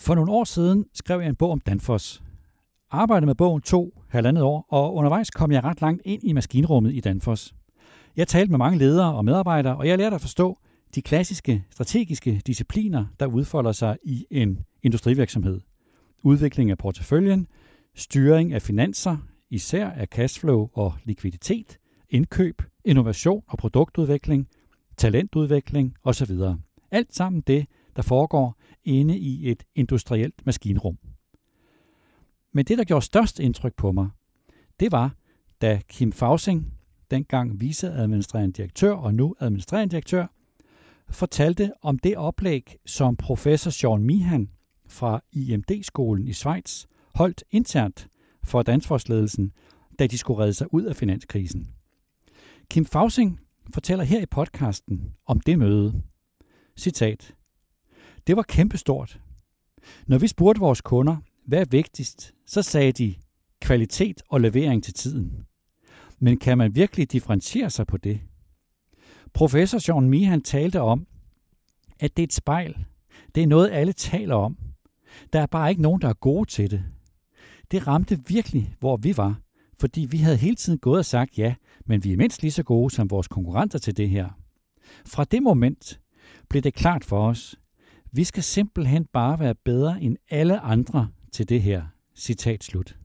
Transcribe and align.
For 0.00 0.14
nogle 0.14 0.32
år 0.32 0.44
siden 0.44 0.84
skrev 0.94 1.20
jeg 1.20 1.28
en 1.28 1.36
bog 1.36 1.50
om 1.50 1.60
Danfoss. 1.60 2.22
Arbejdede 2.90 3.26
med 3.26 3.34
bogen 3.34 3.62
tog 3.62 3.92
halvandet 4.08 4.44
år, 4.44 4.66
og 4.68 4.94
undervejs 4.94 5.30
kom 5.30 5.52
jeg 5.52 5.64
ret 5.64 5.80
langt 5.80 6.02
ind 6.04 6.24
i 6.24 6.32
maskinrummet 6.32 6.94
i 6.94 7.00
Danfoss. 7.00 7.54
Jeg 8.16 8.28
talte 8.28 8.50
med 8.50 8.58
mange 8.58 8.78
ledere 8.78 9.14
og 9.14 9.24
medarbejdere, 9.24 9.76
og 9.76 9.88
jeg 9.88 9.98
lærte 9.98 10.14
at 10.14 10.20
forstå 10.20 10.58
de 10.94 11.02
klassiske 11.02 11.64
strategiske 11.70 12.42
discipliner, 12.46 13.06
der 13.20 13.26
udfolder 13.26 13.72
sig 13.72 13.96
i 14.02 14.26
en 14.30 14.58
industrivirksomhed. 14.82 15.60
Udvikling 16.22 16.70
af 16.70 16.78
porteføljen, 16.78 17.46
styring 17.94 18.52
af 18.52 18.62
finanser, 18.62 19.16
især 19.50 19.90
af 19.90 20.06
cashflow 20.06 20.68
og 20.72 20.94
likviditet, 21.04 21.78
indkøb, 22.10 22.62
innovation 22.84 23.42
og 23.48 23.58
produktudvikling, 23.58 24.48
talentudvikling 24.96 25.94
osv. 26.04 26.38
Alt 26.90 27.14
sammen 27.14 27.42
det, 27.46 27.66
der 27.96 28.02
foregår 28.02 28.56
inde 28.84 29.18
i 29.18 29.50
et 29.50 29.62
industrielt 29.74 30.46
maskinrum. 30.46 30.98
Men 32.52 32.64
det, 32.64 32.78
der 32.78 32.84
gjorde 32.84 33.04
størst 33.04 33.40
indtryk 33.40 33.74
på 33.76 33.92
mig, 33.92 34.08
det 34.80 34.92
var, 34.92 35.14
da 35.60 35.80
Kim 35.88 36.12
Fausing, 36.12 36.74
dengang 37.10 37.60
viceadministrerende 37.60 38.52
direktør 38.52 38.92
og 38.92 39.14
nu 39.14 39.34
administrerende 39.40 39.90
direktør, 39.90 40.26
fortalte 41.10 41.72
om 41.82 41.98
det 41.98 42.16
oplæg, 42.16 42.76
som 42.86 43.16
professor 43.16 43.70
Sean 43.70 44.02
Mihan 44.02 44.50
fra 44.86 45.20
IMD-skolen 45.32 46.28
i 46.28 46.32
Schweiz 46.32 46.84
holdt 47.14 47.44
internt 47.50 48.08
for 48.44 48.62
dansforsledelsen, 48.62 49.52
da 49.98 50.06
de 50.06 50.18
skulle 50.18 50.42
redde 50.42 50.54
sig 50.54 50.74
ud 50.74 50.82
af 50.82 50.96
finanskrisen. 50.96 51.68
Kim 52.70 52.84
Fausing 52.84 53.40
fortæller 53.74 54.04
her 54.04 54.20
i 54.20 54.26
podcasten 54.26 55.14
om 55.26 55.40
det 55.40 55.58
møde. 55.58 56.02
Citat. 56.76 57.34
Det 58.26 58.36
var 58.36 58.42
kæmpestort. 58.42 59.20
Når 60.06 60.18
vi 60.18 60.26
spurgte 60.26 60.60
vores 60.60 60.80
kunder, 60.80 61.16
hvad 61.46 61.60
er 61.60 61.64
vigtigst, 61.70 62.34
så 62.46 62.62
sagde 62.62 62.92
de 62.92 63.14
kvalitet 63.60 64.22
og 64.28 64.40
levering 64.40 64.84
til 64.84 64.94
tiden. 64.94 65.46
Men 66.18 66.38
kan 66.38 66.58
man 66.58 66.74
virkelig 66.74 67.12
differentiere 67.12 67.70
sig 67.70 67.86
på 67.86 67.96
det? 67.96 68.20
Professor 69.34 69.78
Sean 69.78 70.10
Meehan 70.10 70.42
talte 70.42 70.80
om, 70.80 71.06
at 72.00 72.16
det 72.16 72.22
er 72.22 72.26
et 72.26 72.32
spejl. 72.32 72.76
Det 73.34 73.42
er 73.42 73.46
noget, 73.46 73.70
alle 73.70 73.92
taler 73.92 74.34
om. 74.34 74.58
Der 75.32 75.40
er 75.40 75.46
bare 75.46 75.70
ikke 75.70 75.82
nogen, 75.82 76.00
der 76.00 76.08
er 76.08 76.12
gode 76.12 76.48
til 76.50 76.70
det. 76.70 76.84
Det 77.70 77.86
ramte 77.86 78.18
virkelig, 78.26 78.74
hvor 78.80 78.96
vi 78.96 79.16
var, 79.16 79.40
fordi 79.80 80.06
vi 80.10 80.16
havde 80.16 80.36
hele 80.36 80.56
tiden 80.56 80.78
gået 80.78 80.98
og 80.98 81.04
sagt 81.04 81.38
ja, 81.38 81.54
men 81.86 82.04
vi 82.04 82.12
er 82.12 82.16
mindst 82.16 82.42
lige 82.42 82.52
så 82.52 82.62
gode 82.62 82.90
som 82.90 83.10
vores 83.10 83.28
konkurrenter 83.28 83.78
til 83.78 83.96
det 83.96 84.08
her. 84.08 84.28
Fra 85.06 85.24
det 85.24 85.42
moment 85.42 86.00
blev 86.48 86.62
det 86.62 86.74
klart 86.74 87.04
for 87.04 87.28
os, 87.28 87.59
vi 88.12 88.24
skal 88.24 88.42
simpelthen 88.42 89.04
bare 89.04 89.38
være 89.38 89.54
bedre 89.54 90.02
end 90.02 90.16
alle 90.30 90.60
andre 90.60 91.08
til 91.32 91.48
det 91.48 91.62
her. 91.62 91.82
Citat 92.14 92.64
slut. 92.64 92.96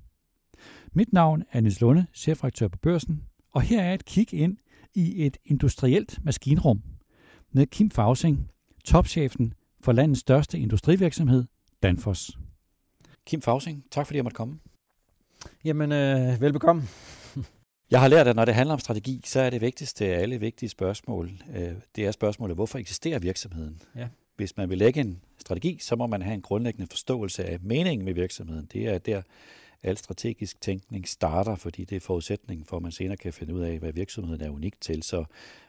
Mit 0.94 1.14
navn 1.14 1.44
er 1.52 1.61
Niels 1.61 1.81
Lunde, 1.81 2.06
chefredaktør 2.14 2.67
på 2.67 2.78
Børsen, 2.78 3.23
og 3.52 3.61
her 3.61 3.81
er 3.81 3.94
et 3.94 4.06
kig 4.06 4.33
ind 4.33 4.58
i 4.94 5.26
et 5.26 5.38
industrielt 5.45 6.20
maskinrum 6.23 6.81
med 7.52 7.67
Kim 7.67 7.92
Fausing, 7.92 8.52
topchefen 8.86 9.53
for 9.81 9.92
landets 9.92 10.22
største 10.22 10.59
industrivirksomhed, 10.59 11.44
Danfoss. 11.83 12.38
Kim 13.26 13.42
Fausing, 13.42 13.83
tak 13.92 14.06
fordi 14.06 14.17
jeg 14.17 14.23
måtte 14.23 14.36
komme. 14.36 14.59
Jamen, 15.66 15.92
øh, 15.92 16.42
velbekomme. 16.42 16.83
Jeg 17.92 18.02
har 18.02 18.08
lært, 18.08 18.28
at 18.28 18.36
når 18.36 18.45
det 18.45 18.56
handler 18.56 18.73
om 18.73 18.80
strategi, 18.80 19.22
så 19.26 19.39
er 19.39 19.50
det 19.50 19.61
vigtigste 19.61 20.06
af 20.06 20.22
alle 20.22 20.39
vigtige 20.39 20.70
spørgsmål, 20.70 21.31
øh, 21.56 21.73
det 21.95 22.06
er 22.06 22.11
spørgsmålet, 22.11 22.58
hvorfor 22.58 22.78
eksisterer 22.78 23.20
virksomheden? 23.20 23.81
Ja. 23.95 24.08
Hvis 24.36 24.58
man 24.58 24.69
vil 24.69 24.78
lægge 24.78 25.02
en 25.02 25.22
strategi, 25.38 25.78
så 25.81 25.95
må 25.95 26.08
man 26.08 26.22
have 26.22 26.33
en 26.33 26.41
grundlæggende 26.41 26.88
forståelse 26.89 27.45
af 27.45 27.59
meningen 27.61 28.05
med 28.05 28.14
virksomheden. 28.14 28.69
Det 28.73 28.88
er 28.88 28.97
der, 28.97 29.22
al 29.86 29.97
strategisk 29.97 30.61
tænkning 30.61 31.08
starter, 31.08 31.55
fordi 31.55 31.83
det 31.83 31.95
er 31.95 32.00
forudsætningen 32.00 32.66
for, 32.66 32.77
at 32.77 32.83
man 32.83 32.92
senere 32.92 33.17
kan 33.17 33.33
finde 33.33 33.53
ud 33.53 33.61
af, 33.61 33.80
hvad 33.80 33.94
virksomheden 33.94 34.42
er 34.42 34.49
unik 34.49 34.82
til. 34.82 35.04
Så 35.04 35.23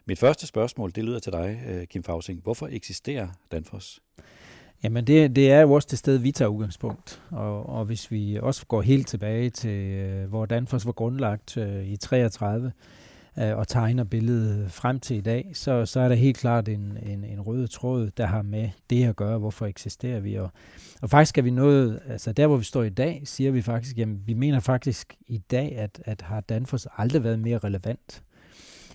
mit 0.07 0.19
første 0.19 0.47
spørgsmål, 0.47 0.93
det 0.95 1.05
lyder 1.05 1.19
til 1.19 1.33
dig, 1.33 1.63
øh, 1.69 1.87
Kim 1.87 2.03
Fausing. 2.03 2.41
Hvorfor 2.43 2.69
eksisterer 2.71 3.29
Danfoss? 3.53 4.01
Jamen 4.83 5.07
det, 5.07 5.37
det 5.37 5.51
er 5.51 5.61
jo 5.61 5.73
også 5.73 5.89
det 5.91 5.99
sted, 5.99 6.19
vi 6.19 6.33
tager 6.33 6.49
udgangspunkt. 6.49 7.23
Og, 7.31 7.67
og 7.67 7.85
hvis 7.85 8.11
vi 8.11 8.39
også 8.43 8.67
går 8.67 8.83
helt 8.83 9.09
tilbage 9.09 9.51
til, 9.51 9.71
øh, 9.71 10.29
hvor 10.29 10.47
Danfoss 10.47 10.87
var 10.87 10.93
grundlagt 10.93 11.57
øh, 11.57 11.87
i 11.87 11.97
33, 11.97 12.73
øh, 13.39 13.57
og 13.57 13.69
tegner 13.69 14.05
billedet 14.05 14.73
frem 14.73 15.01
til 15.01 15.17
i 15.17 15.21
dag, 15.21 15.51
så, 15.55 15.87
så 15.87 16.01
er 16.01 16.09
der 16.09 16.15
helt 16.15 16.37
klart 16.37 16.69
en, 16.69 16.99
en, 17.03 17.25
en 17.25 17.41
rød 17.41 17.69
tråd, 17.69 18.11
der 18.17 18.27
har 18.27 18.43
med 18.43 18.69
det 18.91 19.05
at 19.05 19.17
gøre, 19.17 19.39
hvorfor 19.39 19.67
eksisterer 19.67 20.21
vi. 20.21 20.35
Og, 20.35 20.51
og 21.03 21.11
faktisk 21.11 21.39
er 21.39 21.43
vi 21.43 21.51
nået, 21.51 22.01
altså 22.09 22.33
der 22.33 22.47
hvor 22.47 22.57
vi 22.57 22.65
står 22.65 22.83
i 22.83 22.89
dag, 22.89 23.23
siger 23.25 23.51
vi 23.51 23.63
faktisk, 23.63 23.99
jamen 23.99 24.23
vi 24.27 24.35
mener 24.35 24.61
faktisk 24.61 25.15
i 25.27 25.39
dag, 25.39 25.77
at, 25.77 26.03
at 26.05 26.23
har 26.23 26.41
Danfoss 26.41 26.89
aldrig 26.99 27.25
været 27.25 27.39
mere 27.39 27.59
relevant 27.59 28.23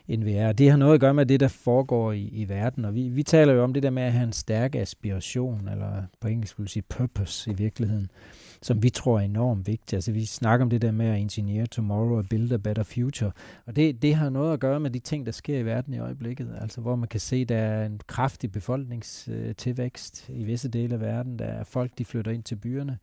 end 0.07 0.23
vi 0.23 0.33
er. 0.33 0.51
Det 0.51 0.69
har 0.69 0.77
noget 0.77 0.93
at 0.93 0.99
gøre 0.99 1.13
med 1.13 1.25
det, 1.25 1.39
der 1.39 1.47
foregår 1.47 2.11
i, 2.11 2.23
i 2.23 2.49
verden, 2.49 2.85
og 2.85 2.95
vi, 2.95 3.09
vi 3.09 3.23
taler 3.23 3.53
jo 3.53 3.63
om 3.63 3.73
det 3.73 3.83
der 3.83 3.89
med 3.89 4.03
at 4.03 4.11
have 4.11 4.23
en 4.23 4.33
stærk 4.33 4.75
aspiration, 4.75 5.67
eller 5.67 6.03
på 6.19 6.27
engelsk 6.27 6.59
vil 6.59 6.67
sige 6.67 6.83
purpose 6.89 7.51
i 7.51 7.53
virkeligheden, 7.53 8.11
som 8.61 8.83
vi 8.83 8.89
tror 8.89 9.19
er 9.19 9.23
enormt 9.23 9.67
vigtigt. 9.67 9.93
Altså 9.93 10.11
vi 10.11 10.25
snakker 10.25 10.63
om 10.65 10.69
det 10.69 10.81
der 10.81 10.91
med 10.91 11.05
at 11.05 11.19
engineer 11.19 11.65
tomorrow 11.65 12.17
og 12.17 12.25
build 12.29 12.51
a 12.51 12.57
better 12.57 12.83
future, 12.83 13.31
og 13.65 13.75
det, 13.75 14.01
det 14.01 14.15
har 14.15 14.29
noget 14.29 14.53
at 14.53 14.59
gøre 14.59 14.79
med 14.79 14.91
de 14.91 14.99
ting, 14.99 15.25
der 15.25 15.31
sker 15.31 15.57
i 15.57 15.65
verden 15.65 15.93
i 15.93 15.99
øjeblikket, 15.99 16.57
altså 16.61 16.81
hvor 16.81 16.95
man 16.95 17.07
kan 17.07 17.19
se, 17.19 17.45
der 17.45 17.57
er 17.57 17.85
en 17.85 17.99
kraftig 18.07 18.51
befolkningstilvækst 18.51 20.25
øh, 20.29 20.39
i 20.39 20.43
visse 20.43 20.69
dele 20.69 20.93
af 20.93 21.01
verden, 21.01 21.39
der 21.39 21.45
er 21.45 21.63
folk, 21.63 21.91
de 21.97 22.05
flytter 22.05 22.31
ind 22.31 22.43
til 22.43 22.55
byerne, 22.55 22.97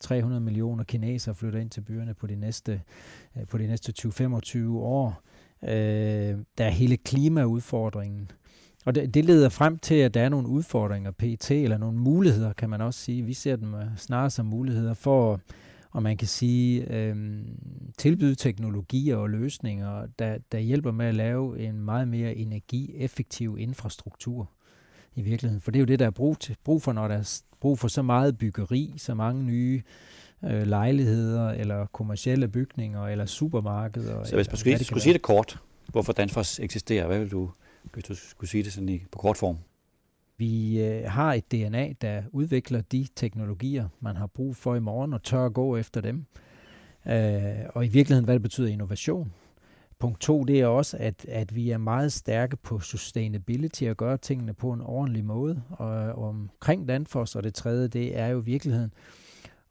300 0.00 0.40
millioner 0.40 0.84
kinesere 0.84 1.34
flytter 1.34 1.60
ind 1.60 1.70
til 1.70 1.80
byerne 1.80 2.14
på 2.14 2.26
de 2.26 2.36
næste, 2.36 2.82
øh, 3.36 3.46
på 3.46 3.58
de 3.58 3.66
næste 3.66 3.92
20-25 3.98 4.68
år. 4.68 5.22
Øh, 5.62 6.38
der 6.58 6.64
er 6.64 6.70
hele 6.70 6.96
klimaudfordringen. 6.96 8.30
Og 8.84 8.94
det, 8.94 9.14
det 9.14 9.24
leder 9.24 9.48
frem 9.48 9.78
til, 9.78 9.94
at 9.94 10.14
der 10.14 10.22
er 10.22 10.28
nogle 10.28 10.48
udfordringer, 10.48 11.10
PT, 11.10 11.50
eller 11.50 11.78
nogle 11.78 11.98
muligheder, 11.98 12.52
kan 12.52 12.70
man 12.70 12.80
også 12.80 13.00
sige. 13.00 13.22
Vi 13.22 13.32
ser 13.32 13.56
dem 13.56 13.74
øh, 13.74 13.84
snarere 13.96 14.30
som 14.30 14.46
muligheder 14.46 14.94
for, 14.94 15.40
og 15.90 16.02
man 16.02 16.16
kan 16.16 16.28
sige, 16.28 16.92
øh, 16.92 17.16
tilbyde 17.98 18.34
teknologier 18.34 19.16
og 19.16 19.30
løsninger, 19.30 20.06
der, 20.18 20.38
der 20.52 20.58
hjælper 20.58 20.92
med 20.92 21.06
at 21.06 21.14
lave 21.14 21.58
en 21.58 21.80
meget 21.80 22.08
mere 22.08 22.34
energieffektiv 22.34 23.56
infrastruktur 23.60 24.50
i 25.14 25.22
virkeligheden. 25.22 25.60
For 25.60 25.70
det 25.70 25.78
er 25.78 25.80
jo 25.80 25.86
det, 25.86 25.98
der 25.98 26.06
er 26.06 26.10
brug, 26.10 26.40
til, 26.40 26.56
brug 26.64 26.82
for, 26.82 26.92
når 26.92 27.08
der 27.08 27.14
er 27.14 27.40
brug 27.60 27.78
for 27.78 27.88
så 27.88 28.02
meget 28.02 28.38
byggeri, 28.38 28.94
så 28.96 29.14
mange 29.14 29.44
nye 29.44 29.82
øh, 30.44 30.66
lejligheder, 30.66 31.50
eller 31.50 31.86
kommercielle 31.86 32.48
bygninger, 32.48 33.06
eller 33.06 33.26
supermarkeder. 33.26 34.24
Så 34.24 34.36
hvis 34.36 34.48
man 34.48 34.56
skulle, 34.56 34.84
skulle 34.84 35.02
sige 35.02 35.12
det 35.12 35.22
kort, 35.22 35.58
hvorfor 35.88 36.12
Danfoss 36.12 36.60
eksisterer, 36.60 37.06
hvad 37.06 37.18
vil 37.18 37.30
du, 37.30 37.50
hvis 37.92 38.04
du 38.04 38.14
skulle 38.14 38.50
sige 38.50 38.64
det 38.64 38.72
sådan 38.72 38.88
i, 38.88 39.02
på 39.12 39.18
kort 39.18 39.36
form? 39.36 39.58
Vi 40.36 40.82
øh, 40.82 41.10
har 41.10 41.32
et 41.32 41.52
DNA, 41.52 41.92
der 42.00 42.22
udvikler 42.32 42.80
de 42.80 43.06
teknologier, 43.16 43.88
man 44.00 44.16
har 44.16 44.26
brug 44.26 44.56
for 44.56 44.74
i 44.74 44.80
morgen, 44.80 45.12
og 45.12 45.22
tør 45.22 45.46
at 45.46 45.54
gå 45.54 45.76
efter 45.76 46.00
dem. 46.00 46.24
Øh, 47.06 47.66
og 47.68 47.84
i 47.84 47.88
virkeligheden, 47.88 48.24
hvad 48.24 48.34
det 48.34 48.42
betyder 48.42 48.68
innovation. 48.68 49.32
Punkt 49.98 50.20
to, 50.20 50.44
det 50.44 50.60
er 50.60 50.66
også, 50.66 50.96
at, 51.00 51.24
at 51.28 51.54
vi 51.54 51.70
er 51.70 51.78
meget 51.78 52.12
stærke 52.12 52.56
på 52.56 52.80
sustainability 52.80 53.84
og 53.84 53.96
gøre 53.96 54.16
tingene 54.16 54.54
på 54.54 54.72
en 54.72 54.80
ordentlig 54.80 55.24
måde. 55.24 55.62
Og, 55.70 55.88
og 55.88 56.28
omkring 56.28 56.88
Danfoss, 56.88 57.36
og 57.36 57.42
det 57.42 57.54
tredje, 57.54 57.88
det 57.88 58.18
er 58.18 58.26
jo 58.26 58.40
i 58.40 58.44
virkeligheden 58.44 58.92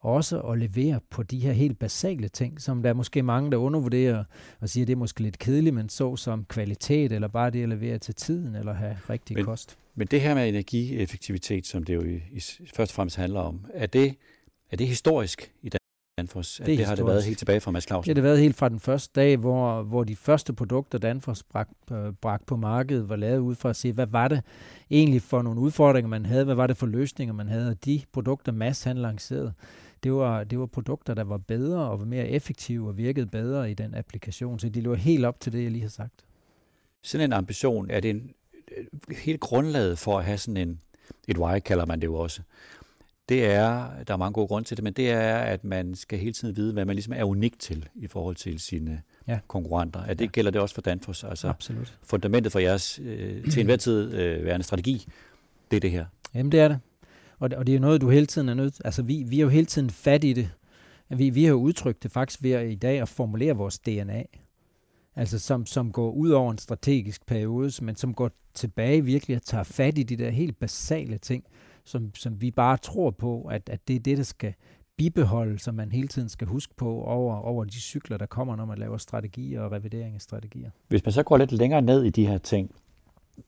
også 0.04 0.40
at 0.40 0.58
levere 0.58 1.00
på 1.10 1.22
de 1.22 1.38
her 1.38 1.52
helt 1.52 1.78
basale 1.78 2.28
ting, 2.28 2.60
som 2.60 2.82
der 2.82 2.90
er 2.90 2.94
måske 2.94 3.22
mange, 3.22 3.50
der 3.50 3.56
undervurderer 3.56 4.24
og 4.60 4.68
siger, 4.68 4.84
at 4.84 4.88
det 4.88 4.92
er 4.92 4.98
måske 4.98 5.20
lidt 5.20 5.38
kedeligt, 5.38 5.74
men 5.74 5.88
så 5.88 6.16
som 6.16 6.44
kvalitet, 6.44 7.12
eller 7.12 7.28
bare 7.28 7.50
det 7.50 7.62
at 7.62 7.68
levere 7.68 7.98
til 7.98 8.14
tiden, 8.14 8.54
eller 8.54 8.72
have 8.72 8.96
rigtig 9.10 9.36
men, 9.36 9.44
kost. 9.44 9.78
Men 9.94 10.06
det 10.06 10.20
her 10.20 10.34
med 10.34 10.48
energieffektivitet, 10.48 11.66
som 11.66 11.84
det 11.84 11.94
jo 11.94 12.02
i, 12.02 12.14
i, 12.32 12.40
først 12.74 12.92
og 12.92 12.94
fremmest 12.94 13.16
handler 13.16 13.40
om, 13.40 13.66
er 13.74 13.86
det, 13.86 14.14
er 14.70 14.76
det 14.76 14.86
historisk 14.86 15.52
i 15.62 15.70
Danfoss? 16.18 16.56
Det, 16.56 16.78
det 16.78 16.86
har 16.86 16.94
det 16.94 17.06
været 17.06 17.24
helt 17.24 17.38
tilbage 17.38 17.60
fra 17.60 17.70
Mads 17.70 17.86
Clausen? 17.86 18.08
Det 18.08 18.10
har 18.10 18.14
det 18.14 18.22
været 18.22 18.40
helt 18.40 18.56
fra 18.56 18.68
den 18.68 18.80
første 18.80 19.20
dag, 19.20 19.36
hvor, 19.36 19.82
hvor 19.82 20.04
de 20.04 20.16
første 20.16 20.52
produkter, 20.52 20.98
Danfoss 20.98 21.42
bragt, 21.42 21.72
øh, 21.92 22.38
på 22.46 22.56
markedet, 22.56 23.08
var 23.08 23.16
lavet 23.16 23.38
ud 23.38 23.54
fra 23.54 23.70
at 23.70 23.76
se, 23.76 23.92
hvad 23.92 24.06
var 24.06 24.28
det 24.28 24.42
egentlig 24.90 25.22
for 25.22 25.42
nogle 25.42 25.60
udfordringer, 25.60 26.08
man 26.08 26.26
havde, 26.26 26.44
hvad 26.44 26.54
var 26.54 26.66
det 26.66 26.76
for 26.76 26.86
løsninger, 26.86 27.34
man 27.34 27.48
havde, 27.48 27.70
og 27.70 27.84
de 27.84 28.02
produkter, 28.12 28.52
Mads 28.52 28.82
han 28.82 28.96
lancerede, 28.96 29.52
det 30.04 30.12
var, 30.12 30.44
det 30.44 30.58
var 30.58 30.66
produkter, 30.66 31.14
der 31.14 31.24
var 31.24 31.38
bedre 31.38 31.90
og 31.90 31.98
var 31.98 32.04
mere 32.06 32.28
effektive 32.28 32.88
og 32.88 32.96
virkede 32.96 33.26
bedre 33.26 33.70
i 33.70 33.74
den 33.74 33.94
applikation. 33.94 34.58
Så 34.58 34.68
de 34.68 34.80
lå 34.80 34.94
helt 34.94 35.24
op 35.24 35.40
til 35.40 35.52
det, 35.52 35.62
jeg 35.62 35.70
lige 35.70 35.82
har 35.82 35.88
sagt. 35.88 36.24
Sådan 37.02 37.24
en 37.24 37.32
ambition, 37.32 37.90
er 37.90 38.00
det 38.00 38.10
en, 38.10 38.30
helt 39.18 39.40
grundlaget 39.40 39.98
for 39.98 40.18
at 40.18 40.24
have 40.24 40.38
sådan 40.38 40.56
en, 40.56 40.80
et 41.28 41.38
why 41.38 41.58
kalder 41.58 41.86
man 41.86 42.00
det 42.00 42.06
jo 42.06 42.14
også, 42.14 42.42
det 43.28 43.44
er, 43.44 43.88
der 44.08 44.14
er 44.14 44.16
mange 44.16 44.32
gode 44.32 44.46
grunde 44.46 44.68
til 44.68 44.76
det, 44.76 44.84
men 44.84 44.92
det 44.92 45.10
er, 45.10 45.36
at 45.36 45.64
man 45.64 45.94
skal 45.94 46.18
hele 46.18 46.32
tiden 46.32 46.56
vide, 46.56 46.72
hvad 46.72 46.84
man 46.84 46.96
ligesom 46.96 47.12
er 47.16 47.24
unik 47.24 47.58
til 47.58 47.88
i 47.94 48.06
forhold 48.06 48.36
til 48.36 48.60
sine 48.60 49.02
ja. 49.28 49.38
konkurrenter. 49.48 50.00
At 50.00 50.18
det 50.18 50.24
ja. 50.24 50.30
gælder 50.30 50.50
det 50.50 50.60
også 50.60 50.74
for 50.74 50.82
Danfoss. 50.82 51.24
Altså 51.24 51.48
Absolut. 51.48 51.98
Fundamentet 52.02 52.52
for 52.52 52.58
jeres 52.58 53.00
øh, 53.02 53.50
til 53.50 53.60
enhver 53.60 53.76
tid 53.76 54.12
øh, 54.14 54.44
værende 54.44 54.64
strategi, 54.64 55.06
det 55.70 55.76
er 55.76 55.80
det 55.80 55.90
her. 55.90 56.06
Jamen 56.34 56.52
det 56.52 56.60
er 56.60 56.68
det. 56.68 56.78
Og 57.44 57.50
det, 57.50 57.58
og 57.58 57.66
det 57.66 57.72
er 57.72 57.76
jo 57.76 57.80
noget, 57.80 58.00
du 58.00 58.10
hele 58.10 58.26
tiden 58.26 58.48
er 58.48 58.54
nødt 58.54 58.80
Altså, 58.84 59.02
vi, 59.02 59.24
vi 59.26 59.36
er 59.36 59.42
jo 59.42 59.48
hele 59.48 59.66
tiden 59.66 59.90
fat 59.90 60.24
i 60.24 60.32
det. 60.32 60.50
Vi, 61.08 61.30
vi 61.30 61.44
har 61.44 61.50
jo 61.50 61.56
udtrykt 61.56 62.02
det 62.02 62.10
faktisk 62.10 62.42
ved 62.42 62.50
at, 62.50 62.70
i 62.70 62.74
dag 62.74 63.00
at 63.00 63.08
formulere 63.08 63.56
vores 63.56 63.78
DNA. 63.78 64.24
Altså, 65.16 65.38
som, 65.38 65.66
som 65.66 65.92
går 65.92 66.10
ud 66.10 66.30
over 66.30 66.52
en 66.52 66.58
strategisk 66.58 67.26
periode, 67.26 67.84
men 67.84 67.96
som 67.96 68.14
går 68.14 68.30
tilbage 68.54 69.04
virkelig 69.04 69.36
og 69.36 69.42
tager 69.42 69.64
fat 69.64 69.98
i 69.98 70.02
de 70.02 70.16
der 70.16 70.30
helt 70.30 70.58
basale 70.58 71.18
ting, 71.18 71.44
som, 71.84 72.14
som 72.14 72.40
vi 72.40 72.50
bare 72.50 72.76
tror 72.76 73.10
på, 73.10 73.42
at, 73.42 73.68
at 73.68 73.88
det 73.88 73.96
er 73.96 74.00
det, 74.00 74.18
der 74.18 74.24
skal 74.24 74.54
bibeholde, 74.96 75.58
som 75.58 75.74
man 75.74 75.92
hele 75.92 76.08
tiden 76.08 76.28
skal 76.28 76.46
huske 76.46 76.74
på 76.76 77.02
over, 77.02 77.36
over 77.36 77.64
de 77.64 77.80
cykler, 77.80 78.16
der 78.16 78.26
kommer, 78.26 78.56
når 78.56 78.64
man 78.64 78.78
laver 78.78 78.96
strategier 78.96 79.60
og 79.60 79.72
revidering 79.72 80.14
af 80.14 80.20
strategier. 80.20 80.70
Hvis 80.88 81.04
man 81.04 81.12
så 81.12 81.22
går 81.22 81.36
lidt 81.36 81.52
længere 81.52 81.82
ned 81.82 82.04
i 82.04 82.10
de 82.10 82.26
her 82.26 82.38
ting, 82.38 82.74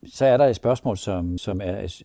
så 0.05 0.25
er 0.25 0.37
der 0.37 0.45
et 0.45 0.55
spørgsmål, 0.55 0.97
som, 0.97 1.37
som 1.37 1.61
er 1.63 2.01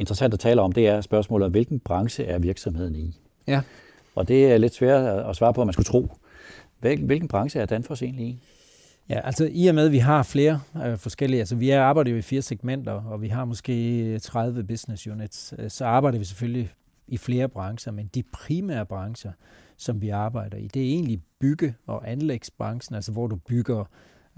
interessant 0.00 0.34
at 0.34 0.40
tale 0.40 0.60
om. 0.60 0.72
Det 0.72 0.88
er 0.88 1.00
spørgsmålet, 1.00 1.50
hvilken 1.50 1.80
branche 1.80 2.24
er 2.24 2.38
virksomheden 2.38 2.94
i? 2.94 3.20
Ja. 3.46 3.62
Og 4.14 4.28
det 4.28 4.52
er 4.52 4.58
lidt 4.58 4.74
svært 4.74 5.26
at 5.28 5.36
svare 5.36 5.54
på, 5.54 5.60
at 5.60 5.66
man 5.66 5.72
skulle 5.72 5.86
tro. 5.86 6.12
Hvilken, 6.80 7.28
branche 7.28 7.60
er 7.60 7.66
Danfoss 7.66 8.02
egentlig 8.02 8.26
i? 8.26 8.38
Ja, 9.08 9.20
altså 9.20 9.48
i 9.52 9.66
og 9.66 9.74
med, 9.74 9.86
at 9.86 9.92
vi 9.92 9.98
har 9.98 10.22
flere 10.22 10.60
øh, 10.86 10.98
forskellige, 10.98 11.40
altså 11.40 11.56
vi 11.56 11.70
arbejder 11.70 12.10
jo 12.10 12.16
i 12.16 12.22
fire 12.22 12.42
segmenter, 12.42 12.92
og 12.92 13.22
vi 13.22 13.28
har 13.28 13.44
måske 13.44 14.18
30 14.18 14.64
business 14.64 15.06
units, 15.06 15.54
øh, 15.58 15.70
så 15.70 15.84
arbejder 15.84 16.18
vi 16.18 16.24
selvfølgelig 16.24 16.70
i 17.08 17.16
flere 17.16 17.48
brancher, 17.48 17.92
men 17.92 18.10
de 18.14 18.22
primære 18.32 18.86
brancher, 18.86 19.32
som 19.76 20.02
vi 20.02 20.08
arbejder 20.08 20.56
i, 20.56 20.68
det 20.74 20.82
er 20.82 20.86
egentlig 20.86 21.20
bygge- 21.40 21.74
og 21.86 22.10
anlægsbranchen, 22.10 22.94
altså 22.94 23.12
hvor 23.12 23.26
du 23.26 23.36
bygger 23.36 23.84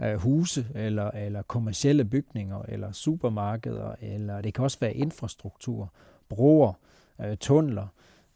Øh, 0.02 0.14
huse, 0.14 0.66
eller, 0.74 1.10
eller 1.10 1.42
kommercielle 1.42 2.04
bygninger, 2.04 2.62
eller 2.68 2.92
supermarkeder, 2.92 3.94
eller 4.00 4.40
det 4.40 4.54
kan 4.54 4.64
også 4.64 4.78
være 4.80 4.94
infrastruktur, 4.94 5.92
broer, 6.28 6.72
øh, 7.20 7.36
tunneler, 7.36 7.86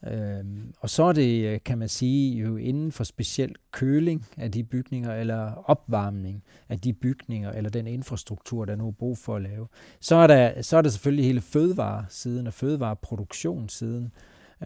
Øhm, 0.06 0.74
og 0.80 0.90
så 0.90 1.02
er 1.02 1.12
det, 1.12 1.44
øh, 1.44 1.60
kan 1.64 1.78
man 1.78 1.88
sige, 1.88 2.38
jo 2.38 2.56
inden 2.56 2.92
for 2.92 3.04
speciel 3.04 3.54
køling 3.72 4.26
af 4.36 4.52
de 4.52 4.64
bygninger, 4.64 5.14
eller 5.14 5.52
opvarmning 5.70 6.42
af 6.68 6.80
de 6.80 6.92
bygninger, 6.92 7.52
eller 7.52 7.70
den 7.70 7.86
infrastruktur, 7.86 8.64
der 8.64 8.76
nu 8.76 8.88
er 8.88 8.92
brug 8.92 9.18
for 9.18 9.36
at 9.36 9.42
lave. 9.42 9.66
Så 10.00 10.14
er 10.16 10.26
der, 10.26 10.62
så 10.62 10.76
er 10.76 10.82
der 10.82 10.90
selvfølgelig 10.90 11.24
hele 11.24 11.40
fødevaresiden 11.40 12.46
og 12.46 12.52
fødevareproduktionssiden, 12.52 14.12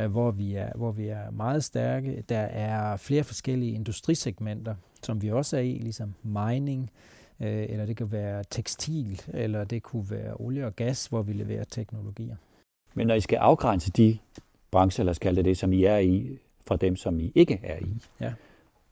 øh, 0.00 0.10
hvor, 0.10 0.30
vi 0.30 0.54
er, 0.54 0.72
hvor 0.76 0.92
vi 0.92 1.08
er 1.08 1.30
meget 1.30 1.64
stærke. 1.64 2.24
Der 2.28 2.38
er 2.40 2.96
flere 2.96 3.24
forskellige 3.24 3.72
industrisegmenter, 3.72 4.74
som 5.02 5.22
vi 5.22 5.30
også 5.30 5.56
er 5.56 5.60
i, 5.60 5.78
ligesom 5.78 6.14
mining, 6.22 6.90
øh, 7.40 7.66
eller 7.68 7.86
det 7.86 7.96
kan 7.96 8.12
være 8.12 8.44
tekstil, 8.50 9.22
eller 9.34 9.64
det 9.64 9.82
kunne 9.82 10.10
være 10.10 10.34
olie 10.36 10.66
og 10.66 10.76
gas, 10.76 11.06
hvor 11.06 11.22
vi 11.22 11.32
leverer 11.32 11.64
teknologier. 11.64 12.36
Men 12.94 13.06
når 13.06 13.14
I 13.14 13.20
skal 13.20 13.36
afgrænse 13.36 13.90
de 13.90 14.18
branche, 14.70 15.00
eller 15.00 15.12
skal 15.12 15.36
det 15.36 15.44
det, 15.44 15.58
som 15.58 15.72
I 15.72 15.84
er 15.84 15.98
i, 15.98 16.38
fra 16.66 16.76
dem, 16.76 16.96
som 16.96 17.20
I 17.20 17.32
ikke 17.34 17.60
er 17.62 17.78
i. 17.78 18.02
Ja. 18.20 18.32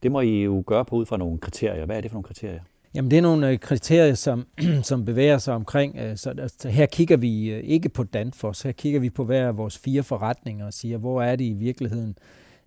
Det 0.03 0.11
må 0.11 0.21
I 0.21 0.43
jo 0.43 0.63
gøre 0.67 0.85
på 0.85 0.95
ud 0.95 1.05
fra 1.05 1.17
nogle 1.17 1.37
kriterier. 1.37 1.85
Hvad 1.85 1.97
er 1.97 2.01
det 2.01 2.11
for 2.11 2.15
nogle 2.15 2.23
kriterier? 2.23 2.61
Jamen 2.93 3.11
det 3.11 3.17
er 3.17 3.21
nogle 3.21 3.49
øh, 3.49 3.59
kriterier, 3.59 4.13
som, 4.13 4.47
som 4.83 5.05
bevæger 5.05 5.37
sig 5.37 5.53
omkring. 5.53 5.97
Øh, 5.97 6.17
så, 6.17 6.29
altså, 6.29 6.69
her 6.69 6.85
kigger 6.85 7.17
vi 7.17 7.51
ikke 7.53 7.89
på 7.89 8.03
Danfoss, 8.03 8.61
her 8.61 8.71
kigger 8.71 8.99
vi 8.99 9.09
på 9.09 9.23
hver 9.23 9.47
af 9.47 9.57
vores 9.57 9.77
fire 9.77 10.03
forretninger 10.03 10.65
og 10.65 10.73
siger, 10.73 10.97
hvor 10.97 11.21
er 11.21 11.35
det 11.35 11.45
i 11.45 11.53
virkeligheden 11.53 12.17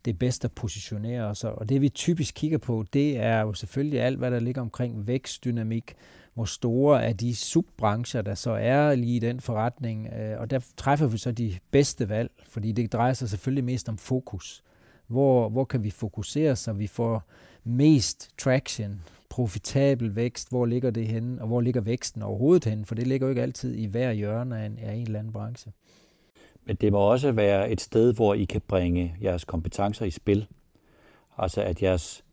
det 0.04 0.18
bedste 0.18 0.44
at 0.44 0.52
positionere 0.52 1.22
os. 1.22 1.44
Og 1.44 1.68
det 1.68 1.80
vi 1.80 1.88
typisk 1.88 2.34
kigger 2.34 2.58
på, 2.58 2.84
det 2.92 3.16
er 3.16 3.40
jo 3.40 3.52
selvfølgelig 3.52 4.00
alt, 4.00 4.18
hvad 4.18 4.30
der 4.30 4.40
ligger 4.40 4.60
omkring 4.60 5.06
vækstdynamik, 5.06 5.94
hvor 6.34 6.44
store 6.44 7.04
er 7.04 7.12
de 7.12 7.36
subbrancher, 7.36 8.22
der 8.22 8.34
så 8.34 8.50
er 8.50 8.94
lige 8.94 9.16
i 9.16 9.18
den 9.18 9.40
forretning. 9.40 10.08
Øh, 10.12 10.40
og 10.40 10.50
der 10.50 10.60
træffer 10.76 11.06
vi 11.06 11.18
så 11.18 11.32
de 11.32 11.58
bedste 11.70 12.08
valg, 12.08 12.30
fordi 12.48 12.72
det 12.72 12.92
drejer 12.92 13.12
sig 13.12 13.28
selvfølgelig 13.28 13.64
mest 13.64 13.88
om 13.88 13.98
fokus. 13.98 14.62
Hvor, 15.06 15.48
hvor 15.48 15.64
kan 15.64 15.84
vi 15.84 15.90
fokusere, 15.90 16.56
så 16.56 16.72
vi 16.72 16.86
får 16.86 17.24
mest 17.64 18.30
traction, 18.38 19.00
profitabel 19.28 20.16
vækst, 20.16 20.48
hvor 20.48 20.66
ligger 20.66 20.90
det 20.90 21.06
henne, 21.06 21.42
og 21.42 21.48
hvor 21.48 21.60
ligger 21.60 21.80
væksten 21.80 22.22
overhovedet 22.22 22.64
henne, 22.64 22.84
for 22.84 22.94
det 22.94 23.06
ligger 23.06 23.26
jo 23.26 23.28
ikke 23.28 23.42
altid 23.42 23.74
i 23.74 23.86
hver 23.86 24.12
hjørne 24.12 24.60
af 24.60 24.66
en, 24.66 24.78
af 24.78 24.94
en 24.94 25.06
eller 25.06 25.18
anden 25.18 25.32
branche. 25.32 25.72
Det 26.72 26.92
må 26.92 26.98
også 26.98 27.32
være 27.32 27.70
et 27.70 27.80
sted, 27.80 28.14
hvor 28.14 28.34
I 28.34 28.44
kan 28.44 28.60
bringe 28.68 29.14
jeres 29.22 29.44
kompetencer 29.44 30.04
i 30.04 30.10
spil. 30.10 30.46
Altså 31.38 31.62
at 31.62 31.82
jeres 31.82 32.24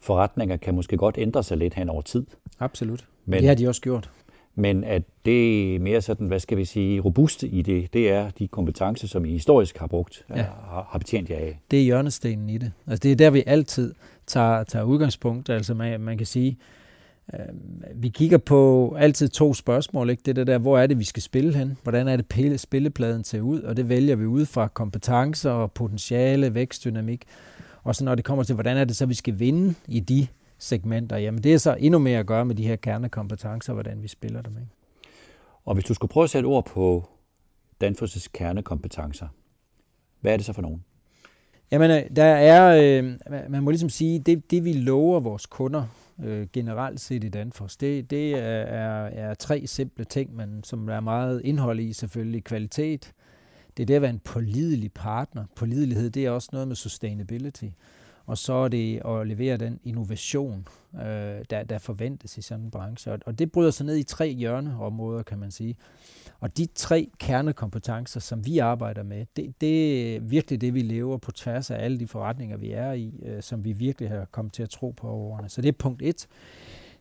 forretninger 0.00 0.56
kan 0.56 0.74
måske 0.74 0.96
godt 0.96 1.18
ændre 1.18 1.42
sig 1.42 1.56
lidt 1.56 1.74
hen 1.74 1.88
over 1.88 2.02
tid. 2.02 2.26
Absolut. 2.60 3.06
Men, 3.24 3.38
det 3.38 3.48
har 3.48 3.54
de 3.54 3.68
også 3.68 3.80
gjort. 3.80 4.10
Men 4.54 4.84
at 4.84 5.02
det 5.24 5.74
er 5.74 5.78
mere 5.78 6.00
sådan, 6.00 6.26
hvad 6.26 6.40
skal 6.40 6.58
vi 6.58 6.64
sige, 6.64 7.00
robuste 7.00 7.48
i 7.48 7.62
det, 7.62 7.92
det 7.92 8.10
er 8.10 8.30
de 8.30 8.48
kompetencer, 8.48 9.08
som 9.08 9.24
I 9.24 9.30
historisk 9.30 9.78
har 9.78 9.86
brugt, 9.86 10.24
ja. 10.30 10.34
har, 10.34 10.88
har 10.90 10.98
betjent 10.98 11.30
jer 11.30 11.36
af. 11.36 11.60
Det 11.70 11.78
er 11.78 11.84
hjørnestenen 11.84 12.48
i 12.48 12.58
det. 12.58 12.72
Altså 12.86 13.00
det 13.00 13.12
er 13.12 13.16
der, 13.16 13.30
vi 13.30 13.42
altid 13.46 13.94
tager, 14.26 14.64
tager 14.64 14.84
udgangspunkt. 14.84 15.50
Altså 15.50 15.74
man, 15.74 16.00
man 16.00 16.16
kan 16.16 16.26
sige, 16.26 16.50
øh, 16.50 16.81
vi 17.94 18.08
kigger 18.08 18.38
på 18.38 18.94
altid 18.98 19.28
to 19.28 19.54
spørgsmål. 19.54 20.10
Ikke? 20.10 20.22
Det 20.26 20.36
der, 20.36 20.44
der, 20.44 20.58
hvor 20.58 20.78
er 20.78 20.86
det, 20.86 20.98
vi 20.98 21.04
skal 21.04 21.22
spille 21.22 21.54
hen? 21.54 21.76
Hvordan 21.82 22.08
er 22.08 22.16
det, 22.16 22.60
spillepladen 22.60 23.24
ser 23.24 23.40
ud? 23.40 23.60
Og 23.60 23.76
det 23.76 23.88
vælger 23.88 24.16
vi 24.16 24.26
ud 24.26 24.46
fra 24.46 24.68
kompetencer 24.68 25.50
og 25.50 25.72
potentiale, 25.72 26.54
vækstdynamik. 26.54 27.24
Og 27.82 27.96
så 27.96 28.04
når 28.04 28.14
det 28.14 28.24
kommer 28.24 28.44
til, 28.44 28.54
hvordan 28.54 28.76
er 28.76 28.84
det 28.84 28.96
så, 28.96 29.06
vi 29.06 29.14
skal 29.14 29.38
vinde 29.38 29.74
i 29.88 30.00
de 30.00 30.26
segmenter, 30.58 31.16
jamen 31.16 31.42
det 31.42 31.54
er 31.54 31.58
så 31.58 31.76
endnu 31.78 31.98
mere 31.98 32.18
at 32.18 32.26
gøre 32.26 32.44
med 32.44 32.54
de 32.54 32.66
her 32.66 32.76
kernekompetencer, 32.76 33.72
hvordan 33.72 34.02
vi 34.02 34.08
spiller 34.08 34.42
dem. 34.42 34.52
Ikke? 34.52 34.70
Og 35.64 35.74
hvis 35.74 35.84
du 35.84 35.94
skulle 35.94 36.10
prøve 36.10 36.24
at 36.24 36.30
sætte 36.30 36.46
ord 36.46 36.66
på 36.66 37.08
Danfoss' 37.84 38.26
kernekompetencer, 38.34 39.26
hvad 40.20 40.32
er 40.32 40.36
det 40.36 40.46
så 40.46 40.52
for 40.52 40.62
nogen? 40.62 40.84
Jamen, 41.70 41.90
øh, 41.90 42.16
der 42.16 42.24
er, 42.24 42.98
øh, 43.00 43.14
man 43.50 43.62
må 43.62 43.70
ligesom 43.70 43.88
sige, 43.88 44.18
det, 44.18 44.50
det 44.50 44.64
vi 44.64 44.72
lover 44.72 45.20
vores 45.20 45.46
kunder 45.46 45.84
øh, 46.24 46.46
generelt 46.52 47.00
set 47.00 47.24
i 47.24 47.28
Danfoss, 47.28 47.76
det, 47.76 48.10
det 48.10 48.32
er, 48.32 48.62
er, 48.62 49.06
er 49.06 49.34
tre 49.34 49.66
simple 49.66 50.04
ting, 50.04 50.36
men 50.36 50.64
som 50.64 50.86
der 50.86 50.94
er 50.94 51.00
meget 51.00 51.40
indhold 51.44 51.80
i 51.80 51.92
selvfølgelig. 51.92 52.44
Kvalitet, 52.44 53.12
det 53.76 53.82
er 53.82 53.86
det 53.86 53.94
at 53.94 54.02
være 54.02 54.10
en 54.10 54.18
pålidelig 54.18 54.92
partner. 54.92 55.44
Pålidelighed, 55.56 56.10
det 56.10 56.26
er 56.26 56.30
også 56.30 56.48
noget 56.52 56.68
med 56.68 56.76
sustainability 56.76 57.68
og 58.26 58.38
så 58.38 58.52
er 58.52 58.68
det 58.68 59.02
at 59.06 59.26
levere 59.26 59.56
den 59.56 59.80
innovation, 59.84 60.68
øh, 60.94 61.44
der, 61.50 61.62
der 61.68 61.78
forventes 61.78 62.38
i 62.38 62.42
sådan 62.42 62.64
en 62.64 62.70
branche. 62.70 63.12
Og, 63.12 63.18
og 63.26 63.38
det 63.38 63.52
bryder 63.52 63.70
sig 63.70 63.86
ned 63.86 63.96
i 63.96 64.02
tre 64.02 64.28
hjørneområder, 64.28 65.22
kan 65.22 65.38
man 65.38 65.50
sige. 65.50 65.76
Og 66.42 66.56
de 66.56 66.66
tre 66.74 67.10
kernekompetencer, 67.18 68.20
som 68.20 68.46
vi 68.46 68.58
arbejder 68.58 69.02
med, 69.02 69.26
det, 69.36 69.60
det 69.60 70.16
er 70.16 70.20
virkelig 70.20 70.60
det, 70.60 70.74
vi 70.74 70.80
lever 70.80 71.16
på 71.16 71.32
tværs 71.32 71.70
af 71.70 71.84
alle 71.84 71.98
de 71.98 72.06
forretninger, 72.06 72.56
vi 72.56 72.72
er 72.72 72.92
i, 72.92 73.14
øh, 73.22 73.42
som 73.42 73.64
vi 73.64 73.72
virkelig 73.72 74.08
har 74.10 74.24
kommet 74.24 74.52
til 74.52 74.62
at 74.62 74.70
tro 74.70 74.90
på 74.90 75.08
over 75.08 75.32
årene. 75.32 75.48
Så 75.48 75.62
det 75.62 75.68
er 75.68 75.72
punkt 75.72 76.02
et. 76.02 76.26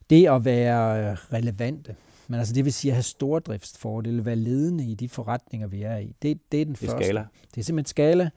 Det 0.09 0.27
at 0.27 0.45
være 0.45 1.15
relevante. 1.15 1.95
Men 2.27 2.39
altså 2.39 2.53
det 2.53 2.65
vil 2.65 2.73
sige 2.73 2.91
at 2.91 2.95
have 2.95 3.03
stordriftsfordele, 3.03 4.25
være 4.25 4.35
ledende 4.35 4.85
i 4.85 4.93
de 4.93 5.09
forretninger, 5.09 5.67
vi 5.67 5.81
er 5.81 5.97
i. 5.97 6.15
Det, 6.21 6.51
det 6.51 6.61
er 6.61 6.65
den 6.65 6.73
det 6.73 6.79
første. 6.79 7.03
Skala. 7.03 7.25
Det 7.55 7.61
er 7.61 7.63
simpelthen 7.63 7.89
skala. 7.89 8.29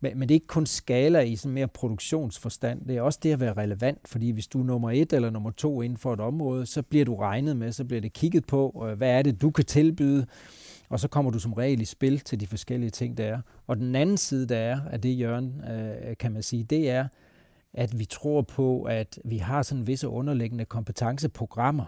Men, 0.00 0.18
men 0.18 0.28
det 0.28 0.34
er 0.34 0.36
ikke 0.36 0.46
kun 0.46 0.66
skala 0.66 1.20
i 1.20 1.36
sådan 1.36 1.54
mere 1.54 1.68
produktionsforstand. 1.68 2.86
Det 2.86 2.96
er 2.96 3.02
også 3.02 3.18
det 3.22 3.32
at 3.32 3.40
være 3.40 3.52
relevant, 3.52 4.08
fordi 4.08 4.30
hvis 4.30 4.46
du 4.46 4.60
er 4.60 4.64
nummer 4.64 4.90
et 4.90 5.12
eller 5.12 5.30
nummer 5.30 5.50
to 5.50 5.82
inden 5.82 5.98
for 5.98 6.12
et 6.14 6.20
område, 6.20 6.66
så 6.66 6.82
bliver 6.82 7.04
du 7.04 7.16
regnet 7.16 7.56
med, 7.56 7.72
så 7.72 7.84
bliver 7.84 8.00
det 8.00 8.12
kigget 8.12 8.46
på, 8.46 8.86
øh, 8.88 8.96
hvad 8.96 9.10
er 9.10 9.22
det, 9.22 9.42
du 9.42 9.50
kan 9.50 9.64
tilbyde, 9.64 10.26
og 10.88 11.00
så 11.00 11.08
kommer 11.08 11.30
du 11.30 11.38
som 11.38 11.52
regel 11.52 11.80
i 11.80 11.84
spil 11.84 12.20
til 12.20 12.40
de 12.40 12.46
forskellige 12.46 12.90
ting, 12.90 13.18
der 13.18 13.24
er. 13.24 13.40
Og 13.66 13.76
den 13.76 13.94
anden 13.94 14.16
side, 14.16 14.46
der 14.46 14.56
er 14.56 14.80
af 14.90 15.00
det 15.00 15.10
hjørne, 15.10 15.52
øh, 16.08 16.16
kan 16.16 16.32
man 16.32 16.42
sige, 16.42 16.64
det 16.64 16.90
er, 16.90 17.08
at 17.74 17.98
vi 17.98 18.04
tror 18.04 18.42
på, 18.42 18.82
at 18.82 19.18
vi 19.24 19.36
har 19.38 19.62
sådan 19.62 19.86
visse 19.86 20.08
underliggende 20.08 20.64
kompetenceprogrammer, 20.64 21.84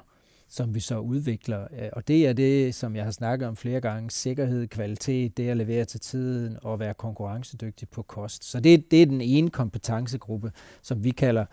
som 0.53 0.75
vi 0.75 0.81
så 0.81 0.99
udvikler. 0.99 1.63
Øh, 1.63 1.89
og 1.93 2.09
det 2.09 2.27
er 2.27 2.33
det, 2.33 2.75
som 2.75 2.97
jeg 2.97 3.05
har 3.05 3.11
snakket 3.11 3.49
om 3.49 3.57
flere 3.57 3.81
gange, 3.81 4.11
sikkerhed, 4.11 4.67
kvalitet, 4.67 5.37
det 5.37 5.49
at 5.49 5.57
levere 5.57 5.85
til 5.85 6.01
tiden 6.01 6.59
og 6.63 6.81
være 6.81 6.95
konkurrencedygtig 6.95 7.89
på 7.89 8.03
kost. 8.03 8.45
Så 8.45 8.61
det, 8.61 8.91
det 8.91 9.03
er 9.03 9.07
den 9.07 9.21
ene 9.21 9.51
kompetencegruppe, 9.51 10.53
som 10.83 11.05
vi 11.05 11.11
kalder 11.11 11.45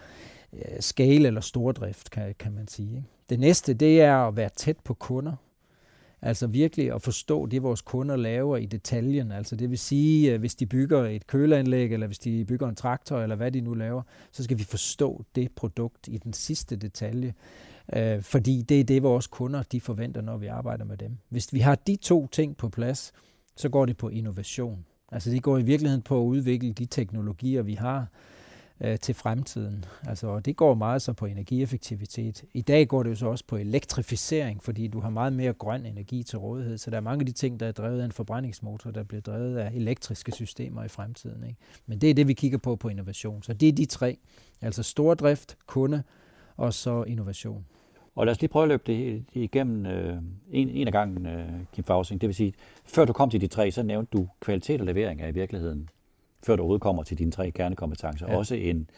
øh, 0.53 0.79
scale 0.79 1.27
eller 1.27 1.41
stordrift, 1.41 2.11
kan, 2.11 2.35
kan 2.39 2.51
man 2.51 2.67
sige. 2.67 3.05
Det 3.29 3.39
næste, 3.39 3.73
det 3.73 4.01
er 4.01 4.15
at 4.15 4.35
være 4.35 4.49
tæt 4.55 4.77
på 4.83 4.93
kunder. 4.93 5.33
Altså 6.21 6.47
virkelig 6.47 6.93
at 6.93 7.01
forstå 7.01 7.45
det, 7.45 7.63
vores 7.63 7.81
kunder 7.81 8.15
laver 8.15 8.57
i 8.57 8.65
detaljen. 8.65 9.31
Altså 9.31 9.55
det 9.55 9.69
vil 9.69 9.77
sige, 9.77 10.33
øh, 10.33 10.39
hvis 10.39 10.55
de 10.55 10.65
bygger 10.65 11.05
et 11.05 11.27
køleanlæg, 11.27 11.93
eller 11.93 12.07
hvis 12.07 12.19
de 12.19 12.45
bygger 12.45 12.69
en 12.69 12.75
traktor, 12.75 13.19
eller 13.19 13.35
hvad 13.35 13.51
de 13.51 13.61
nu 13.61 13.73
laver, 13.73 14.01
så 14.31 14.43
skal 14.43 14.57
vi 14.57 14.63
forstå 14.63 15.23
det 15.35 15.51
produkt 15.51 16.07
i 16.07 16.17
den 16.17 16.33
sidste 16.33 16.75
detalje. 16.75 17.33
Øh, 17.93 18.21
fordi 18.21 18.61
det 18.61 18.79
er 18.79 18.83
det, 18.83 19.03
vores 19.03 19.27
kunder 19.27 19.63
de 19.63 19.81
forventer, 19.81 20.21
når 20.21 20.37
vi 20.37 20.47
arbejder 20.47 20.85
med 20.85 20.97
dem. 20.97 21.17
Hvis 21.29 21.53
vi 21.53 21.59
har 21.59 21.75
de 21.75 21.95
to 21.95 22.27
ting 22.27 22.57
på 22.57 22.69
plads, 22.69 23.13
så 23.55 23.69
går 23.69 23.85
det 23.85 23.97
på 23.97 24.09
innovation. 24.09 24.85
Altså 25.11 25.29
det 25.29 25.43
går 25.43 25.57
i 25.57 25.63
virkeligheden 25.63 26.01
på 26.01 26.21
at 26.21 26.25
udvikle 26.25 26.73
de 26.73 26.85
teknologier, 26.85 27.61
vi 27.61 27.73
har, 27.73 28.07
øh, 28.81 28.99
til 28.99 29.15
fremtiden. 29.15 29.85
Altså, 30.07 30.27
og 30.27 30.45
det 30.45 30.55
går 30.55 30.73
meget 30.73 31.01
så 31.01 31.13
på 31.13 31.25
energieffektivitet. 31.25 32.43
I 32.53 32.61
dag 32.61 32.87
går 32.87 33.03
det 33.03 33.09
jo 33.09 33.15
så 33.15 33.27
også 33.27 33.43
på 33.47 33.57
elektrificering, 33.57 34.63
fordi 34.63 34.87
du 34.87 34.99
har 34.99 35.09
meget 35.09 35.33
mere 35.33 35.53
grøn 35.53 35.85
energi 35.85 36.23
til 36.23 36.39
rådighed. 36.39 36.77
Så 36.77 36.91
der 36.91 36.97
er 36.97 37.01
mange 37.01 37.21
af 37.21 37.25
de 37.25 37.31
ting, 37.31 37.59
der 37.59 37.67
er 37.67 37.71
drevet 37.71 38.01
af 38.01 38.05
en 38.05 38.11
forbrændingsmotor, 38.11 38.91
der 38.91 39.03
bliver 39.03 39.21
drevet 39.21 39.57
af 39.57 39.71
elektriske 39.73 40.31
systemer 40.31 40.83
i 40.83 40.87
fremtiden. 40.87 41.43
Ikke? 41.43 41.57
Men 41.85 42.01
det 42.01 42.09
er 42.09 42.13
det, 42.13 42.27
vi 42.27 42.33
kigger 42.33 42.57
på 42.57 42.75
på 42.75 42.89
innovation. 42.89 43.43
Så 43.43 43.53
det 43.53 43.69
er 43.69 43.73
de 43.73 43.85
tre. 43.85 44.17
Altså 44.61 44.83
stordrift, 44.83 45.57
kunde 45.65 46.03
og 46.57 46.73
så 46.73 47.03
innovation. 47.03 47.65
Og 48.15 48.25
lad 48.25 48.31
os 48.31 48.41
lige 48.41 48.49
prøve 48.49 48.63
at 48.63 48.69
løbe 48.69 48.83
det 48.87 49.23
igennem 49.33 49.85
øh, 49.85 50.17
en, 50.51 50.69
en 50.69 50.87
af 50.87 50.93
gangen, 50.93 51.25
øh, 51.25 51.49
Kim 51.73 51.83
Fausing. 51.83 52.21
Det 52.21 52.27
vil 52.27 52.35
sige, 52.35 52.53
før 52.85 53.05
du 53.05 53.13
kom 53.13 53.29
til 53.29 53.41
de 53.41 53.47
tre, 53.47 53.71
så 53.71 53.83
nævnte 53.83 54.17
du 54.17 54.27
kvalitet 54.39 54.81
og 54.81 54.85
levering 54.85 55.21
af 55.21 55.29
i 55.29 55.33
virkeligheden, 55.33 55.89
før 56.43 56.55
du 56.55 56.61
overhovedet 56.61 56.81
kommer 56.81 57.03
til 57.03 57.17
dine 57.17 57.31
tre 57.31 57.51
kernekompetencer. 57.51 58.27
Ja. 58.29 58.37
Også 58.37 58.55
en, 58.55 58.89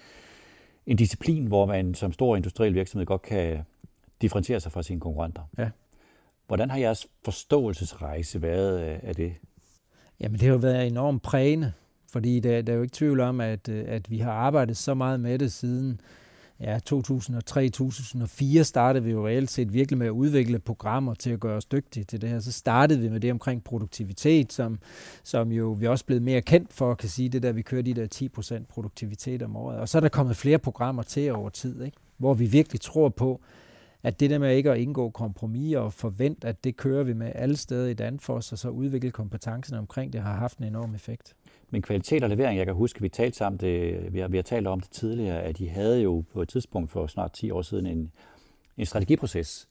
en 0.86 0.98
disciplin, 0.98 1.46
hvor 1.46 1.66
man 1.66 1.94
som 1.94 2.12
stor 2.12 2.36
industriel 2.36 2.74
virksomhed 2.74 3.06
godt 3.06 3.22
kan 3.22 3.60
differentiere 4.22 4.60
sig 4.60 4.72
fra 4.72 4.84
sine 4.84 5.00
konkurrenter. 5.00 5.42
Ja. 5.58 5.70
Hvordan 6.48 6.70
har 6.70 6.78
jeres 6.78 7.08
forståelsesrejse 7.26 8.42
været 8.42 8.80
af 8.80 9.16
det? 9.16 9.34
Jamen, 10.20 10.34
det 10.34 10.42
har 10.42 10.54
jo 10.54 10.58
været 10.58 10.88
enormt 10.88 11.22
prægende, 11.22 11.74
fordi 12.12 12.40
der, 12.40 12.62
der 12.62 12.74
er 12.74 12.78
jo 12.78 12.84
ikke 12.84 12.96
tvivl 12.96 13.20
om, 13.20 13.42
at, 13.42 13.70
at 13.70 14.12
vi 14.12 14.18
har 14.18 14.32
arbejdet 14.32 14.78
så 14.78 14.94
meget 14.94 15.20
med 15.20 15.40
det 15.40 15.52
siden 15.52 16.02
ja, 16.62 16.80
2003-2004 16.90 18.64
startede 18.64 19.04
vi 19.04 19.12
jo 19.12 19.28
reelt 19.28 19.52
set 19.52 19.74
virkelig 19.74 19.98
med 19.98 20.08
at 20.08 20.12
udvikle 20.12 20.60
programmer 20.60 21.14
til 21.14 21.30
at 21.30 21.40
gøre 21.40 21.58
os 21.58 21.66
dygtige 21.66 22.04
til 22.04 22.22
det 22.22 22.30
her. 22.30 22.40
Så 22.40 22.52
startede 22.52 23.00
vi 23.00 23.10
med 23.10 23.20
det 23.20 23.32
omkring 23.32 23.64
produktivitet, 23.64 24.54
som, 24.54 24.80
som 25.24 25.52
jo 25.52 25.72
vi 25.72 25.86
er 25.86 25.90
også 25.90 26.06
blevet 26.06 26.24
mere 26.24 26.42
kendt 26.42 26.74
for, 26.74 26.94
kan 26.94 27.10
sige 27.10 27.30
det 27.30 27.44
der, 27.44 27.52
vi 27.52 27.62
kører 27.62 27.82
de 27.82 27.94
der 27.94 28.30
10% 28.60 28.66
produktivitet 28.70 29.42
om 29.42 29.56
året. 29.56 29.78
Og 29.78 29.90
så 29.90 29.98
er 29.98 30.00
der 30.00 30.10
kommet 30.10 30.38
flere 30.38 30.60
programmer 30.60 31.04
til 31.04 31.32
over 31.32 31.50
tid, 31.50 31.84
ikke? 31.84 31.98
hvor 32.18 32.34
vi 32.34 32.46
virkelig 32.46 32.82
tror 32.82 33.10
på, 33.10 33.42
at 34.04 34.20
det 34.20 34.30
der 34.30 34.38
med 34.38 34.56
ikke 34.56 34.72
at 34.72 34.78
indgå 34.78 35.10
kompromis 35.10 35.76
og 35.76 35.94
forvente, 35.94 36.48
at 36.48 36.64
det 36.64 36.78
kører 36.78 37.04
vi 37.04 37.14
med 37.14 37.32
alle 37.36 37.58
steder 37.58 37.88
i 37.88 37.94
Danfoss, 37.94 38.52
og 38.52 38.58
så 38.58 38.70
udvikle 38.70 39.12
kompetencerne 39.12 39.80
omkring 39.80 40.14
det, 40.14 40.22
har 40.22 40.36
haft 40.36 40.58
en 40.58 40.64
enorm 40.64 40.96
effekt. 40.96 41.36
Men 41.72 41.82
kvalitet 41.82 42.24
og 42.24 42.30
levering, 42.30 42.58
jeg 42.58 42.66
kan 42.66 42.76
huske, 42.76 43.02
vi 43.02 43.10
talte 43.10 43.38
sammen, 43.38 43.60
det, 43.60 44.14
vi, 44.14 44.20
har, 44.20 44.28
vi 44.28 44.38
har 44.38 44.42
talt 44.42 44.68
om 44.68 44.80
det 44.80 44.90
tidligere, 44.90 45.42
at 45.42 45.60
I 45.60 45.66
havde 45.66 46.02
jo 46.02 46.24
på 46.34 46.42
et 46.42 46.50
tidspunkt 46.50 46.92
for 46.92 47.08
snart 47.08 47.34
10 47.34 47.52
år 47.52 47.62
siden 47.62 47.86
en, 47.86 48.12
en 48.78 48.86
strategiproces, 48.86 49.68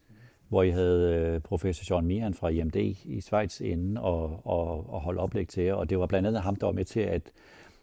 hvor 0.49 0.63
I 0.63 0.71
havde 0.71 1.17
øh, 1.17 1.41
professor 1.41 1.95
John 1.95 2.07
Mihan 2.07 2.35
fra 2.35 2.49
IMD 2.49 2.77
i 3.05 3.21
Schweiz 3.21 3.61
inde 3.61 4.01
og, 4.01 4.47
og, 4.47 4.95
og 4.95 5.01
holde 5.01 5.21
oplæg 5.21 5.49
til 5.49 5.65
jer, 5.65 5.75
og 5.75 5.91
det 5.91 5.99
var 5.99 6.07
blandt 6.07 6.29
andet 6.29 6.43
ham, 6.43 6.57
der 6.57 6.67
var 6.67 6.73
med 6.73 6.85
til 6.85 7.01
at, 7.01 7.23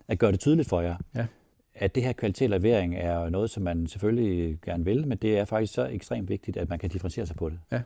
at 0.07 0.19
gøre 0.19 0.31
det 0.31 0.39
tydeligt 0.39 0.69
for 0.69 0.81
jer, 0.81 0.95
ja. 1.15 1.25
at 1.75 1.95
det 1.95 2.03
her 2.03 2.13
kvalitet 2.13 2.53
og 2.53 2.59
levering 2.59 2.95
er 2.95 3.29
noget, 3.29 3.49
som 3.49 3.63
man 3.63 3.87
selvfølgelig 3.87 4.61
gerne 4.61 4.85
vil, 4.85 5.07
men 5.07 5.17
det 5.17 5.37
er 5.37 5.45
faktisk 5.45 5.73
så 5.73 5.87
ekstremt 5.87 6.29
vigtigt, 6.29 6.57
at 6.57 6.69
man 6.69 6.79
kan 6.79 6.89
differentiere 6.89 7.25
sig 7.25 7.35
på 7.35 7.49
det. 7.49 7.59
Ja. 7.71 7.81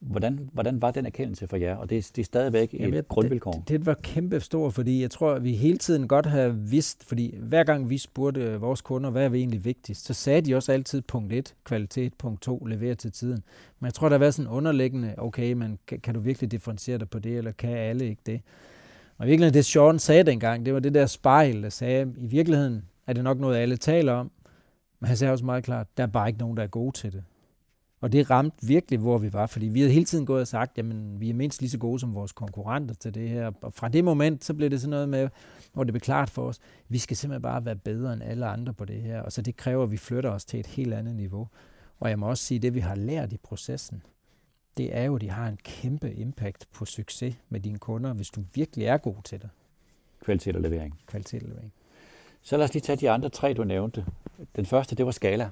Hvordan, 0.00 0.50
hvordan 0.52 0.82
var 0.82 0.90
den 0.90 1.06
erkendelse 1.06 1.46
for 1.46 1.56
jer? 1.56 1.76
Og 1.76 1.90
det, 1.90 2.10
det 2.16 2.22
er 2.22 2.26
stadigvæk 2.26 2.74
et 2.74 2.80
Jamen, 2.80 3.04
grundvilkår. 3.08 3.52
Det, 3.52 3.68
det 3.68 3.86
var 3.86 3.94
kæmpe 3.94 4.40
stor, 4.40 4.70
fordi 4.70 5.02
jeg 5.02 5.10
tror, 5.10 5.32
at 5.32 5.44
vi 5.44 5.54
hele 5.54 5.78
tiden 5.78 6.08
godt 6.08 6.26
har 6.26 6.48
vidst, 6.48 7.04
fordi 7.04 7.36
hver 7.38 7.64
gang 7.64 7.90
vi 7.90 7.98
spurgte 7.98 8.60
vores 8.60 8.80
kunder, 8.80 9.10
hvad 9.10 9.24
er 9.24 9.28
vi 9.28 9.38
egentlig 9.38 9.64
vigtigst, 9.64 10.04
så 10.04 10.14
sagde 10.14 10.40
de 10.40 10.54
også 10.54 10.72
altid 10.72 11.02
punkt 11.02 11.32
1, 11.32 11.54
kvalitet, 11.64 12.14
punkt 12.14 12.42
2, 12.42 12.58
levere 12.58 12.94
til 12.94 13.12
tiden. 13.12 13.42
Men 13.80 13.86
jeg 13.86 13.94
tror, 13.94 14.08
der 14.08 14.18
været 14.18 14.34
sådan 14.34 14.50
underliggende, 14.50 15.14
okay, 15.18 15.52
men 15.52 15.78
kan, 15.86 16.00
kan 16.00 16.14
du 16.14 16.20
virkelig 16.20 16.50
differentiere 16.50 16.98
dig 16.98 17.10
på 17.10 17.18
det, 17.18 17.38
eller 17.38 17.52
kan 17.52 17.70
alle 17.70 18.08
ikke 18.08 18.22
det? 18.26 18.40
Og 19.18 19.26
i 19.26 19.28
virkeligheden, 19.28 19.54
det 19.54 19.64
Sean 19.64 19.98
sagde 19.98 20.22
dengang, 20.22 20.66
det 20.66 20.74
var 20.74 20.80
det 20.80 20.94
der 20.94 21.06
spejl, 21.06 21.62
der 21.62 21.68
sagde, 21.68 22.14
i 22.18 22.26
virkeligheden 22.26 22.84
er 23.06 23.12
det 23.12 23.24
nok 23.24 23.38
noget, 23.38 23.56
alle 23.56 23.76
taler 23.76 24.12
om, 24.12 24.30
men 25.00 25.08
han 25.08 25.16
sagde 25.16 25.32
også 25.32 25.44
meget 25.44 25.64
klart, 25.64 25.86
der 25.96 26.02
er 26.02 26.06
bare 26.06 26.28
ikke 26.28 26.38
nogen, 26.38 26.56
der 26.56 26.62
er 26.62 26.66
gode 26.66 26.92
til 26.96 27.12
det. 27.12 27.24
Og 28.04 28.12
det 28.12 28.30
ramte 28.30 28.66
virkelig, 28.66 28.98
hvor 28.98 29.18
vi 29.18 29.32
var, 29.32 29.46
fordi 29.46 29.66
vi 29.66 29.80
havde 29.80 29.92
hele 29.92 30.04
tiden 30.04 30.26
gået 30.26 30.40
og 30.40 30.48
sagt, 30.48 30.78
jamen 30.78 31.20
vi 31.20 31.30
er 31.30 31.34
mindst 31.34 31.60
lige 31.60 31.70
så 31.70 31.78
gode 31.78 32.00
som 32.00 32.14
vores 32.14 32.32
konkurrenter 32.32 32.94
til 32.94 33.14
det 33.14 33.28
her. 33.28 33.52
Og 33.62 33.72
fra 33.72 33.88
det 33.88 34.04
moment, 34.04 34.44
så 34.44 34.54
blev 34.54 34.70
det 34.70 34.80
sådan 34.80 34.90
noget 34.90 35.08
med, 35.08 35.28
hvor 35.72 35.84
det 35.84 35.92
blev 35.92 36.00
klart 36.00 36.30
for 36.30 36.42
os, 36.48 36.60
vi 36.88 36.98
skal 36.98 37.16
simpelthen 37.16 37.42
bare 37.42 37.64
være 37.64 37.76
bedre 37.76 38.12
end 38.12 38.22
alle 38.22 38.46
andre 38.46 38.72
på 38.72 38.84
det 38.84 39.02
her. 39.02 39.22
Og 39.22 39.32
så 39.32 39.42
det 39.42 39.56
kræver, 39.56 39.82
at 39.82 39.90
vi 39.90 39.96
flytter 39.96 40.30
os 40.30 40.44
til 40.44 40.60
et 40.60 40.66
helt 40.66 40.94
andet 40.94 41.16
niveau. 41.16 41.48
Og 42.00 42.10
jeg 42.10 42.18
må 42.18 42.28
også 42.28 42.44
sige, 42.44 42.56
at 42.56 42.62
det 42.62 42.74
vi 42.74 42.80
har 42.80 42.94
lært 42.94 43.32
i 43.32 43.36
processen, 43.36 44.02
det 44.76 44.96
er 44.96 45.04
jo, 45.04 45.14
at 45.14 45.20
de 45.20 45.30
har 45.30 45.48
en 45.48 45.58
kæmpe 45.62 46.14
impact 46.14 46.68
på 46.72 46.84
succes 46.84 47.34
med 47.48 47.60
dine 47.60 47.78
kunder, 47.78 48.12
hvis 48.12 48.30
du 48.30 48.44
virkelig 48.54 48.86
er 48.86 48.96
god 48.96 49.16
til 49.24 49.42
det. 49.42 49.50
Kvalitet 50.24 50.56
og 50.56 50.62
levering. 50.62 50.98
Kvalitet 51.06 51.42
og 51.42 51.48
levering. 51.48 51.72
Så 52.42 52.56
lad 52.56 52.64
os 52.64 52.74
lige 52.74 52.82
tage 52.82 52.96
de 52.96 53.10
andre 53.10 53.28
tre, 53.28 53.54
du 53.54 53.64
nævnte. 53.64 54.06
Den 54.56 54.66
første, 54.66 54.96
det 54.96 55.06
var 55.06 55.12
skala. 55.12 55.50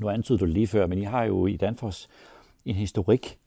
Nu 0.00 0.08
antydede 0.08 0.40
du 0.40 0.44
det 0.44 0.54
lige 0.54 0.66
før, 0.66 0.86
men 0.86 0.98
I 0.98 1.02
har 1.02 1.24
jo 1.24 1.46
i 1.46 1.56
Danfoss 1.56 2.08
en 2.64 2.74
historik, 2.74 3.38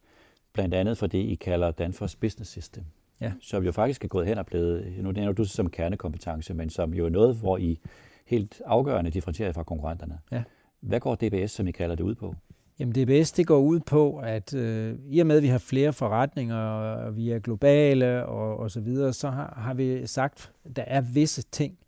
blandt 0.52 0.74
andet 0.74 0.98
for 0.98 1.06
det, 1.06 1.18
I 1.18 1.34
kalder 1.34 1.70
Danfoss 1.70 2.16
Business 2.16 2.50
System. 2.50 2.84
Ja. 3.20 3.32
Som 3.40 3.64
jo 3.64 3.72
faktisk 3.72 4.04
er 4.04 4.08
gået 4.08 4.26
hen 4.26 4.38
og 4.38 4.46
blevet, 4.46 4.94
nu 4.98 5.12
nævner 5.12 5.32
du 5.32 5.42
det 5.42 5.50
som 5.50 5.70
kernekompetence, 5.70 6.54
men 6.54 6.70
som 6.70 6.94
jo 6.94 7.06
er 7.06 7.10
noget, 7.10 7.36
hvor 7.36 7.58
I 7.58 7.78
helt 8.26 8.62
afgørende 8.66 9.10
differentierer 9.10 9.52
fra 9.52 9.62
konkurrenterne. 9.62 10.18
Ja. 10.32 10.42
Hvad 10.80 11.00
går 11.00 11.14
DBS, 11.14 11.50
som 11.50 11.66
I 11.66 11.70
kalder 11.70 11.96
det, 11.96 12.04
ud 12.04 12.14
på? 12.14 12.34
Jamen 12.78 12.94
DBS, 12.94 13.32
det 13.32 13.46
går 13.46 13.58
ud 13.58 13.80
på, 13.80 14.16
at 14.16 14.54
øh, 14.54 14.98
i 15.08 15.20
og 15.20 15.26
med, 15.26 15.36
at 15.36 15.42
vi 15.42 15.48
har 15.48 15.58
flere 15.58 15.92
forretninger, 15.92 16.56
og 16.56 17.16
vi 17.16 17.30
er 17.30 17.38
globale 17.38 18.26
og, 18.26 18.56
og 18.56 18.70
så 18.70 18.80
videre, 18.80 19.12
så 19.12 19.30
har, 19.30 19.54
har 19.56 19.74
vi 19.74 20.06
sagt, 20.06 20.52
at 20.64 20.76
der 20.76 20.82
er 20.82 21.00
visse 21.00 21.42
ting, 21.42 21.78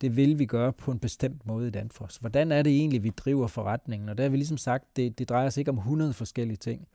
det 0.00 0.16
vil 0.16 0.38
vi 0.38 0.46
gøre 0.46 0.72
på 0.72 0.90
en 0.90 0.98
bestemt 0.98 1.46
måde 1.46 1.68
i 1.68 1.70
Danfoss. 1.70 2.16
Hvordan 2.16 2.52
er 2.52 2.62
det 2.62 2.76
egentlig, 2.76 3.02
vi 3.02 3.10
driver 3.10 3.46
forretningen? 3.46 4.08
Og 4.08 4.18
der 4.18 4.24
har 4.24 4.30
vi 4.30 4.36
ligesom 4.36 4.56
sagt, 4.56 4.96
det, 4.96 5.18
det 5.18 5.28
drejer 5.28 5.50
sig 5.50 5.60
ikke 5.60 5.70
om 5.70 5.78
100 5.78 6.12
forskellige 6.12 6.56
ting. 6.56 6.88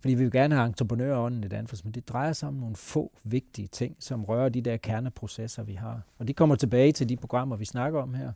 Fordi 0.00 0.14
vi 0.14 0.22
vil 0.22 0.32
gerne 0.32 0.54
have 0.54 0.66
entreprenørånden 0.66 1.44
i 1.44 1.48
Danfoss, 1.48 1.84
men 1.84 1.92
det 1.92 2.08
drejer 2.08 2.32
sig 2.32 2.48
om 2.48 2.54
nogle 2.54 2.76
få 2.76 3.12
vigtige 3.24 3.68
ting, 3.68 3.96
som 3.98 4.24
rører 4.24 4.48
de 4.48 4.60
der 4.60 4.76
kerneprocesser, 4.76 5.62
vi 5.62 5.72
har. 5.72 6.02
Og 6.18 6.28
de 6.28 6.32
kommer 6.32 6.54
tilbage 6.54 6.92
til 6.92 7.08
de 7.08 7.16
programmer, 7.16 7.56
vi 7.56 7.64
snakker 7.64 8.02
om 8.02 8.14
her. 8.14 8.32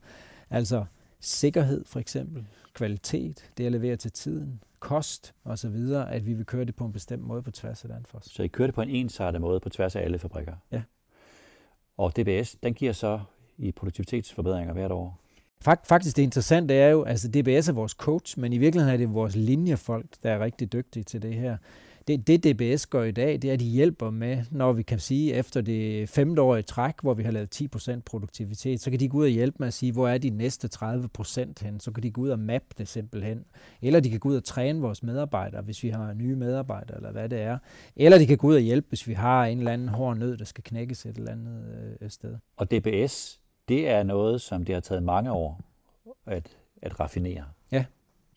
Altså 0.51 0.85
sikkerhed 1.21 1.85
for 1.85 2.01
eksempel, 2.01 2.47
kvalitet, 2.75 3.51
det 3.59 3.67
at 3.67 3.73
levere 3.73 3.97
til 3.97 4.13
tiden, 4.13 4.63
kost 4.81 5.35
og 5.45 5.59
så 5.59 5.69
videre, 5.69 6.13
at 6.13 6.27
vi 6.27 6.33
vil 6.33 6.47
køre 6.47 6.65
det 6.65 6.77
på 6.77 6.85
en 6.85 6.93
bestemt 6.93 7.23
måde 7.23 7.43
på 7.43 7.51
tværs 7.51 7.85
af 7.85 7.89
Danfoss. 7.91 8.35
Så 8.35 8.43
I 8.43 8.49
kører 8.49 8.67
det 8.67 8.75
på 8.75 8.83
en 8.83 8.89
ensartet 8.89 9.41
måde 9.41 9.61
på 9.61 9.69
tværs 9.69 9.97
af 9.97 10.01
alle 10.03 10.19
fabrikker? 10.19 10.55
Ja. 10.73 10.83
Og 11.97 12.17
DBS, 12.17 12.57
den 12.63 12.75
giver 12.75 12.93
så 12.93 13.21
i 13.63 13.73
produktivitetsforbedringer 13.73 14.73
hvert 14.73 14.93
år. 14.93 15.19
Faktisk 15.65 16.17
det 16.17 16.23
interessante 16.23 16.75
er 16.75 16.89
jo, 16.89 17.03
altså 17.03 17.29
DBS 17.29 17.69
er 17.69 17.73
vores 17.73 17.93
coach, 17.93 18.39
men 18.39 18.53
i 18.53 18.59
virkeligheden 18.59 18.95
er 18.95 18.99
det 18.99 19.15
vores 19.15 19.37
linjefolk, 19.37 20.07
der 20.23 20.31
er 20.31 20.41
rigtig 20.41 20.73
dygtige 20.73 21.03
til 21.03 21.23
det 21.23 21.35
her. 21.35 21.57
Det, 22.09 22.27
det 22.27 22.45
DBS 22.45 22.87
gør 22.87 23.03
i 23.03 23.11
dag, 23.11 23.43
det 23.43 23.45
er, 23.45 23.53
at 23.53 23.61
de 23.61 23.65
hjælper 23.65 24.11
med, 24.11 24.45
når 24.51 24.73
vi 24.73 24.83
kan 24.83 24.99
sige, 24.99 25.35
efter 25.35 25.61
det 25.61 26.09
femte 26.09 26.43
år 26.43 26.57
i 26.57 26.63
træk, 26.63 26.95
hvor 27.03 27.15
vi 27.15 27.23
har 27.23 27.31
lavet 27.31 27.63
10% 27.77 28.01
produktivitet, 28.07 28.81
så 28.81 28.91
kan 28.91 29.01
de 29.01 29.09
gå 29.09 29.19
ud 29.19 29.25
og 29.25 29.31
hjælpe 29.31 29.57
med 29.59 29.67
at 29.67 29.75
sige, 29.75 29.93
hvor 29.93 30.09
er 30.09 30.19
de 30.19 30.31
næste 30.31 30.69
30% 30.75 31.53
hen? 31.61 31.81
Så 31.81 31.91
kan 31.91 32.03
de 32.03 32.11
gå 32.11 32.21
ud 32.21 32.29
og 32.29 32.39
mappe 32.39 32.69
det 32.79 32.89
simpelthen. 32.89 33.45
Eller 33.83 34.01
de 34.01 34.11
kan 34.11 34.21
gå 34.21 34.29
ud 34.29 34.37
og 34.37 34.45
træne 34.45 34.81
vores 34.81 35.03
medarbejdere, 35.03 35.63
hvis 35.63 35.83
vi 35.83 35.89
har 35.89 36.15
nye 36.15 36.37
medarbejdere, 36.37 36.97
eller 36.97 37.13
hvad 37.13 37.29
det 37.29 37.41
er. 37.41 37.59
Eller 37.97 38.19
de 38.19 38.27
kan 38.27 38.39
gå 38.39 38.47
ud 38.47 38.55
og 38.55 38.61
hjælpe, 38.61 38.87
hvis 38.89 39.09
vi 39.09 39.13
har 39.13 39.45
en 39.45 39.59
eller 39.59 39.73
anden 39.73 39.89
hård 39.89 40.17
nød, 40.17 40.37
der 40.37 40.45
skal 40.45 40.65
knækkes 40.65 41.07
et 41.07 41.17
eller 41.17 41.33
andet 41.33 41.65
øh, 42.01 42.11
sted. 42.11 42.37
Og 42.57 42.71
DBS, 42.71 43.42
det 43.69 43.89
er 43.89 44.03
noget, 44.03 44.41
som 44.41 44.65
det 44.65 44.75
har 44.75 44.81
taget 44.81 45.03
mange 45.03 45.33
år 45.33 45.61
at, 46.27 46.57
at 46.83 47.01
raffinere. 47.01 47.45
Ja, 47.73 47.85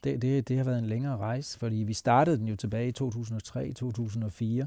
det, 0.03 0.21
det, 0.21 0.47
det 0.47 0.57
har 0.57 0.63
været 0.63 0.79
en 0.79 0.85
længere 0.85 1.17
rejse, 1.17 1.59
fordi 1.59 1.75
vi 1.75 1.93
startede 1.93 2.37
den 2.37 2.47
jo 2.47 2.55
tilbage 2.55 2.89
i 2.89 2.93
2003-2004, 3.01 4.65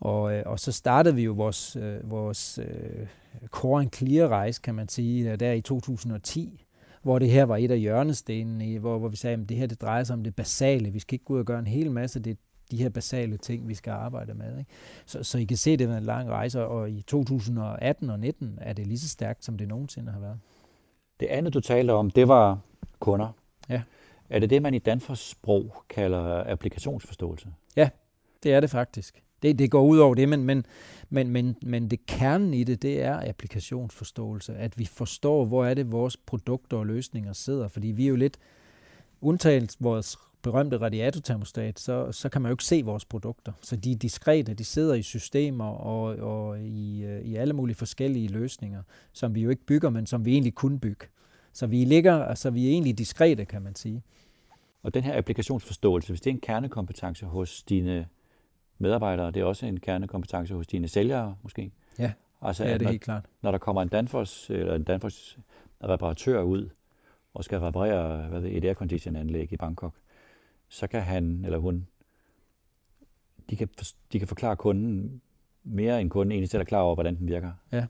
og, 0.00 0.34
øh, 0.34 0.42
og 0.46 0.60
så 0.60 0.72
startede 0.72 1.14
vi 1.14 1.22
jo 1.22 1.32
vores, 1.32 1.76
øh, 1.76 2.10
vores 2.10 2.58
øh, 2.58 3.06
core 3.46 3.82
and 3.82 3.92
clear 3.92 4.28
rejse, 4.28 4.60
kan 4.62 4.74
man 4.74 4.88
sige, 4.88 5.36
der 5.36 5.52
i 5.52 5.60
2010, 5.60 6.64
hvor 7.02 7.18
det 7.18 7.30
her 7.30 7.44
var 7.44 7.56
et 7.56 7.70
af 7.70 7.78
hjørnestenene, 7.78 8.78
hvor, 8.78 8.98
hvor 8.98 9.08
vi 9.08 9.16
sagde, 9.16 9.42
at 9.42 9.48
det 9.48 9.56
her 9.56 9.66
det 9.66 9.80
drejer 9.80 10.04
sig 10.04 10.14
om 10.14 10.24
det 10.24 10.36
basale. 10.36 10.90
Vi 10.90 10.98
skal 10.98 11.14
ikke 11.14 11.24
gå 11.24 11.34
ud 11.34 11.38
og 11.38 11.44
gøre 11.44 11.58
en 11.58 11.66
hel 11.66 11.90
masse. 11.90 12.20
Det, 12.20 12.38
de 12.70 12.76
her 12.76 12.88
basale 12.88 13.36
ting, 13.36 13.68
vi 13.68 13.74
skal 13.74 13.90
arbejde 13.90 14.34
med. 14.34 14.58
Ikke? 14.58 14.70
Så, 15.06 15.22
så 15.22 15.38
I 15.38 15.44
kan 15.44 15.56
se, 15.56 15.76
det 15.76 15.90
er 15.90 15.96
en 15.96 16.02
lang 16.02 16.30
rejse, 16.30 16.66
og 16.66 16.90
i 16.90 17.02
2018 17.02 18.10
og 18.10 18.20
19 18.20 18.58
er 18.60 18.72
det 18.72 18.86
lige 18.86 18.98
så 18.98 19.08
stærkt, 19.08 19.44
som 19.44 19.58
det 19.58 19.68
nogensinde 19.68 20.12
har 20.12 20.20
været. 20.20 20.38
Det 21.20 21.26
andet, 21.26 21.54
du 21.54 21.60
talte 21.60 21.90
om, 21.90 22.10
det 22.10 22.28
var 22.28 22.58
kunder. 22.98 23.28
Ja. 23.68 23.82
Er 24.30 24.38
det 24.38 24.50
det, 24.50 24.62
man 24.62 24.74
i 24.74 24.78
Danfoss 24.78 25.30
sprog 25.30 25.74
kalder 25.88 26.44
applikationsforståelse? 26.46 27.48
Ja, 27.76 27.88
det 28.42 28.52
er 28.52 28.60
det 28.60 28.70
faktisk. 28.70 29.22
Det, 29.42 29.58
det 29.58 29.70
går 29.70 29.82
ud 29.82 29.98
over 29.98 30.14
det, 30.14 30.28
men, 30.28 30.44
men, 30.44 30.66
men, 31.08 31.30
men, 31.30 31.56
men 31.62 31.90
det 31.90 32.06
kernen 32.06 32.54
i 32.54 32.64
det, 32.64 32.82
det 32.82 33.02
er 33.02 33.28
applikationsforståelse. 33.28 34.54
At 34.54 34.78
vi 34.78 34.84
forstår, 34.84 35.44
hvor 35.44 35.64
er 35.64 35.74
det, 35.74 35.92
vores 35.92 36.16
produkter 36.16 36.76
og 36.76 36.86
løsninger 36.86 37.32
sidder. 37.32 37.68
Fordi 37.68 37.88
vi 37.88 38.04
er 38.04 38.08
jo 38.08 38.16
lidt, 38.16 38.38
undtaget 39.20 39.76
vores 39.80 40.18
berømte 40.42 40.76
radiatortermostat, 40.76 41.78
så, 41.78 42.12
så 42.12 42.28
kan 42.28 42.42
man 42.42 42.50
jo 42.50 42.54
ikke 42.54 42.64
se 42.64 42.82
vores 42.84 43.04
produkter. 43.04 43.52
Så 43.62 43.76
de 43.76 43.92
er 43.92 43.96
diskrete, 43.96 44.54
de 44.54 44.64
sidder 44.64 44.94
i 44.94 45.02
systemer 45.02 45.64
og, 45.64 46.02
og 46.16 46.60
i, 46.60 47.04
øh, 47.04 47.22
i 47.22 47.36
alle 47.36 47.54
mulige 47.54 47.76
forskellige 47.76 48.28
løsninger, 48.28 48.82
som 49.12 49.34
vi 49.34 49.40
jo 49.40 49.50
ikke 49.50 49.66
bygger, 49.66 49.90
men 49.90 50.06
som 50.06 50.24
vi 50.24 50.32
egentlig 50.32 50.54
kunne 50.54 50.80
bygge. 50.80 51.06
Så 51.52 51.66
vi 51.66 51.84
ligger, 51.84 52.24
altså 52.24 52.50
vi 52.50 52.66
er 52.66 52.70
egentlig 52.70 52.98
diskrete, 52.98 53.44
kan 53.44 53.62
man 53.62 53.74
sige. 53.74 54.02
Og 54.82 54.94
den 54.94 55.02
her 55.04 55.18
applikationsforståelse, 55.18 56.08
hvis 56.08 56.20
det 56.20 56.30
er 56.30 56.34
en 56.34 56.40
kernekompetence 56.40 57.26
hos 57.26 57.62
dine 57.62 58.06
medarbejdere, 58.78 59.30
det 59.30 59.40
er 59.40 59.44
også 59.44 59.66
en 59.66 59.80
kernekompetence 59.80 60.54
hos 60.54 60.66
dine 60.66 60.88
sælgere 60.88 61.36
måske? 61.42 61.72
Ja, 61.98 62.12
altså, 62.42 62.64
ja 62.64 62.72
det 62.72 62.80
er 62.80 62.84
når, 62.84 62.90
helt 62.90 63.02
klart. 63.02 63.24
Når 63.42 63.50
der 63.50 63.58
kommer 63.58 63.82
en 63.82 63.88
Danfoss 63.88 64.50
eller 64.50 64.74
en 64.74 64.84
Danfoss 64.84 65.38
reparatør 65.84 66.42
ud 66.42 66.68
og 67.34 67.44
skal 67.44 67.58
reparere 67.58 68.28
hvad 68.28 68.40
ved, 68.40 68.50
et 68.52 68.64
aircondition-anlæg 68.64 69.52
i 69.52 69.56
Bangkok, 69.56 69.94
så 70.68 70.86
kan 70.86 71.02
han 71.02 71.44
eller 71.44 71.58
hun, 71.58 71.86
de 73.50 73.56
kan, 73.56 73.68
de 74.12 74.18
kan 74.18 74.28
forklare 74.28 74.56
kunden 74.56 75.20
mere 75.64 76.00
end 76.00 76.10
kunden 76.10 76.32
egentlig 76.32 76.50
selv 76.50 76.60
er 76.60 76.64
klar 76.64 76.80
over, 76.80 76.94
hvordan 76.94 77.16
den 77.16 77.28
virker. 77.28 77.52
Ja. 77.72 77.86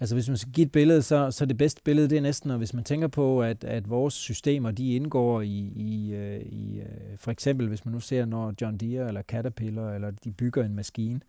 Altså 0.00 0.14
hvis 0.14 0.28
man 0.28 0.36
skal 0.36 0.52
give 0.52 0.64
et 0.64 0.72
billede, 0.72 1.02
så, 1.02 1.30
så 1.30 1.46
det 1.46 1.56
bedste 1.56 1.82
billede, 1.84 2.08
det 2.08 2.18
er 2.18 2.22
næsten, 2.22 2.58
hvis 2.58 2.74
man 2.74 2.84
tænker 2.84 3.08
på, 3.08 3.42
at, 3.42 3.64
at 3.64 3.90
vores 3.90 4.14
systemer, 4.14 4.70
de 4.70 4.94
indgår 4.94 5.40
i, 5.40 5.72
i, 5.76 6.14
øh, 6.14 6.40
i, 6.40 6.80
øh, 6.80 6.86
for 7.16 7.30
eksempel 7.30 7.68
hvis 7.68 7.84
man 7.84 7.92
nu 7.92 8.00
ser, 8.00 8.24
når 8.24 8.54
John 8.60 8.76
Deere 8.76 9.08
eller 9.08 9.22
Caterpillar, 9.22 9.94
eller 9.94 10.10
de 10.10 10.32
bygger 10.32 10.64
en 10.64 10.74
maskine, 10.74 11.20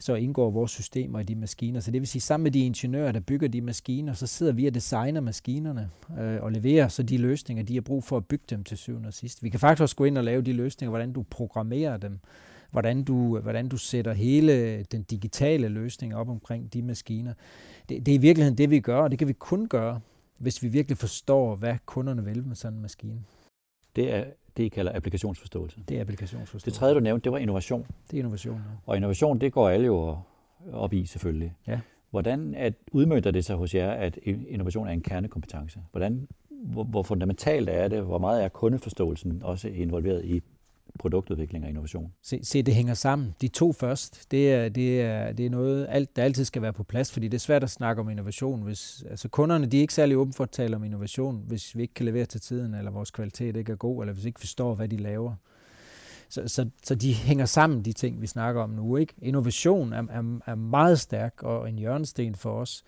så 0.00 0.14
indgår 0.14 0.50
vores 0.50 0.70
systemer 0.70 1.20
i 1.20 1.22
de 1.22 1.34
maskiner. 1.34 1.80
Så 1.80 1.90
det 1.90 2.00
vil 2.00 2.08
sige, 2.08 2.22
sammen 2.22 2.42
med 2.42 2.50
de 2.50 2.66
ingeniører, 2.66 3.12
der 3.12 3.20
bygger 3.20 3.48
de 3.48 3.60
maskiner, 3.60 4.12
så 4.12 4.26
sidder 4.26 4.52
vi 4.52 4.66
og 4.66 4.74
designer 4.74 5.20
maskinerne 5.20 5.90
øh, 6.18 6.42
og 6.42 6.52
leverer 6.52 6.88
så 6.88 7.02
de 7.02 7.18
løsninger, 7.18 7.64
de 7.64 7.74
har 7.74 7.80
brug 7.80 8.04
for 8.04 8.16
at 8.16 8.26
bygge 8.26 8.44
dem 8.50 8.64
til 8.64 8.76
syvende 8.78 9.06
og 9.06 9.14
sidst. 9.14 9.42
Vi 9.42 9.48
kan 9.48 9.60
faktisk 9.60 9.82
også 9.82 9.96
gå 9.96 10.04
ind 10.04 10.18
og 10.18 10.24
lave 10.24 10.42
de 10.42 10.52
løsninger, 10.52 10.90
hvordan 10.90 11.12
du 11.12 11.22
programmerer 11.22 11.96
dem, 11.96 12.18
hvordan 12.70 13.04
du, 13.04 13.38
hvordan 13.38 13.68
du 13.68 13.76
sætter 13.76 14.12
hele 14.12 14.82
den 14.82 15.02
digitale 15.02 15.68
løsning 15.68 16.14
op 16.14 16.28
omkring 16.28 16.72
de 16.72 16.82
maskiner. 16.82 17.34
Det, 17.88 18.06
det 18.06 18.12
er 18.12 18.18
i 18.18 18.20
virkeligheden 18.20 18.58
det, 18.58 18.70
vi 18.70 18.80
gør, 18.80 19.00
og 19.00 19.10
det 19.10 19.18
kan 19.18 19.28
vi 19.28 19.32
kun 19.32 19.68
gøre, 19.68 20.00
hvis 20.38 20.62
vi 20.62 20.68
virkelig 20.68 20.98
forstår, 20.98 21.56
hvad 21.56 21.76
kunderne 21.86 22.24
vil 22.24 22.44
med 22.44 22.56
sådan 22.56 22.76
en 22.76 22.82
maskine. 22.82 23.22
Det 23.96 24.14
er 24.14 24.24
det, 24.58 24.64
I 24.64 24.68
kalder 24.68 24.96
applikationsforståelse. 24.96 25.80
Det 25.88 25.96
er 25.96 26.00
applikationsforståelse. 26.00 26.64
Det 26.64 26.74
tredje, 26.74 26.94
du 26.94 27.00
nævnte, 27.00 27.24
det 27.24 27.32
var 27.32 27.38
innovation. 27.38 27.86
Det 28.10 28.16
er 28.16 28.18
innovation, 28.18 28.54
ja. 28.54 28.60
Og 28.86 28.96
innovation, 28.96 29.38
det 29.38 29.52
går 29.52 29.68
alle 29.68 29.86
jo 29.86 30.18
op 30.72 30.92
i 30.92 31.06
selvfølgelig. 31.06 31.54
Ja. 31.66 31.80
Hvordan 32.10 32.54
at 32.54 32.74
udmønter 32.92 33.30
det 33.30 33.44
sig 33.44 33.56
hos 33.56 33.74
jer, 33.74 33.90
at 33.90 34.18
innovation 34.24 34.88
er 34.88 34.92
en 34.92 35.02
kernekompetence? 35.02 35.80
Hvordan, 35.90 36.28
hvor, 36.50 36.84
hvor 36.84 37.02
fundamentalt 37.02 37.68
er 37.68 37.88
det? 37.88 38.02
Hvor 38.02 38.18
meget 38.18 38.44
er 38.44 38.48
kundeforståelsen 38.48 39.42
også 39.42 39.68
involveret 39.68 40.24
i 40.24 40.42
produktudvikling 40.98 41.64
og 41.64 41.70
innovation. 41.70 42.12
Se, 42.22 42.40
se, 42.42 42.62
det 42.62 42.74
hænger 42.74 42.94
sammen. 42.94 43.34
De 43.40 43.48
to 43.48 43.72
først, 43.72 44.30
det 44.30 44.52
er, 44.52 44.68
det 44.68 45.02
er, 45.02 45.32
det 45.32 45.46
er 45.46 45.50
noget, 45.50 45.86
alt, 45.90 46.16
der 46.16 46.22
altid 46.22 46.44
skal 46.44 46.62
være 46.62 46.72
på 46.72 46.82
plads, 46.82 47.12
fordi 47.12 47.28
det 47.28 47.34
er 47.34 47.40
svært 47.40 47.62
at 47.62 47.70
snakke 47.70 48.00
om 48.00 48.10
innovation. 48.10 48.62
Hvis, 48.62 49.04
altså 49.10 49.28
kunderne 49.28 49.66
de 49.66 49.76
er 49.76 49.80
ikke 49.80 49.94
særlig 49.94 50.16
åbne 50.16 50.32
for 50.32 50.44
at 50.44 50.50
tale 50.50 50.76
om 50.76 50.84
innovation, 50.84 51.42
hvis 51.46 51.76
vi 51.76 51.82
ikke 51.82 51.94
kan 51.94 52.06
levere 52.06 52.26
til 52.26 52.40
tiden, 52.40 52.74
eller 52.74 52.90
vores 52.90 53.10
kvalitet 53.10 53.56
ikke 53.56 53.72
er 53.72 53.76
god, 53.76 54.02
eller 54.02 54.12
hvis 54.12 54.24
vi 54.24 54.28
ikke 54.28 54.40
forstår, 54.40 54.74
hvad 54.74 54.88
de 54.88 54.96
laver. 54.96 55.34
Så, 56.28 56.48
så, 56.48 56.70
så 56.82 56.94
de 56.94 57.14
hænger 57.14 57.46
sammen, 57.46 57.84
de 57.84 57.92
ting, 57.92 58.20
vi 58.20 58.26
snakker 58.26 58.62
om 58.62 58.70
nu. 58.70 58.96
Ikke? 58.96 59.14
Innovation 59.22 59.92
er, 59.92 60.02
er, 60.10 60.40
er 60.46 60.54
meget 60.54 61.00
stærk 61.00 61.42
og 61.42 61.68
en 61.68 61.78
hjørnesten 61.78 62.34
for 62.34 62.60
os, 62.60 62.84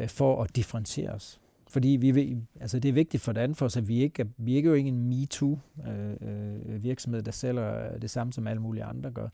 øh, 0.00 0.08
for 0.08 0.42
at 0.42 0.56
differentiere 0.56 1.10
os. 1.10 1.40
Fordi 1.68 1.88
vi, 1.88 2.36
altså 2.60 2.78
det 2.78 2.88
er 2.88 2.92
vigtigt 2.92 3.22
for 3.22 3.32
Danfoss, 3.32 3.76
at 3.76 3.88
vi 3.88 4.02
ikke, 4.02 4.26
vi 4.36 4.54
ikke 4.54 4.66
er 4.66 4.70
jo 4.70 4.76
ikke 4.76 4.88
en 4.88 5.08
MeToo-virksomhed, 5.08 7.18
øh, 7.18 7.20
øh 7.20 7.26
der 7.26 7.32
sælger 7.32 7.98
det 7.98 8.10
samme, 8.10 8.32
som 8.32 8.46
alle 8.46 8.62
mulige 8.62 8.84
andre 8.84 9.10
gør. 9.10 9.28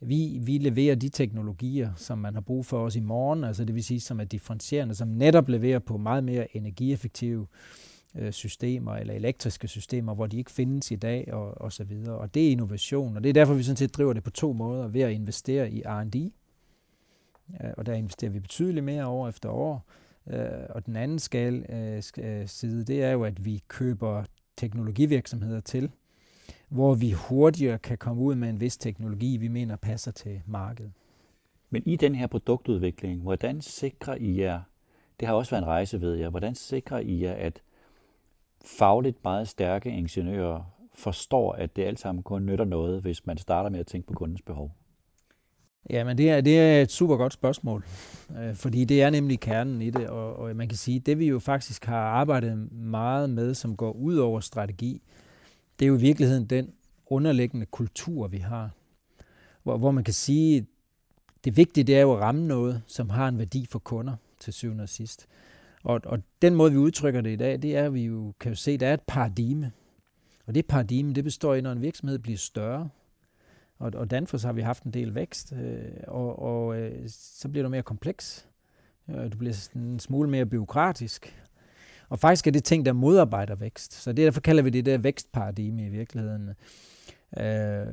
Vi, 0.00 0.38
vi 0.42 0.58
leverer 0.58 0.94
de 0.94 1.08
teknologier, 1.08 1.92
som 1.96 2.18
man 2.18 2.34
har 2.34 2.40
brug 2.40 2.66
for 2.66 2.84
os 2.84 2.96
i 2.96 3.00
morgen, 3.00 3.44
altså 3.44 3.64
det 3.64 3.74
vil 3.74 3.84
sige, 3.84 4.00
som 4.00 4.20
er 4.20 4.24
differentierende, 4.24 4.94
som 4.94 5.08
netop 5.08 5.48
leverer 5.48 5.78
på 5.78 5.96
meget 5.96 6.24
mere 6.24 6.56
energieffektive 6.56 7.46
øh, 8.14 8.32
systemer 8.32 8.96
eller 8.96 9.14
elektriske 9.14 9.68
systemer, 9.68 10.14
hvor 10.14 10.26
de 10.26 10.38
ikke 10.38 10.50
findes 10.50 10.90
i 10.90 10.96
dag 10.96 11.32
og, 11.32 11.60
og 11.60 11.72
så 11.72 11.84
videre. 11.84 12.18
Og 12.18 12.34
det 12.34 12.46
er 12.46 12.50
innovation, 12.50 13.16
og 13.16 13.22
det 13.22 13.28
er 13.28 13.32
derfor, 13.32 13.54
vi 13.54 13.62
sådan 13.62 13.76
set 13.76 13.96
driver 13.96 14.12
det 14.12 14.22
på 14.22 14.30
to 14.30 14.52
måder, 14.52 14.88
ved 14.88 15.00
at 15.00 15.12
investere 15.12 15.70
i 15.70 15.82
R&D, 15.86 16.32
øh, 17.64 17.70
og 17.76 17.86
der 17.86 17.92
investerer 17.92 18.30
vi 18.30 18.40
betydeligt 18.40 18.84
mere 18.84 19.06
år 19.06 19.28
efter 19.28 19.48
år, 19.48 19.86
Øh, 20.30 20.66
og 20.68 20.86
den 20.86 20.96
anden 20.96 21.18
skal, 21.18 21.66
øh, 21.68 22.02
øh, 22.18 22.48
side, 22.48 22.84
det 22.84 23.02
er 23.02 23.10
jo, 23.10 23.24
at 23.24 23.44
vi 23.44 23.62
køber 23.68 24.24
teknologivirksomheder 24.56 25.60
til, 25.60 25.90
hvor 26.68 26.94
vi 26.94 27.10
hurtigere 27.10 27.78
kan 27.78 27.98
komme 27.98 28.22
ud 28.22 28.34
med 28.34 28.50
en 28.50 28.60
vis 28.60 28.76
teknologi, 28.76 29.36
vi 29.36 29.48
mener 29.48 29.76
passer 29.76 30.10
til 30.10 30.42
markedet. 30.46 30.92
Men 31.70 31.82
i 31.86 31.96
den 31.96 32.14
her 32.14 32.26
produktudvikling, 32.26 33.22
hvordan 33.22 33.60
sikrer 33.60 34.14
I 34.14 34.40
jer, 34.40 34.60
det 35.20 35.28
har 35.28 35.34
også 35.34 35.50
været 35.50 35.62
en 35.62 35.68
rejse 35.68 36.00
ved 36.00 36.14
jer, 36.14 36.28
hvordan 36.28 36.54
sikrer 36.54 36.98
I 36.98 37.22
jer, 37.22 37.32
at 37.32 37.62
fagligt 38.64 39.24
meget 39.24 39.48
stærke 39.48 39.90
ingeniører 39.90 40.76
forstår, 40.94 41.52
at 41.52 41.76
det 41.76 41.84
alt 41.84 42.00
sammen 42.00 42.22
kun 42.22 42.46
nytter 42.46 42.64
noget, 42.64 43.02
hvis 43.02 43.26
man 43.26 43.38
starter 43.38 43.70
med 43.70 43.80
at 43.80 43.86
tænke 43.86 44.06
på 44.06 44.14
kundens 44.14 44.42
behov? 44.42 44.72
Ja, 45.90 46.04
men 46.04 46.18
det 46.18 46.30
er, 46.30 46.40
det 46.40 46.60
er 46.60 46.82
et 46.82 46.92
super 46.92 47.16
godt 47.16 47.32
spørgsmål, 47.32 47.84
øh, 48.38 48.54
fordi 48.54 48.84
det 48.84 49.02
er 49.02 49.10
nemlig 49.10 49.40
kernen 49.40 49.82
i 49.82 49.90
det, 49.90 50.08
og, 50.08 50.36
og 50.36 50.56
man 50.56 50.68
kan 50.68 50.78
sige, 50.78 51.00
det 51.00 51.18
vi 51.18 51.26
jo 51.26 51.38
faktisk 51.38 51.84
har 51.84 52.00
arbejdet 52.00 52.72
meget 52.72 53.30
med, 53.30 53.54
som 53.54 53.76
går 53.76 53.92
ud 53.92 54.16
over 54.16 54.40
strategi, 54.40 55.02
det 55.78 55.84
er 55.84 55.88
jo 55.88 55.96
i 55.96 56.00
virkeligheden 56.00 56.46
den 56.46 56.70
underliggende 57.06 57.66
kultur, 57.66 58.28
vi 58.28 58.38
har, 58.38 58.70
hvor, 59.62 59.78
hvor 59.78 59.90
man 59.90 60.04
kan 60.04 60.14
sige, 60.14 60.66
det 61.44 61.56
vigtige 61.56 61.84
det 61.84 61.96
er 61.96 62.00
jo 62.00 62.12
at 62.12 62.20
ramme 62.20 62.46
noget, 62.46 62.82
som 62.86 63.10
har 63.10 63.28
en 63.28 63.38
værdi 63.38 63.66
for 63.70 63.78
kunder 63.78 64.16
til 64.40 64.52
syvende 64.52 64.82
og 64.82 64.88
sidst. 64.88 65.26
Og, 65.82 66.00
og 66.04 66.18
den 66.42 66.54
måde, 66.54 66.72
vi 66.72 66.78
udtrykker 66.78 67.20
det 67.20 67.30
i 67.30 67.36
dag, 67.36 67.62
det 67.62 67.76
er, 67.76 67.84
at 67.84 67.94
vi 67.94 68.04
jo 68.04 68.32
kan 68.40 68.52
jo 68.52 68.56
se, 68.56 68.76
der 68.76 68.88
er 68.88 68.94
et 68.94 69.00
paradigme. 69.06 69.72
Og 70.46 70.54
det 70.54 70.66
paradigme, 70.66 71.12
det 71.12 71.24
består 71.24 71.54
i, 71.54 71.60
når 71.60 71.72
en 71.72 71.82
virksomhed 71.82 72.18
bliver 72.18 72.38
større, 72.38 72.88
og, 73.78 73.92
og 73.94 74.10
Danfoss 74.10 74.44
har 74.44 74.52
vi 74.52 74.60
haft 74.62 74.82
en 74.82 74.90
del 74.90 75.14
vækst, 75.14 75.52
øh, 75.52 75.84
og, 76.06 76.42
og 76.42 76.76
øh, 76.76 77.08
så 77.08 77.48
bliver 77.48 77.62
du 77.62 77.68
mere 77.68 77.82
kompleks. 77.82 78.48
Øh, 79.10 79.32
du 79.32 79.38
bliver 79.38 79.68
en 79.74 79.98
smule 79.98 80.30
mere 80.30 80.46
byråkratisk. 80.46 81.42
Og 82.08 82.18
faktisk 82.18 82.46
er 82.46 82.50
det 82.50 82.64
ting, 82.64 82.86
der 82.86 82.92
modarbejder 82.92 83.54
vækst. 83.54 83.92
Så 83.92 84.12
det, 84.12 84.24
derfor 84.24 84.40
kalder 84.40 84.62
vi 84.62 84.70
det 84.70 84.86
der 84.86 84.98
vækstparadigme 84.98 85.86
i 85.86 85.88
virkeligheden. 85.88 86.48
Øh, 87.38 87.86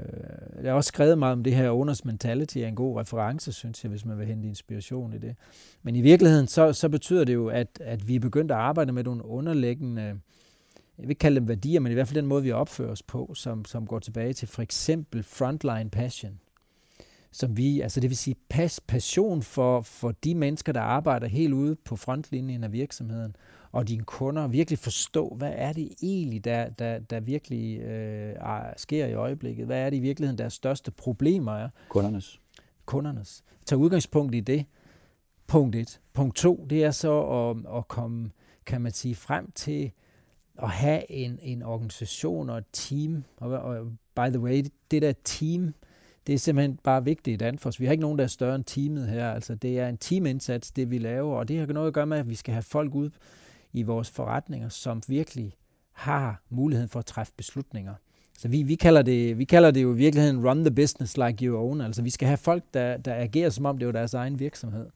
jeg 0.63 0.71
har 0.71 0.73
også 0.73 0.87
skrevet 0.87 1.17
meget 1.17 1.33
om 1.33 1.43
det 1.43 1.55
her 1.55 1.69
owners 1.69 2.05
mentality 2.05 2.57
er 2.57 2.67
en 2.67 2.75
god 2.75 2.99
reference, 2.99 3.51
synes 3.51 3.83
jeg, 3.83 3.89
hvis 3.89 4.05
man 4.05 4.17
vil 4.19 4.27
hente 4.27 4.47
inspiration 4.47 5.13
i 5.13 5.17
det. 5.17 5.35
Men 5.83 5.95
i 5.95 6.01
virkeligheden, 6.01 6.47
så, 6.47 6.73
så 6.73 6.89
betyder 6.89 7.23
det 7.23 7.33
jo, 7.33 7.47
at, 7.47 7.67
at 7.81 8.07
vi 8.07 8.15
er 8.15 8.19
begyndt 8.19 8.51
at 8.51 8.57
arbejde 8.57 8.91
med 8.91 9.03
nogle 9.03 9.25
underliggende 9.25 10.19
jeg 11.03 11.07
vil 11.07 11.11
ikke 11.11 11.19
kalde 11.19 11.39
dem 11.39 11.47
værdier, 11.47 11.79
men 11.79 11.91
i 11.91 11.93
hvert 11.93 12.07
fald 12.07 12.15
den 12.15 12.25
måde, 12.25 12.43
vi 12.43 12.51
opfører 12.51 12.91
os 12.91 13.03
på, 13.03 13.31
som, 13.35 13.65
som 13.65 13.87
går 13.87 13.99
tilbage 13.99 14.33
til 14.33 14.47
for 14.47 14.61
eksempel 14.61 15.23
frontline 15.23 15.89
passion. 15.89 16.39
Som 17.31 17.57
vi, 17.57 17.81
altså 17.81 17.99
det 17.99 18.09
vil 18.09 18.17
sige 18.17 18.35
pas, 18.49 18.79
passion 18.79 19.41
for, 19.41 19.81
for 19.81 20.11
de 20.11 20.35
mennesker, 20.35 20.73
der 20.73 20.81
arbejder 20.81 21.27
helt 21.27 21.53
ude 21.53 21.75
på 21.75 21.95
frontlinjen 21.95 22.63
af 22.63 22.71
virksomheden, 22.71 23.35
og 23.71 23.87
dine 23.87 24.03
kunder 24.03 24.47
virkelig 24.47 24.79
forstå, 24.79 25.35
hvad 25.37 25.51
er 25.55 25.73
det 25.73 25.93
egentlig, 26.01 26.45
der, 26.45 26.69
der, 26.69 26.99
der 26.99 27.19
virkelig 27.19 27.79
øh, 27.79 28.35
sker 28.77 29.05
i 29.05 29.13
øjeblikket? 29.13 29.65
Hvad 29.65 29.79
er 29.79 29.89
det 29.89 29.97
i 29.97 29.99
virkeligheden, 29.99 30.37
deres 30.37 30.53
største 30.53 30.91
problemer 30.91 31.51
er? 31.51 31.69
Kundernes. 31.89 32.39
Kundernes. 32.85 33.43
Tag 33.65 33.77
udgangspunkt 33.77 34.35
i 34.35 34.39
det. 34.39 34.65
Punkt 35.47 35.75
et. 35.75 35.99
Punkt 36.13 36.35
to, 36.35 36.65
det 36.69 36.83
er 36.83 36.91
så 36.91 37.21
at, 37.21 37.77
at 37.77 37.87
komme, 37.87 38.31
kan 38.65 38.81
man 38.81 38.91
sige, 38.91 39.15
frem 39.15 39.51
til 39.51 39.91
at 40.61 40.69
have 40.69 41.11
en, 41.11 41.39
en 41.41 41.63
organisation 41.63 42.49
og 42.49 42.57
et 42.57 42.65
team. 42.73 43.23
Og, 43.37 43.51
og 43.51 43.85
by 44.15 44.29
the 44.29 44.39
way, 44.39 44.63
det 44.91 45.01
der 45.01 45.13
team, 45.23 45.73
det 46.27 46.35
er 46.35 46.39
simpelthen 46.39 46.79
bare 46.83 47.03
vigtigt 47.03 47.33
i 47.33 47.37
Danfoss. 47.37 47.79
Vi 47.79 47.85
har 47.85 47.91
ikke 47.91 48.01
nogen, 48.01 48.17
der 48.17 48.23
er 48.23 48.27
større 48.27 48.55
end 48.55 48.63
teamet 48.63 49.07
her. 49.07 49.31
Altså, 49.31 49.55
det 49.55 49.79
er 49.79 49.87
en 49.87 49.97
teamindsats, 49.97 50.71
det 50.71 50.91
vi 50.91 50.97
laver, 50.97 51.35
og 51.35 51.47
det 51.47 51.59
har 51.59 51.65
noget 51.65 51.87
at 51.87 51.93
gøre 51.93 52.05
med, 52.05 52.17
at 52.17 52.29
vi 52.29 52.35
skal 52.35 52.53
have 52.53 52.63
folk 52.63 52.95
ud 52.95 53.09
i 53.73 53.83
vores 53.83 54.09
forretninger, 54.09 54.69
som 54.69 55.01
virkelig 55.07 55.53
har 55.91 56.41
muligheden 56.49 56.89
for 56.89 56.99
at 56.99 57.05
træffe 57.05 57.33
beslutninger. 57.37 57.93
Så 58.37 58.47
vi, 58.47 58.63
vi, 58.63 58.75
kalder 58.75 59.01
det, 59.01 59.37
vi 59.37 59.45
kalder 59.45 59.71
det 59.71 59.83
jo 59.83 59.93
i 59.93 59.97
virkeligheden 59.97 60.47
run 60.49 60.63
the 60.63 60.71
business 60.71 61.17
like 61.17 61.45
you 61.45 61.57
own. 61.57 61.81
Altså 61.81 62.01
vi 62.01 62.09
skal 62.09 62.27
have 62.27 62.37
folk, 62.37 62.63
der, 62.73 62.97
der 62.97 63.13
agerer 63.15 63.49
som 63.49 63.65
om 63.65 63.77
det 63.77 63.87
er 63.87 63.91
deres 63.91 64.13
egen 64.13 64.39
virksomhed 64.39 64.89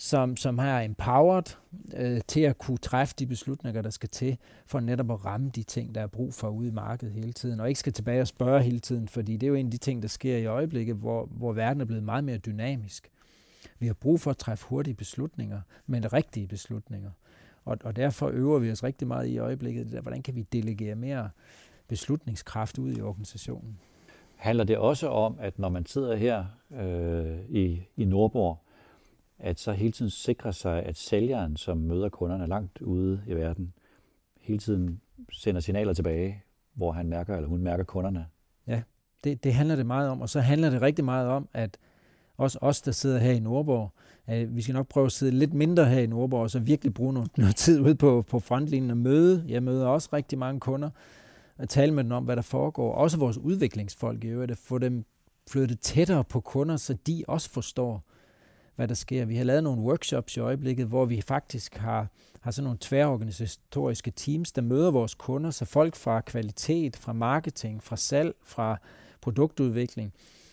som, 0.00 0.36
som 0.36 0.58
har 0.58 0.80
empowered 0.80 1.56
øh, 1.96 2.20
til 2.28 2.40
at 2.40 2.58
kunne 2.58 2.78
træffe 2.78 3.14
de 3.18 3.26
beslutninger, 3.26 3.82
der 3.82 3.90
skal 3.90 4.08
til, 4.08 4.38
for 4.66 4.80
netop 4.80 5.10
at 5.10 5.24
ramme 5.24 5.50
de 5.50 5.62
ting, 5.62 5.94
der 5.94 6.00
er 6.00 6.06
brug 6.06 6.34
for 6.34 6.48
ude 6.48 6.68
i 6.68 6.70
markedet 6.70 7.14
hele 7.14 7.32
tiden, 7.32 7.60
og 7.60 7.68
ikke 7.68 7.80
skal 7.80 7.92
tilbage 7.92 8.20
og 8.20 8.26
spørge 8.26 8.62
hele 8.62 8.78
tiden, 8.78 9.08
fordi 9.08 9.36
det 9.36 9.46
er 9.46 9.48
jo 9.48 9.54
en 9.54 9.66
af 9.66 9.70
de 9.70 9.78
ting, 9.78 10.02
der 10.02 10.08
sker 10.08 10.36
i 10.36 10.46
øjeblikket, 10.46 10.96
hvor, 10.96 11.26
hvor 11.26 11.52
verden 11.52 11.80
er 11.80 11.84
blevet 11.84 12.02
meget 12.02 12.24
mere 12.24 12.38
dynamisk. 12.38 13.10
Vi 13.78 13.86
har 13.86 13.94
brug 13.94 14.20
for 14.20 14.30
at 14.30 14.36
træffe 14.36 14.66
hurtige 14.68 14.94
beslutninger, 14.94 15.60
men 15.86 16.12
rigtige 16.12 16.46
beslutninger. 16.46 17.10
Og, 17.64 17.78
og 17.84 17.96
derfor 17.96 18.28
øver 18.28 18.58
vi 18.58 18.70
os 18.70 18.84
rigtig 18.84 19.08
meget 19.08 19.26
i 19.26 19.38
øjeblikket, 19.38 19.84
det 19.84 19.92
der, 19.92 20.00
hvordan 20.00 20.22
kan 20.22 20.34
vi 20.34 20.42
delegere 20.42 20.94
mere 20.94 21.30
beslutningskraft 21.88 22.78
ud 22.78 22.96
i 22.96 23.00
organisationen. 23.00 23.78
Handler 24.36 24.64
det 24.64 24.78
også 24.78 25.08
om, 25.08 25.36
at 25.40 25.58
når 25.58 25.68
man 25.68 25.86
sidder 25.86 26.16
her 26.16 26.44
øh, 26.70 27.38
i, 27.48 27.82
i 27.96 28.04
Nordborg, 28.04 28.58
at 29.40 29.60
så 29.60 29.72
hele 29.72 29.92
tiden 29.92 30.10
sikre 30.10 30.52
sig, 30.52 30.82
at 30.82 30.96
sælgeren, 30.96 31.56
som 31.56 31.76
møder 31.76 32.08
kunderne 32.08 32.46
langt 32.46 32.82
ude 32.82 33.22
i 33.26 33.34
verden, 33.34 33.72
hele 34.40 34.58
tiden 34.58 35.00
sender 35.32 35.60
signaler 35.60 35.92
tilbage, 35.92 36.42
hvor 36.74 36.92
han 36.92 37.08
mærker, 37.08 37.36
eller 37.36 37.48
hun 37.48 37.62
mærker 37.62 37.84
kunderne. 37.84 38.26
Ja, 38.66 38.82
det, 39.24 39.44
det 39.44 39.54
handler 39.54 39.76
det 39.76 39.86
meget 39.86 40.10
om. 40.10 40.20
Og 40.20 40.28
så 40.28 40.40
handler 40.40 40.70
det 40.70 40.82
rigtig 40.82 41.04
meget 41.04 41.28
om, 41.28 41.48
at 41.52 41.78
også 42.36 42.58
os, 42.60 42.82
der 42.82 42.92
sidder 42.92 43.18
her 43.18 43.32
i 43.32 43.40
Nordborg, 43.40 43.92
at 44.26 44.56
vi 44.56 44.62
skal 44.62 44.74
nok 44.74 44.88
prøve 44.88 45.06
at 45.06 45.12
sidde 45.12 45.32
lidt 45.32 45.54
mindre 45.54 45.84
her 45.84 46.00
i 46.00 46.06
Nordborg, 46.06 46.42
og 46.42 46.50
så 46.50 46.58
virkelig 46.58 46.94
bruge 46.94 47.12
noget, 47.12 47.38
noget 47.38 47.56
tid 47.56 47.80
ude 47.80 47.94
på, 47.94 48.24
på 48.30 48.38
frontlinjen 48.38 48.90
og 48.90 48.96
møde. 48.96 49.44
Jeg 49.48 49.62
møder 49.62 49.86
også 49.86 50.08
rigtig 50.12 50.38
mange 50.38 50.60
kunder, 50.60 50.90
og 51.58 51.68
tale 51.68 51.94
med 51.94 52.04
dem 52.04 52.12
om, 52.12 52.24
hvad 52.24 52.36
der 52.36 52.42
foregår. 52.42 52.94
Også 52.94 53.18
vores 53.18 53.38
udviklingsfolk 53.38 54.24
i 54.24 54.28
øvrigt, 54.28 54.50
at 54.50 54.58
få 54.58 54.78
dem 54.78 55.04
flyttet 55.50 55.80
tættere 55.80 56.24
på 56.24 56.40
kunder, 56.40 56.76
så 56.76 56.94
de 57.06 57.24
også 57.28 57.50
forstår, 57.50 58.04
hvad 58.80 58.88
der 58.88 58.94
sker. 58.94 59.24
Vi 59.24 59.36
har 59.36 59.44
lavet 59.44 59.62
nogle 59.62 59.82
workshops 59.82 60.36
i 60.36 60.40
øjeblikket, 60.40 60.86
hvor 60.86 61.04
vi 61.04 61.20
faktisk 61.20 61.76
har, 61.76 62.08
har 62.40 62.50
sådan 62.50 62.64
nogle 62.64 62.78
tværorganisatoriske 62.80 64.10
teams, 64.10 64.52
der 64.52 64.62
møder 64.62 64.90
vores 64.90 65.14
kunder, 65.14 65.50
så 65.50 65.64
folk 65.64 65.96
fra 65.96 66.20
kvalitet, 66.20 66.96
fra 66.96 67.12
marketing, 67.12 67.82
fra 67.82 67.96
salg, 67.96 68.34
fra 68.42 68.76
produktudvikling, 69.20 70.12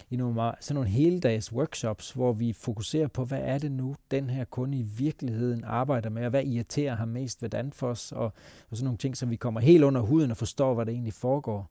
i 0.10 0.16
nogle, 0.16 0.52
sådan 0.60 0.76
nogle 0.76 0.90
heldags 0.90 1.54
workshops, 1.54 2.12
hvor 2.12 2.34
vi 2.34 2.54
fokuserer 2.54 3.08
på, 3.08 3.26
hvad 3.26 3.42
er 3.42 3.58
det 3.58 3.72
nu, 3.72 3.96
den 4.12 4.30
her 4.30 4.46
kunde 4.46 4.78
i 4.78 4.82
virkeligheden 4.82 5.64
arbejder 5.64 6.10
med, 6.10 6.24
og 6.24 6.30
hvad 6.30 6.44
irriterer 6.44 6.96
ham 6.96 7.08
mest 7.08 7.42
ved 7.42 7.50
Danfoss, 7.50 8.12
og, 8.12 8.34
og 8.70 8.78
sådan 8.78 8.86
nogle 8.86 8.98
ting, 8.98 9.18
så 9.18 9.26
vi 9.26 9.36
kommer 9.36 9.60
helt 9.60 9.84
under 9.84 10.02
huden 10.02 10.32
og 10.32 10.38
forstår, 10.38 10.74
hvad 10.74 10.86
der 10.86 10.92
egentlig 10.92 11.14
foregår. 11.14 11.70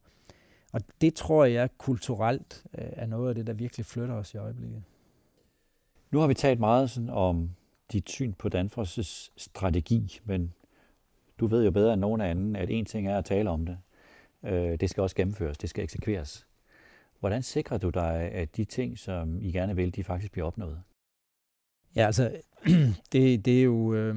Og 0.73 0.81
det 1.01 1.15
tror 1.15 1.45
jeg 1.45 1.69
kulturelt 1.79 2.65
øh, 2.79 2.89
er 2.93 3.07
noget 3.07 3.29
af 3.29 3.35
det, 3.35 3.47
der 3.47 3.53
virkelig 3.53 3.87
flytter 3.87 4.15
os 4.15 4.35
i 4.35 4.37
øjeblikket. 4.37 4.83
Nu 6.17 6.21
har 6.21 6.27
vi 6.27 6.35
talt 6.35 6.61
meget 6.61 6.91
sådan 6.91 7.11
om 7.11 7.51
dit 7.93 8.11
syn 8.11 8.33
på 8.33 8.49
Danfoss' 8.55 9.31
strategi, 9.37 10.21
men 10.25 10.55
du 11.41 11.47
ved 11.47 11.65
jo 11.65 11.71
bedre 11.71 11.93
end 11.93 12.01
nogen 12.01 12.21
anden, 12.21 12.57
at 12.57 12.71
en 12.71 12.85
ting 12.85 13.09
er 13.09 13.19
at 13.19 13.25
tale 13.25 13.51
om 13.51 13.67
det. 13.67 13.79
Øh, 14.45 14.81
det 14.81 14.91
skal 14.91 15.01
også 15.01 15.17
gennemføres, 15.17 15.59
det 15.59 15.71
skal 15.71 15.85
eksekveres. 15.85 16.47
Hvordan 17.21 17.43
sikrer 17.43 17.79
du 17.79 17.91
dig, 17.91 18.15
at 18.15 18.57
de 18.57 18.65
ting, 18.65 18.99
som 18.99 19.41
I 19.41 19.53
gerne 19.53 19.77
vil, 19.77 19.97
de 19.97 20.05
faktisk 20.05 20.33
bliver 20.33 20.47
opnået? 20.47 20.83
Ja, 21.97 22.07
altså, 22.07 22.37
det, 23.13 23.45
det 23.45 23.59
er 23.59 23.63
jo... 23.63 23.95
Øh, 23.95 24.17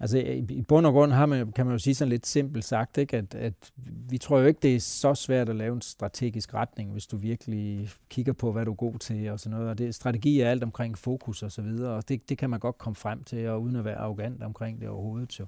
altså, 0.00 0.18
i 0.48 0.62
bund 0.62 0.86
og 0.86 0.92
grund 0.92 1.12
har 1.12 1.26
man, 1.26 1.52
kan 1.52 1.66
man 1.66 1.74
jo 1.74 1.78
sige 1.78 1.94
sådan 1.94 2.10
lidt 2.10 2.26
simpelt 2.26 2.64
sagt, 2.64 2.98
ikke? 2.98 3.16
At, 3.16 3.34
at 3.34 3.72
vi 4.08 4.18
tror 4.18 4.38
jo 4.38 4.46
ikke, 4.46 4.60
det 4.62 4.76
er 4.76 4.80
så 4.80 5.14
svært 5.14 5.48
at 5.48 5.56
lave 5.56 5.74
en 5.74 5.82
strategisk 5.82 6.54
retning, 6.54 6.92
hvis 6.92 7.06
du 7.06 7.16
virkelig 7.16 7.90
kigger 8.10 8.32
på, 8.32 8.52
hvad 8.52 8.64
du 8.64 8.70
er 8.70 8.76
god 8.76 8.98
til 8.98 9.30
og 9.30 9.40
sådan 9.40 9.58
noget. 9.58 9.70
Og 9.70 9.78
det, 9.78 9.94
strategi 9.94 10.40
er 10.40 10.50
alt 10.50 10.62
omkring 10.62 10.98
fokus 10.98 11.42
og 11.42 11.52
så 11.52 11.62
videre, 11.62 11.94
og 11.94 12.08
det, 12.08 12.28
det 12.28 12.38
kan 12.38 12.50
man 12.50 12.60
godt 12.60 12.78
komme 12.78 12.96
frem 12.96 13.24
til, 13.24 13.48
og 13.48 13.62
uden 13.62 13.76
at 13.76 13.84
være 13.84 13.96
arrogant 13.96 14.42
omkring 14.42 14.80
det 14.80 14.88
overhovedet. 14.88 15.40
Jo. 15.40 15.46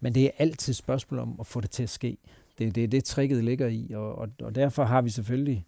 Men 0.00 0.14
det 0.14 0.24
er 0.24 0.30
altid 0.38 0.72
et 0.72 0.76
spørgsmål 0.76 1.20
om 1.20 1.36
at 1.40 1.46
få 1.46 1.60
det 1.60 1.70
til 1.70 1.82
at 1.82 1.90
ske. 1.90 2.16
Det 2.58 2.66
er 2.66 2.72
det, 2.72 2.92
det 2.92 3.04
tricket 3.04 3.44
ligger 3.44 3.66
i, 3.66 3.90
og, 3.94 4.18
og, 4.18 4.28
og 4.42 4.54
derfor 4.54 4.84
har 4.84 5.02
vi 5.02 5.10
selvfølgelig 5.10 5.66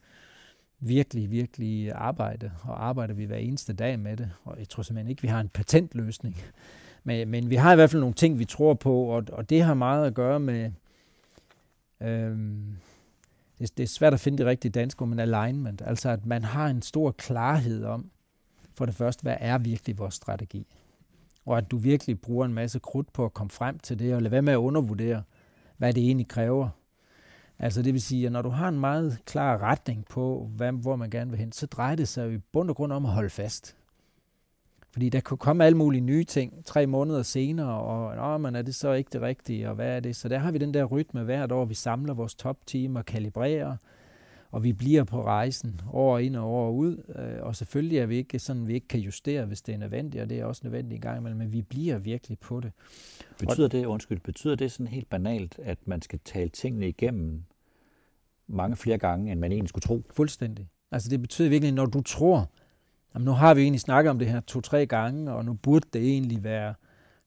virkelig, 0.80 1.30
virkelig 1.30 1.92
arbejde, 1.92 2.50
og 2.62 2.84
arbejder 2.84 3.14
vi 3.14 3.24
hver 3.24 3.36
eneste 3.36 3.72
dag 3.72 3.98
med 3.98 4.16
det. 4.16 4.30
Og 4.44 4.58
jeg 4.58 4.68
tror 4.68 4.82
simpelthen 4.82 5.10
ikke, 5.10 5.22
vi 5.22 5.28
har 5.28 5.40
en 5.40 5.48
patentløsning. 5.48 6.36
Men, 7.04 7.28
men 7.28 7.50
vi 7.50 7.56
har 7.56 7.72
i 7.72 7.74
hvert 7.74 7.90
fald 7.90 8.00
nogle 8.00 8.14
ting, 8.14 8.38
vi 8.38 8.44
tror 8.44 8.74
på, 8.74 9.04
og, 9.04 9.24
og 9.32 9.50
det 9.50 9.62
har 9.62 9.74
meget 9.74 10.06
at 10.06 10.14
gøre 10.14 10.40
med... 10.40 10.72
Øhm, 12.00 12.76
det, 13.58 13.76
det 13.76 13.82
er 13.82 13.88
svært 13.88 14.14
at 14.14 14.20
finde 14.20 14.38
det 14.38 14.46
rigtige 14.46 14.72
danske, 14.72 15.06
men 15.06 15.18
alignment. 15.18 15.82
Altså 15.84 16.08
at 16.08 16.26
man 16.26 16.44
har 16.44 16.66
en 16.66 16.82
stor 16.82 17.10
klarhed 17.10 17.84
om, 17.84 18.10
for 18.74 18.86
det 18.86 18.94
første, 18.94 19.22
hvad 19.22 19.36
er 19.40 19.58
virkelig 19.58 19.98
vores 19.98 20.14
strategi? 20.14 20.66
Og 21.46 21.58
at 21.58 21.70
du 21.70 21.76
virkelig 21.76 22.20
bruger 22.20 22.46
en 22.46 22.54
masse 22.54 22.78
krudt 22.78 23.12
på 23.12 23.24
at 23.24 23.34
komme 23.34 23.50
frem 23.50 23.78
til 23.78 23.98
det, 23.98 24.14
og 24.14 24.22
lade 24.22 24.32
være 24.32 24.42
med 24.42 24.52
at 24.52 24.56
undervurdere, 24.56 25.22
hvad 25.76 25.92
det 25.92 26.02
egentlig 26.02 26.28
kræver 26.28 26.68
Altså 27.62 27.82
det 27.82 27.92
vil 27.92 28.02
sige, 28.02 28.26
at 28.26 28.32
når 28.32 28.42
du 28.42 28.48
har 28.48 28.68
en 28.68 28.80
meget 28.80 29.18
klar 29.26 29.58
retning 29.58 30.04
på, 30.04 30.50
hvad, 30.56 30.72
hvor 30.72 30.96
man 30.96 31.10
gerne 31.10 31.30
vil 31.30 31.38
hen, 31.38 31.52
så 31.52 31.66
drejer 31.66 31.96
det 31.96 32.08
sig 32.08 32.26
jo 32.26 32.30
i 32.30 32.38
bund 32.38 32.70
og 32.70 32.76
grund 32.76 32.92
om 32.92 33.06
at 33.06 33.12
holde 33.12 33.30
fast. 33.30 33.76
Fordi 34.92 35.08
der 35.08 35.20
kan 35.20 35.36
komme 35.36 35.64
alle 35.64 35.78
mulige 35.78 36.00
nye 36.00 36.24
ting 36.24 36.64
tre 36.64 36.86
måneder 36.86 37.22
senere, 37.22 37.80
og 37.80 38.16
Nå, 38.16 38.38
men 38.38 38.56
er 38.56 38.62
det 38.62 38.74
så 38.74 38.92
ikke 38.92 39.10
det 39.12 39.20
rigtige, 39.20 39.68
og 39.68 39.74
hvad 39.74 39.96
er 39.96 40.00
det? 40.00 40.16
Så 40.16 40.28
der 40.28 40.38
har 40.38 40.50
vi 40.50 40.58
den 40.58 40.74
der 40.74 40.84
rytme 40.84 41.22
hvert 41.22 41.52
år, 41.52 41.64
vi 41.64 41.74
samler 41.74 42.14
vores 42.14 42.34
topteam 42.34 42.96
og 42.96 43.06
kalibrerer, 43.06 43.76
og 44.50 44.64
vi 44.64 44.72
bliver 44.72 45.04
på 45.04 45.24
rejsen 45.24 45.80
år 45.92 46.18
ind 46.18 46.36
og 46.36 46.50
år 46.50 46.70
ud. 46.70 46.96
Øh, 47.18 47.46
og 47.46 47.56
selvfølgelig 47.56 47.98
er 47.98 48.06
vi 48.06 48.16
ikke 48.16 48.38
sådan, 48.38 48.68
vi 48.68 48.74
ikke 48.74 48.88
kan 48.88 49.00
justere, 49.00 49.44
hvis 49.44 49.62
det 49.62 49.74
er 49.74 49.78
nødvendigt, 49.78 50.22
og 50.22 50.30
det 50.30 50.40
er 50.40 50.44
også 50.44 50.60
nødvendigt 50.64 50.94
en 50.94 51.00
gang 51.00 51.18
imellem, 51.18 51.38
men 51.38 51.52
vi 51.52 51.62
bliver 51.62 51.98
virkelig 51.98 52.38
på 52.38 52.60
det. 52.60 52.72
Betyder 53.38 53.68
det, 53.68 53.86
undskyld, 53.86 54.20
betyder 54.20 54.54
det 54.54 54.72
sådan 54.72 54.86
helt 54.86 55.10
banalt, 55.10 55.58
at 55.62 55.78
man 55.86 56.02
skal 56.02 56.20
tale 56.24 56.48
tingene 56.48 56.88
igennem 56.88 57.42
mange 58.46 58.76
flere 58.76 58.98
gange, 58.98 59.32
end 59.32 59.40
man 59.40 59.52
egentlig 59.52 59.68
skulle 59.68 59.82
tro. 59.82 60.02
Fuldstændig. 60.10 60.68
Altså 60.90 61.10
det 61.10 61.20
betyder 61.20 61.48
virkelig, 61.48 61.74
når 61.74 61.86
du 61.86 62.00
tror, 62.00 62.50
jamen 63.14 63.24
nu 63.24 63.32
har 63.32 63.54
vi 63.54 63.62
egentlig 63.62 63.80
snakket 63.80 64.10
om 64.10 64.18
det 64.18 64.28
her 64.28 64.40
to-tre 64.40 64.86
gange, 64.86 65.32
og 65.32 65.44
nu 65.44 65.52
burde 65.52 65.86
det 65.92 66.02
egentlig 66.02 66.44
være 66.44 66.74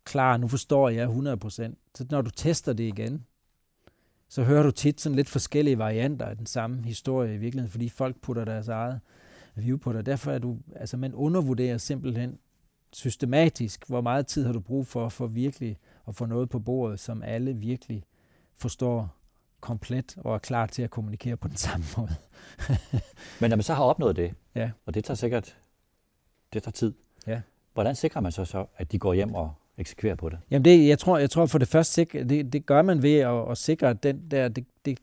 klar, 0.03 0.37
nu 0.37 0.47
forstår 0.47 0.89
jeg 0.89 1.07
100%. 1.07 1.49
Så 1.95 2.05
når 2.09 2.21
du 2.21 2.29
tester 2.29 2.73
det 2.73 2.83
igen, 2.83 3.25
så 4.29 4.43
hører 4.43 4.63
du 4.63 4.71
tit 4.71 5.01
sådan 5.01 5.15
lidt 5.15 5.29
forskellige 5.29 5.77
varianter 5.77 6.25
af 6.25 6.37
den 6.37 6.45
samme 6.45 6.83
historie 6.83 7.35
i 7.35 7.37
virkeligheden, 7.37 7.71
fordi 7.71 7.89
folk 7.89 8.21
putter 8.21 8.45
deres 8.45 8.67
eget 8.67 8.99
view 9.55 9.77
på 9.77 9.93
dig. 9.93 10.05
Derfor 10.05 10.31
er 10.31 10.39
du, 10.39 10.57
altså 10.75 10.97
man 10.97 11.13
undervurderer 11.13 11.77
simpelthen 11.77 12.37
systematisk, 12.93 13.87
hvor 13.87 14.01
meget 14.01 14.27
tid 14.27 14.45
har 14.45 14.53
du 14.53 14.59
brug 14.59 14.87
for, 14.87 15.09
for 15.09 15.27
virkelig 15.27 15.77
at 16.07 16.15
få 16.15 16.25
noget 16.25 16.49
på 16.49 16.59
bordet, 16.59 16.99
som 16.99 17.23
alle 17.23 17.53
virkelig 17.53 18.03
forstår 18.55 19.15
komplet 19.59 20.17
og 20.17 20.33
er 20.33 20.39
klar 20.39 20.65
til 20.65 20.81
at 20.81 20.89
kommunikere 20.89 21.37
på 21.37 21.47
den 21.47 21.57
samme 21.57 21.85
måde. 21.97 22.15
Men 23.41 23.49
når 23.49 23.55
man 23.55 23.63
så 23.63 23.73
har 23.73 23.83
opnået 23.83 24.15
det, 24.15 24.33
ja. 24.55 24.71
og 24.85 24.93
det 24.93 25.03
tager 25.03 25.15
sikkert 25.15 25.57
det 26.55 26.63
tager 26.63 26.71
tid, 26.71 26.93
ja. 27.27 27.41
hvordan 27.73 27.95
sikrer 27.95 28.21
man 28.21 28.31
så, 28.31 28.45
så, 28.45 28.65
at 28.77 28.91
de 28.91 28.99
går 28.99 29.13
hjem 29.13 29.33
og 29.33 29.53
eksekverer 29.77 30.15
på 30.15 30.29
det? 30.29 30.39
Jamen 30.51 30.65
det, 30.65 30.87
jeg 30.87 30.99
tror, 30.99 31.17
jeg 31.17 31.29
tror 31.29 31.45
for 31.45 31.57
det 31.57 31.67
første, 31.67 32.05
det, 32.05 32.53
det 32.53 32.65
gør 32.65 32.81
man 32.81 33.03
ved 33.03 33.15
at, 33.15 33.51
at 33.51 33.57
sikre, 33.57 33.89
at 33.89 34.03
den 34.03 34.21
der, 34.31 34.47
det, 34.47 34.65
det, 34.85 34.99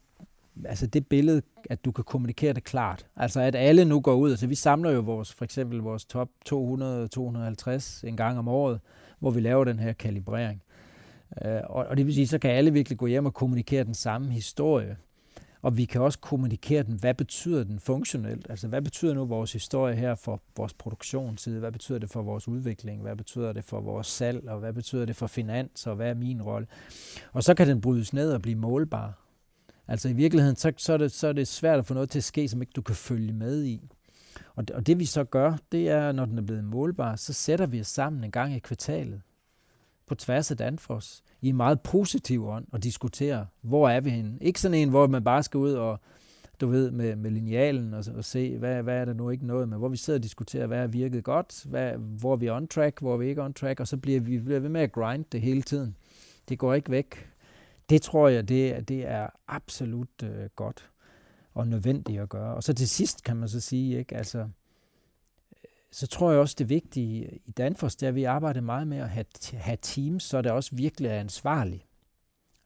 altså 0.64 0.86
det 0.86 1.06
billede, 1.06 1.42
at 1.70 1.84
du 1.84 1.92
kan 1.92 2.04
kommunikere 2.04 2.52
det 2.52 2.64
klart. 2.64 3.06
Altså 3.16 3.40
at 3.40 3.54
alle 3.54 3.84
nu 3.84 4.00
går 4.00 4.14
ud, 4.14 4.30
altså 4.30 4.46
vi 4.46 4.54
samler 4.54 4.90
jo 4.90 5.00
vores, 5.00 5.32
for 5.32 5.44
eksempel 5.44 5.78
vores 5.78 6.04
top 6.04 6.28
200-250 6.48 8.06
en 8.06 8.16
gang 8.16 8.38
om 8.38 8.48
året, 8.48 8.80
hvor 9.18 9.30
vi 9.30 9.40
laver 9.40 9.64
den 9.64 9.78
her 9.78 9.92
kalibrering. 9.92 10.62
Øh, 11.44 11.60
og, 11.64 11.84
og 11.84 11.96
det 11.96 12.06
vil 12.06 12.14
sige, 12.14 12.26
så 12.26 12.38
kan 12.38 12.50
alle 12.50 12.72
virkelig 12.72 12.98
gå 12.98 13.06
hjem 13.06 13.26
og 13.26 13.34
kommunikere 13.34 13.84
den 13.84 13.94
samme 13.94 14.32
historie. 14.32 14.96
Og 15.62 15.76
vi 15.76 15.84
kan 15.84 16.00
også 16.00 16.18
kommunikere 16.18 16.82
den, 16.82 16.94
hvad 16.94 17.14
betyder 17.14 17.64
den 17.64 17.80
funktionelt? 17.80 18.46
Altså, 18.50 18.68
hvad 18.68 18.82
betyder 18.82 19.14
nu 19.14 19.24
vores 19.24 19.52
historie 19.52 19.96
her 19.96 20.14
for 20.14 20.42
vores 20.56 20.74
produktionsside? 20.74 21.58
Hvad 21.58 21.72
betyder 21.72 21.98
det 21.98 22.10
for 22.10 22.22
vores 22.22 22.48
udvikling? 22.48 23.02
Hvad 23.02 23.16
betyder 23.16 23.52
det 23.52 23.64
for 23.64 23.80
vores 23.80 24.06
salg? 24.06 24.48
Og 24.48 24.58
hvad 24.58 24.72
betyder 24.72 25.04
det 25.04 25.16
for 25.16 25.26
finans? 25.26 25.86
Og 25.86 25.96
hvad 25.96 26.10
er 26.10 26.14
min 26.14 26.42
rolle? 26.42 26.66
Og 27.32 27.42
så 27.42 27.54
kan 27.54 27.68
den 27.68 27.80
brydes 27.80 28.12
ned 28.12 28.32
og 28.32 28.42
blive 28.42 28.58
målbar. 28.58 29.18
Altså 29.88 30.08
i 30.08 30.12
virkeligheden, 30.12 30.56
så, 30.56 30.72
så, 30.76 30.92
er 30.92 30.96
det, 30.96 31.12
så 31.12 31.28
er 31.28 31.32
det 31.32 31.48
svært 31.48 31.78
at 31.78 31.86
få 31.86 31.94
noget 31.94 32.10
til 32.10 32.18
at 32.18 32.24
ske, 32.24 32.48
som 32.48 32.62
ikke 32.62 32.72
du 32.76 32.82
kan 32.82 32.94
følge 32.94 33.32
med 33.32 33.64
i. 33.64 33.90
Og 34.54 34.68
det, 34.68 34.76
og 34.76 34.86
det 34.86 34.98
vi 34.98 35.04
så 35.04 35.24
gør, 35.24 35.56
det 35.72 35.88
er, 35.88 36.12
når 36.12 36.24
den 36.24 36.38
er 36.38 36.42
blevet 36.42 36.64
målbar, 36.64 37.16
så 37.16 37.32
sætter 37.32 37.66
vi 37.66 37.80
os 37.80 37.86
sammen 37.86 38.24
en 38.24 38.30
gang 38.30 38.54
i 38.54 38.58
kvartalet 38.58 39.22
på 40.06 40.14
tværs 40.14 40.50
af 40.50 40.56
Danfoss 40.56 41.22
i 41.40 41.48
en 41.48 41.56
meget 41.56 41.80
positiv 41.80 42.48
ånd 42.48 42.66
og 42.72 42.82
diskutere, 42.82 43.46
hvor 43.60 43.88
er 43.88 44.00
vi 44.00 44.10
henne. 44.10 44.38
Ikke 44.40 44.60
sådan 44.60 44.78
en, 44.78 44.88
hvor 44.88 45.06
man 45.06 45.24
bare 45.24 45.42
skal 45.42 45.58
ud 45.58 45.72
og 45.72 46.00
du 46.60 46.66
ved, 46.66 46.90
med, 46.90 47.16
med 47.16 47.30
linealen 47.30 47.94
og, 47.94 48.04
og 48.16 48.24
se, 48.24 48.58
hvad, 48.58 48.82
hvad 48.82 48.96
er 48.96 49.04
der 49.04 49.12
nu 49.12 49.30
ikke 49.30 49.46
noget 49.46 49.68
med, 49.68 49.78
hvor 49.78 49.88
vi 49.88 49.96
sidder 49.96 50.18
og 50.18 50.22
diskuterer, 50.22 50.66
hvad 50.66 50.78
er 50.78 50.86
virket 50.86 51.24
godt, 51.24 51.64
hvad, 51.68 51.92
hvor 51.92 52.32
er 52.32 52.36
vi 52.36 52.50
on 52.50 52.68
track, 52.68 53.00
hvor 53.00 53.12
er 53.12 53.16
vi 53.16 53.28
ikke 53.28 53.42
on 53.42 53.54
track, 53.54 53.80
og 53.80 53.88
så 53.88 53.96
bliver 53.96 54.20
vi 54.20 54.38
bliver 54.38 54.60
ved 54.60 54.68
med 54.68 54.80
at 54.80 54.92
grind 54.92 55.24
det 55.32 55.40
hele 55.40 55.62
tiden. 55.62 55.96
Det 56.48 56.58
går 56.58 56.74
ikke 56.74 56.90
væk. 56.90 57.30
Det 57.90 58.02
tror 58.02 58.28
jeg, 58.28 58.48
det, 58.48 58.88
det 58.88 59.08
er 59.08 59.26
absolut 59.48 60.22
øh, 60.22 60.48
godt 60.56 60.90
og 61.54 61.68
nødvendigt 61.68 62.20
at 62.20 62.28
gøre. 62.28 62.54
Og 62.54 62.62
så 62.62 62.74
til 62.74 62.88
sidst 62.88 63.24
kan 63.24 63.36
man 63.36 63.48
så 63.48 63.60
sige, 63.60 63.98
ikke, 63.98 64.16
altså, 64.16 64.48
så 65.92 66.06
tror 66.06 66.30
jeg 66.30 66.40
også, 66.40 66.54
det 66.58 66.68
vigtige 66.68 67.40
i 67.46 67.50
Danfoss, 67.50 67.96
det 67.96 68.06
er, 68.06 68.08
at 68.08 68.14
vi 68.14 68.24
arbejder 68.24 68.60
meget 68.60 68.88
med 68.88 68.98
at 68.98 69.08
have, 69.08 69.24
have 69.52 69.78
teams, 69.82 70.22
så 70.22 70.42
det 70.42 70.52
også 70.52 70.76
virkelig 70.76 71.08
er 71.08 71.20
ansvarligt. 71.20 71.86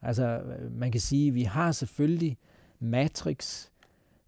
Altså, 0.01 0.23
øh, 0.23 0.71
man 0.71 0.91
kan 0.91 1.01
sige, 1.01 1.27
at 1.27 1.33
vi 1.33 1.43
har 1.43 1.71
selvfølgelig 1.71 2.37
Matrix, 2.79 3.67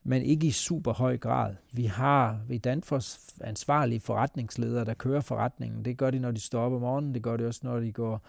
men 0.03 0.21
ikke 0.21 0.47
i 0.47 0.51
super 0.51 0.93
høj 0.93 1.17
grad. 1.17 1.55
Vi 1.71 1.85
har 1.85 2.41
ved 2.47 2.59
Danfoss 2.59 3.35
ansvarlige 3.41 3.99
forretningsledere, 3.99 4.85
der 4.85 4.93
kører 4.93 5.21
forretningen. 5.21 5.85
Det 5.85 5.97
gør 5.97 6.11
de, 6.11 6.19
når 6.19 6.31
de 6.31 6.39
står 6.39 6.61
op 6.61 6.73
om 6.73 6.81
morgenen. 6.81 7.13
Det 7.13 7.23
gør 7.23 7.37
de 7.37 7.47
også, 7.47 7.61
når 7.63 7.79
de 7.79 7.91
går, 7.91 8.21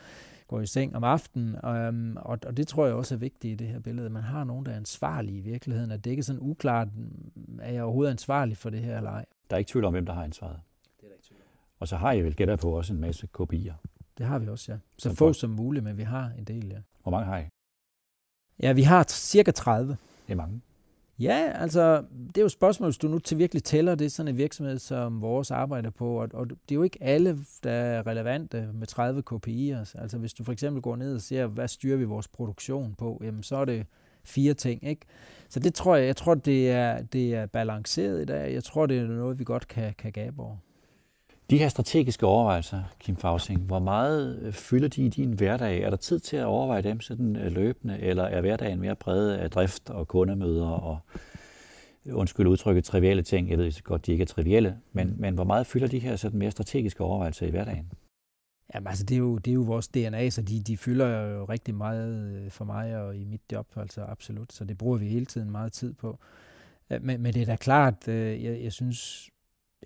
går 0.46 0.60
i 0.60 0.66
seng 0.66 0.96
om 0.96 1.04
aftenen. 1.04 1.64
Øhm, 1.64 2.16
og, 2.16 2.38
og 2.46 2.56
det 2.56 2.68
tror 2.68 2.86
jeg 2.86 2.94
også 2.94 3.14
er 3.14 3.18
vigtigt 3.18 3.52
i 3.52 3.64
det 3.64 3.72
her 3.72 3.80
billede. 3.80 4.10
Man 4.10 4.22
har 4.22 4.44
nogen, 4.44 4.66
der 4.66 4.72
er 4.72 4.76
ansvarlige 4.76 5.38
i 5.38 5.40
virkeligheden. 5.40 5.90
At 5.90 6.04
det 6.04 6.10
ikke 6.10 6.20
er 6.20 6.24
sådan 6.24 6.42
uklart, 6.42 6.88
mm, 6.96 7.58
er 7.62 7.72
jeg 7.72 7.82
overhovedet 7.82 8.10
ansvarlig 8.10 8.56
for 8.56 8.70
det 8.70 8.80
her 8.80 8.96
eller 8.96 9.10
ej. 9.10 9.24
Der 9.50 9.56
er 9.56 9.58
ikke 9.58 9.68
tvivl 9.70 9.84
om, 9.84 9.92
hvem 9.92 10.06
der 10.06 10.12
har 10.12 10.24
ansvaret. 10.24 10.60
Det 11.00 11.04
er 11.04 11.08
der 11.08 11.14
ikke 11.14 11.26
tvivl 11.26 11.40
om. 11.40 11.46
Og 11.80 11.88
så 11.88 11.96
har 11.96 12.12
I 12.12 12.20
vel 12.22 12.34
gætter 12.36 12.56
på 12.56 12.70
også 12.76 12.92
en 12.92 13.00
masse 13.00 13.26
kopier. 13.26 13.74
Det 14.18 14.26
har 14.26 14.38
vi 14.38 14.48
også, 14.48 14.72
ja. 14.72 14.78
Så 14.98 15.08
Som 15.08 15.16
få 15.16 15.24
folk. 15.24 15.40
som 15.40 15.50
muligt, 15.50 15.84
men 15.84 15.96
vi 15.96 16.02
har 16.02 16.30
en 16.38 16.44
del, 16.44 16.66
ja. 16.68 16.78
Hvor 17.02 17.10
mange 17.10 17.26
har 17.26 17.38
I? 17.38 17.44
Ja, 18.62 18.72
vi 18.72 18.82
har 18.82 19.04
cirka 19.08 19.50
30. 19.50 19.96
Det 20.26 20.32
er 20.32 20.36
mange. 20.36 20.60
Ja, 21.18 21.52
altså, 21.54 22.04
det 22.28 22.38
er 22.38 22.42
jo 22.42 22.46
et 22.46 22.52
spørgsmål, 22.52 22.86
hvis 22.86 22.98
du 22.98 23.08
nu 23.08 23.18
til 23.18 23.38
virkelig 23.38 23.64
tæller 23.64 23.94
det, 23.94 24.04
er 24.04 24.08
sådan 24.10 24.28
en 24.28 24.36
virksomhed, 24.36 24.78
som 24.78 25.20
vores 25.20 25.50
arbejder 25.50 25.90
på, 25.90 26.20
og, 26.22 26.28
og 26.32 26.50
det 26.50 26.56
er 26.70 26.74
jo 26.74 26.82
ikke 26.82 27.02
alle, 27.02 27.38
der 27.64 27.70
er 27.72 28.06
relevante 28.06 28.70
med 28.74 28.86
30 28.86 29.22
KPI'er. 29.30 30.00
Altså, 30.00 30.18
hvis 30.18 30.34
du 30.34 30.44
for 30.44 30.52
eksempel 30.52 30.82
går 30.82 30.96
ned 30.96 31.14
og 31.14 31.20
ser, 31.20 31.46
hvad 31.46 31.68
styrer 31.68 31.96
vi 31.96 32.04
vores 32.04 32.28
produktion 32.28 32.94
på, 32.94 33.20
jamen, 33.24 33.42
så 33.42 33.56
er 33.56 33.64
det 33.64 33.86
fire 34.24 34.54
ting, 34.54 34.88
ikke? 34.88 35.06
Så 35.48 35.60
det 35.60 35.74
tror 35.74 35.96
jeg, 35.96 36.06
jeg 36.06 36.16
tror, 36.16 36.34
det 36.34 36.70
er, 36.70 37.02
det 37.02 37.34
er 37.34 37.46
balanceret 37.46 38.22
i 38.22 38.24
dag. 38.24 38.54
Jeg 38.54 38.64
tror, 38.64 38.86
det 38.86 38.98
er 38.98 39.06
noget, 39.06 39.38
vi 39.38 39.44
godt 39.44 39.68
kan, 39.68 39.94
kan 39.98 40.12
gabe 40.12 40.42
over. 40.42 40.56
De 41.50 41.58
her 41.58 41.68
strategiske 41.68 42.26
overvejelser, 42.26 42.82
Kim 43.00 43.16
Fausing, 43.16 43.60
hvor 43.60 43.78
meget 43.78 44.38
øh, 44.42 44.52
fylder 44.52 44.88
de 44.88 45.02
i 45.02 45.08
din 45.08 45.32
hverdag? 45.32 45.82
Er 45.82 45.90
der 45.90 45.96
tid 45.96 46.20
til 46.20 46.36
at 46.36 46.44
overveje 46.44 46.82
dem 46.82 47.00
sådan 47.00 47.36
øh, 47.36 47.52
løbende, 47.52 47.98
eller 47.98 48.24
er 48.24 48.40
hverdagen 48.40 48.80
mere 48.80 48.96
præget 48.96 49.34
af 49.34 49.50
drift 49.50 49.90
og 49.90 50.08
kundemøder 50.08 50.68
og 50.68 50.98
undskyld 52.12 52.46
udtrykket, 52.46 52.84
trivielle 52.84 53.22
ting? 53.22 53.50
Jeg 53.50 53.58
ved 53.58 53.70
så 53.70 53.82
godt, 53.82 54.06
de 54.06 54.12
ikke 54.12 54.22
er 54.22 54.26
trivielle, 54.26 54.76
men, 54.92 55.14
men 55.18 55.34
hvor 55.34 55.44
meget 55.44 55.66
fylder 55.66 55.86
de 55.86 55.98
her 55.98 56.16
sådan 56.16 56.38
mere 56.38 56.50
strategiske 56.50 57.04
overvejelser 57.04 57.46
i 57.46 57.50
hverdagen? 57.50 57.92
Jamen, 58.74 58.86
altså, 58.86 59.04
det 59.04 59.14
er 59.14 59.18
jo, 59.18 59.38
det 59.38 59.50
er 59.50 59.54
jo 59.54 59.60
vores 59.62 59.88
DNA, 59.88 60.30
så 60.30 60.42
de, 60.42 60.60
de 60.60 60.76
fylder 60.76 61.20
jo 61.26 61.44
rigtig 61.44 61.74
meget 61.74 62.36
øh, 62.36 62.50
for 62.50 62.64
mig 62.64 62.96
og 62.96 63.16
i 63.16 63.24
mit 63.24 63.40
job, 63.52 63.66
altså 63.76 64.02
absolut. 64.02 64.52
Så 64.52 64.64
det 64.64 64.78
bruger 64.78 64.98
vi 64.98 65.08
hele 65.08 65.26
tiden 65.26 65.50
meget 65.50 65.72
tid 65.72 65.92
på. 65.92 66.18
Øh, 66.90 67.02
men, 67.02 67.22
men 67.22 67.34
det 67.34 67.42
er 67.42 67.46
da 67.46 67.56
klart, 67.56 68.08
øh, 68.08 68.44
jeg, 68.44 68.62
jeg 68.62 68.72
synes, 68.72 69.30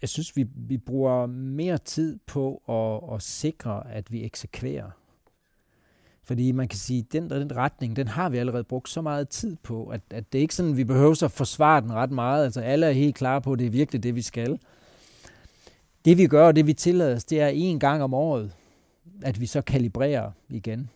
jeg 0.02 0.08
synes 0.08 0.36
vi, 0.36 0.46
vi 0.54 0.78
bruger 0.78 1.26
mere 1.26 1.78
tid 1.78 2.18
på 2.26 2.62
at, 2.68 3.14
at 3.14 3.22
sikre, 3.22 3.92
at 3.92 4.12
vi 4.12 4.24
eksekverer. 4.24 4.90
Fordi 6.22 6.52
man 6.52 6.68
kan 6.68 6.78
sige, 6.78 6.98
at 6.98 7.12
den, 7.12 7.30
den 7.30 7.56
retning, 7.56 7.96
den 7.96 8.08
har 8.08 8.28
vi 8.28 8.38
allerede 8.38 8.64
brugt 8.64 8.88
så 8.88 9.02
meget 9.02 9.28
tid 9.28 9.56
på, 9.62 9.86
at, 9.86 10.00
at 10.10 10.32
det 10.32 10.38
er 10.38 10.42
ikke 10.42 10.54
sådan, 10.54 10.70
at 10.70 10.76
vi 10.76 10.84
behøver 10.84 11.24
at 11.24 11.30
forsvare 11.30 11.80
den 11.80 11.92
ret 11.92 12.10
meget. 12.10 12.44
Altså 12.44 12.60
alle 12.60 12.86
er 12.86 12.90
helt 12.90 13.14
klar 13.14 13.38
på, 13.38 13.52
at 13.52 13.58
det 13.58 13.66
er 13.66 13.70
virkelig 13.70 14.02
det, 14.02 14.14
vi 14.14 14.22
skal. 14.22 14.58
Det 16.04 16.18
vi 16.18 16.26
gør, 16.26 16.46
og 16.46 16.56
det 16.56 16.66
vi 16.66 16.72
tillader 16.72 17.16
os, 17.16 17.24
det 17.24 17.40
er 17.40 17.48
en 17.48 17.80
gang 17.80 18.02
om 18.02 18.14
året, 18.14 18.52
at 19.24 19.40
vi 19.40 19.46
så 19.46 19.62
kalibrerer 19.62 20.30
igen. 20.48 20.90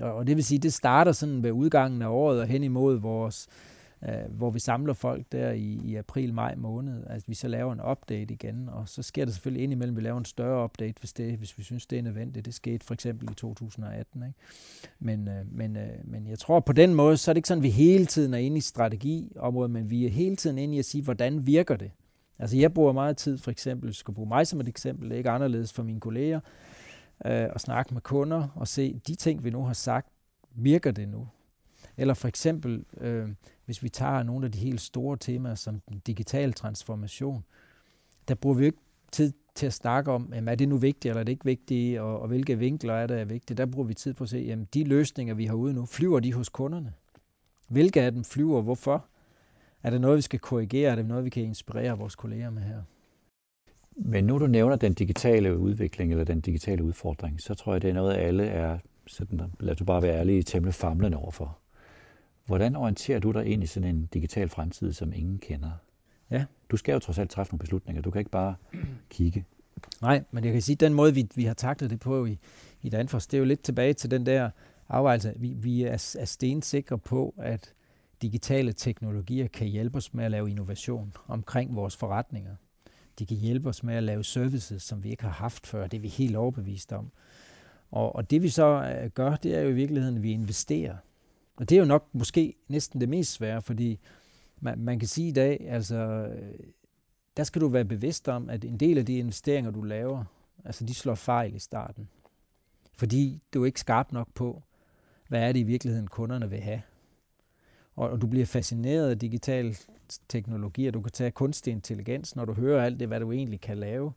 Og, 0.00 0.14
og 0.14 0.26
det 0.26 0.36
vil 0.36 0.44
sige, 0.44 0.58
det 0.58 0.72
starter 0.72 1.12
sådan 1.12 1.42
ved 1.42 1.52
udgangen 1.52 2.02
af 2.02 2.08
året 2.08 2.40
og 2.40 2.46
hen 2.46 2.64
imod 2.64 2.98
vores, 2.98 3.48
øh, 4.08 4.30
hvor 4.30 4.50
vi 4.50 4.58
samler 4.58 4.92
folk 4.92 5.24
der 5.32 5.50
i, 5.50 5.80
i 5.84 5.96
april-maj 5.96 6.54
måned, 6.54 7.04
at 7.06 7.22
vi 7.26 7.34
så 7.34 7.48
laver 7.48 7.72
en 7.72 7.80
update 7.90 8.34
igen, 8.34 8.68
og 8.68 8.88
så 8.88 9.02
sker 9.02 9.24
der 9.24 9.32
selvfølgelig 9.32 9.64
indimellem, 9.64 9.96
at 9.96 10.00
vi 10.02 10.06
laver 10.06 10.18
en 10.18 10.24
større 10.24 10.64
update, 10.64 10.94
hvis, 11.00 11.12
det, 11.12 11.36
hvis 11.38 11.58
vi 11.58 11.62
synes, 11.62 11.86
det 11.86 11.98
er 11.98 12.02
nødvendigt. 12.02 12.46
Det 12.46 12.54
skete 12.54 12.86
for 12.86 12.94
eksempel 12.94 13.30
i 13.30 13.34
2018. 13.34 14.22
Ikke? 14.22 14.38
Men, 14.98 15.28
øh, 15.28 15.52
men, 15.52 15.76
øh, 15.76 15.88
men 16.04 16.26
jeg 16.26 16.38
tror, 16.38 16.60
på 16.60 16.72
den 16.72 16.94
måde, 16.94 17.16
så 17.16 17.30
er 17.30 17.32
det 17.32 17.38
ikke 17.38 17.48
sådan, 17.48 17.60
at 17.60 17.64
vi 17.64 17.70
hele 17.70 18.06
tiden 18.06 18.34
er 18.34 18.38
inde 18.38 18.56
i 18.56 18.60
strategiområdet, 18.60 19.70
men 19.70 19.90
vi 19.90 20.06
er 20.06 20.10
hele 20.10 20.36
tiden 20.36 20.58
inde 20.58 20.76
i 20.76 20.78
at 20.78 20.84
sige, 20.84 21.04
hvordan 21.04 21.46
virker 21.46 21.76
det? 21.76 21.90
Altså 22.38 22.56
jeg 22.56 22.74
bruger 22.74 22.92
meget 22.92 23.16
tid, 23.16 23.38
for 23.38 23.50
eksempel, 23.50 23.88
jeg 23.88 23.94
skal 23.94 24.14
bruge 24.14 24.28
mig 24.28 24.46
som 24.46 24.60
et 24.60 24.68
eksempel, 24.68 25.08
det 25.08 25.14
er 25.14 25.18
ikke 25.18 25.30
anderledes 25.30 25.72
for 25.72 25.82
mine 25.82 26.00
kolleger, 26.00 26.40
øh, 27.26 27.48
og 27.52 27.60
snakke 27.60 27.94
med 27.94 28.02
kunder 28.02 28.48
og 28.54 28.68
se, 28.68 29.00
de 29.06 29.14
ting, 29.14 29.44
vi 29.44 29.50
nu 29.50 29.62
har 29.64 29.72
sagt, 29.72 30.08
virker 30.50 30.90
det 30.90 31.08
nu? 31.08 31.28
Eller 31.96 32.14
for 32.14 32.28
eksempel, 32.28 32.84
øh, 33.00 33.28
hvis 33.64 33.82
vi 33.82 33.88
tager 33.88 34.22
nogle 34.22 34.46
af 34.46 34.52
de 34.52 34.58
helt 34.58 34.80
store 34.80 35.16
temaer, 35.16 35.54
som 35.54 35.80
den 35.88 36.02
digitale 36.06 36.52
transformation, 36.52 37.44
der 38.28 38.34
bruger 38.34 38.56
vi 38.56 38.64
ikke 38.64 38.78
tid 39.12 39.32
til 39.54 39.66
at 39.66 39.72
snakke 39.72 40.12
om, 40.12 40.32
jamen, 40.34 40.48
er 40.48 40.54
det 40.54 40.68
nu 40.68 40.76
vigtigt, 40.76 41.10
eller 41.10 41.20
er 41.20 41.24
det 41.24 41.32
ikke 41.32 41.44
vigtigt, 41.44 42.00
og, 42.00 42.20
og 42.20 42.28
hvilke 42.28 42.58
vinkler 42.58 42.94
er 42.94 43.06
der 43.06 43.16
er 43.16 43.24
vigtige. 43.24 43.56
Der 43.56 43.66
bruger 43.66 43.86
vi 43.86 43.94
tid 43.94 44.14
på 44.14 44.24
at 44.24 44.30
se, 44.30 44.38
jamen 44.38 44.68
de 44.74 44.84
løsninger, 44.84 45.34
vi 45.34 45.46
har 45.46 45.54
ude 45.54 45.74
nu, 45.74 45.86
flyver 45.86 46.20
de 46.20 46.32
hos 46.32 46.48
kunderne? 46.48 46.92
Hvilke 47.68 48.02
af 48.02 48.12
dem 48.12 48.24
flyver, 48.24 48.62
hvorfor? 48.62 49.06
Er 49.82 49.90
det 49.90 50.00
noget, 50.00 50.16
vi 50.16 50.22
skal 50.22 50.38
korrigere? 50.38 50.90
Er 50.90 50.96
det 50.96 51.06
noget, 51.06 51.24
vi 51.24 51.30
kan 51.30 51.42
inspirere 51.42 51.98
vores 51.98 52.16
kolleger 52.16 52.50
med 52.50 52.62
her? 52.62 52.82
Men 53.96 54.24
nu 54.24 54.38
du 54.38 54.46
nævner 54.46 54.76
den 54.76 54.94
digitale 54.94 55.58
udvikling 55.58 56.10
eller 56.10 56.24
den 56.24 56.40
digitale 56.40 56.84
udfordring, 56.84 57.40
så 57.40 57.54
tror 57.54 57.72
jeg, 57.72 57.82
det 57.82 57.90
er 57.90 57.94
noget, 57.94 58.16
alle 58.16 58.44
er, 58.46 58.78
sådan, 59.06 59.40
lad 59.60 59.74
du 59.74 59.84
bare 59.84 60.02
være 60.02 60.18
ærlig, 60.18 60.46
temmelig 60.46 60.74
famlende 60.74 61.18
overfor. 61.18 61.58
Hvordan 62.46 62.76
orienterer 62.76 63.18
du 63.18 63.30
dig 63.30 63.46
ind 63.46 63.62
i 63.62 63.66
sådan 63.66 63.96
en 63.96 64.06
digital 64.06 64.48
fremtid, 64.48 64.92
som 64.92 65.12
ingen 65.12 65.38
kender? 65.38 65.70
Ja. 66.30 66.44
Du 66.70 66.76
skal 66.76 66.92
jo 66.92 66.98
trods 66.98 67.18
alt 67.18 67.30
træffe 67.30 67.52
nogle 67.52 67.58
beslutninger. 67.60 68.02
Du 68.02 68.10
kan 68.10 68.18
ikke 68.18 68.30
bare 68.30 68.54
kigge. 69.10 69.44
Nej, 70.02 70.22
men 70.30 70.44
jeg 70.44 70.52
kan 70.52 70.62
sige, 70.62 70.74
at 70.74 70.80
den 70.80 70.94
måde, 70.94 71.14
vi, 71.14 71.28
vi 71.34 71.44
har 71.44 71.54
taklet 71.54 71.90
det 71.90 72.00
på 72.00 72.26
i, 72.26 72.38
i 72.82 72.88
Danfoss, 72.88 73.26
det 73.26 73.36
er 73.36 73.38
jo 73.38 73.44
lidt 73.44 73.62
tilbage 73.62 73.92
til 73.92 74.10
den 74.10 74.26
der 74.26 74.50
afvejelse. 74.88 75.34
Vi, 75.36 75.48
vi 75.48 75.82
er, 75.82 76.14
er 76.18 76.24
stensikre 76.24 76.98
på, 76.98 77.34
at 77.38 77.74
digitale 78.22 78.72
teknologier 78.72 79.46
kan 79.46 79.66
hjælpe 79.66 79.96
os 79.96 80.14
med 80.14 80.24
at 80.24 80.30
lave 80.30 80.50
innovation 80.50 81.12
omkring 81.26 81.76
vores 81.76 81.96
forretninger. 81.96 82.56
De 83.18 83.26
kan 83.26 83.36
hjælpe 83.36 83.68
os 83.68 83.82
med 83.82 83.94
at 83.94 84.02
lave 84.02 84.24
services, 84.24 84.82
som 84.82 85.04
vi 85.04 85.10
ikke 85.10 85.22
har 85.22 85.30
haft 85.30 85.66
før. 85.66 85.86
Det 85.86 85.96
er 85.96 86.00
vi 86.00 86.08
helt 86.08 86.36
overbevist 86.36 86.92
om. 86.92 87.10
Og, 87.90 88.16
og 88.16 88.30
det 88.30 88.42
vi 88.42 88.48
så 88.48 88.96
øh, 89.02 89.10
gør, 89.10 89.36
det 89.36 89.54
er 89.54 89.60
jo 89.60 89.68
i 89.68 89.72
virkeligheden, 89.72 90.16
at 90.16 90.22
vi 90.22 90.32
investerer. 90.32 90.96
Og 91.56 91.68
det 91.68 91.76
er 91.76 91.80
jo 91.80 91.86
nok 91.86 92.08
måske 92.12 92.54
næsten 92.68 93.00
det 93.00 93.08
mest 93.08 93.32
svære, 93.32 93.62
fordi 93.62 94.00
man, 94.60 94.78
man 94.78 94.98
kan 94.98 95.08
sige 95.08 95.28
i 95.28 95.32
dag, 95.32 95.66
altså, 95.68 95.96
øh, 95.96 96.58
der 97.36 97.44
skal 97.44 97.60
du 97.60 97.68
være 97.68 97.84
bevidst 97.84 98.28
om, 98.28 98.50
at 98.50 98.64
en 98.64 98.76
del 98.76 98.98
af 98.98 99.06
de 99.06 99.18
investeringer, 99.18 99.70
du 99.70 99.82
laver, 99.82 100.24
altså 100.64 100.84
de 100.84 100.94
slår 100.94 101.14
fejl 101.14 101.54
i 101.54 101.58
starten. 101.58 102.08
Fordi 102.96 103.42
du 103.54 103.62
er 103.62 103.66
ikke 103.66 103.80
skarp 103.80 104.12
nok 104.12 104.28
på, 104.34 104.62
hvad 105.28 105.40
er 105.48 105.52
det 105.52 105.60
i 105.60 105.62
virkeligheden, 105.62 106.08
kunderne 106.08 106.50
vil 106.50 106.60
have. 106.60 106.82
Og, 107.96 108.10
og 108.10 108.20
du 108.20 108.26
bliver 108.26 108.46
fascineret 108.46 109.10
af 109.10 109.18
digital 109.18 109.76
teknologi, 110.28 110.90
du 110.90 111.00
kan 111.00 111.12
tage 111.12 111.30
kunstig 111.30 111.72
intelligens, 111.72 112.36
når 112.36 112.44
du 112.44 112.52
hører 112.52 112.84
alt 112.84 113.00
det, 113.00 113.08
hvad 113.08 113.20
du 113.20 113.32
egentlig 113.32 113.60
kan 113.60 113.78
lave. 113.78 114.12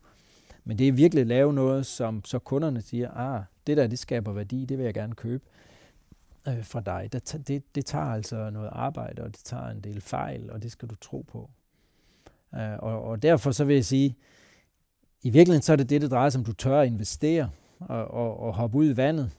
Men 0.64 0.78
det 0.78 0.88
er 0.88 0.92
virkelig 0.92 1.20
at 1.20 1.26
lave 1.26 1.52
noget, 1.52 1.86
som 1.86 2.24
så 2.24 2.38
kunderne 2.38 2.82
siger, 2.82 3.10
ah, 3.10 3.42
det 3.66 3.76
der, 3.76 3.86
det 3.86 3.98
skaber 3.98 4.32
værdi, 4.32 4.64
det 4.64 4.78
vil 4.78 4.84
jeg 4.84 4.94
gerne 4.94 5.14
købe 5.14 5.44
øh, 6.48 6.64
fra 6.64 6.80
dig. 6.80 7.08
Det, 7.12 7.48
det, 7.48 7.74
det 7.74 7.86
tager 7.86 8.04
altså 8.04 8.50
noget 8.50 8.68
arbejde, 8.72 9.22
og 9.22 9.28
det 9.28 9.40
tager 9.44 9.68
en 9.68 9.80
del 9.80 10.00
fejl, 10.00 10.50
og 10.52 10.62
det 10.62 10.72
skal 10.72 10.88
du 10.88 10.94
tro 10.94 11.24
på. 11.28 11.50
Øh, 12.54 12.78
og, 12.78 13.02
og 13.02 13.22
derfor 13.22 13.50
så 13.50 13.64
vil 13.64 13.74
jeg 13.74 13.84
sige, 13.84 14.16
i 15.22 15.30
virkeligheden 15.30 15.62
så 15.62 15.72
er 15.72 15.76
det 15.76 15.90
det, 15.90 16.02
det 16.02 16.10
drejer 16.10 16.30
sig 16.30 16.38
om, 16.38 16.44
du 16.44 16.52
tør 16.52 16.80
at 16.80 16.86
investere 16.86 17.50
og, 17.80 18.08
og, 18.08 18.40
og 18.40 18.54
hoppe 18.54 18.78
ud 18.78 18.90
i 18.90 18.96
vandet, 18.96 19.30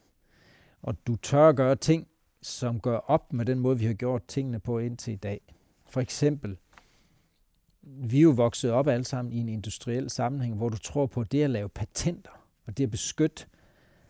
og 0.81 0.95
du 1.07 1.15
tør 1.15 1.49
at 1.49 1.55
gøre 1.55 1.75
ting, 1.75 2.07
som 2.41 2.79
gør 2.79 2.97
op 2.97 3.33
med 3.33 3.45
den 3.45 3.59
måde, 3.59 3.79
vi 3.79 3.85
har 3.85 3.93
gjort 3.93 4.23
tingene 4.27 4.59
på 4.59 4.79
indtil 4.79 5.13
i 5.13 5.17
dag. 5.17 5.41
For 5.89 6.02
eksempel, 6.02 6.58
vi 7.82 8.17
er 8.17 8.21
jo 8.21 8.30
vokset 8.30 8.71
op 8.71 8.88
alle 8.88 9.06
sammen 9.06 9.34
i 9.34 9.38
en 9.38 9.49
industriel 9.49 10.10
sammenhæng, 10.10 10.56
hvor 10.56 10.69
du 10.69 10.78
tror 10.78 11.06
på, 11.06 11.23
det 11.23 11.43
at 11.43 11.49
lave 11.49 11.69
patenter, 11.69 12.45
og 12.65 12.78
det 12.78 12.84
at 12.84 12.91
beskytte 12.91 13.45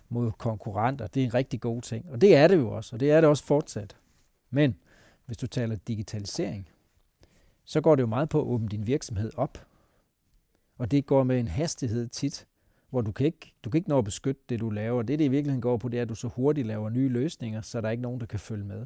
mod 0.09 0.31
konkurrenter, 0.31 1.07
det 1.07 1.21
er 1.21 1.25
en 1.25 1.33
rigtig 1.33 1.61
god 1.61 1.81
ting. 1.81 2.09
Og 2.11 2.21
det 2.21 2.35
er 2.35 2.47
det 2.47 2.55
jo 2.55 2.71
også, 2.71 2.95
og 2.95 2.99
det 2.99 3.11
er 3.11 3.21
det 3.21 3.29
også 3.29 3.43
fortsat. 3.43 3.97
Men 4.49 4.75
hvis 5.25 5.37
du 5.37 5.47
taler 5.47 5.75
digitalisering, 5.75 6.69
så 7.65 7.81
går 7.81 7.95
det 7.95 8.01
jo 8.01 8.07
meget 8.07 8.29
på 8.29 8.41
at 8.41 8.45
åbne 8.45 8.67
din 8.67 8.87
virksomhed 8.87 9.31
op. 9.37 9.65
Og 10.77 10.91
det 10.91 11.05
går 11.05 11.23
med 11.23 11.39
en 11.39 11.47
hastighed 11.47 12.07
tit, 12.07 12.47
hvor 12.89 13.01
du 13.01 13.11
kan 13.11 13.25
ikke, 13.25 13.53
du 13.63 13.69
kan 13.69 13.77
ikke 13.77 13.89
nå 13.89 13.97
at 13.97 14.05
beskytte 14.05 14.41
det, 14.49 14.59
du 14.59 14.69
laver. 14.69 15.01
Det, 15.01 15.19
det 15.19 15.25
i 15.25 15.27
virkeligheden 15.27 15.61
går 15.61 15.77
på, 15.77 15.89
det 15.89 15.97
er, 15.97 16.01
at 16.01 16.09
du 16.09 16.15
så 16.15 16.27
hurtigt 16.27 16.67
laver 16.67 16.89
nye 16.89 17.09
løsninger, 17.09 17.61
så 17.61 17.81
der 17.81 17.87
er 17.87 17.91
ikke 17.91 18.03
nogen, 18.03 18.19
der 18.19 18.25
kan 18.25 18.39
følge 18.39 18.65
med. 18.65 18.85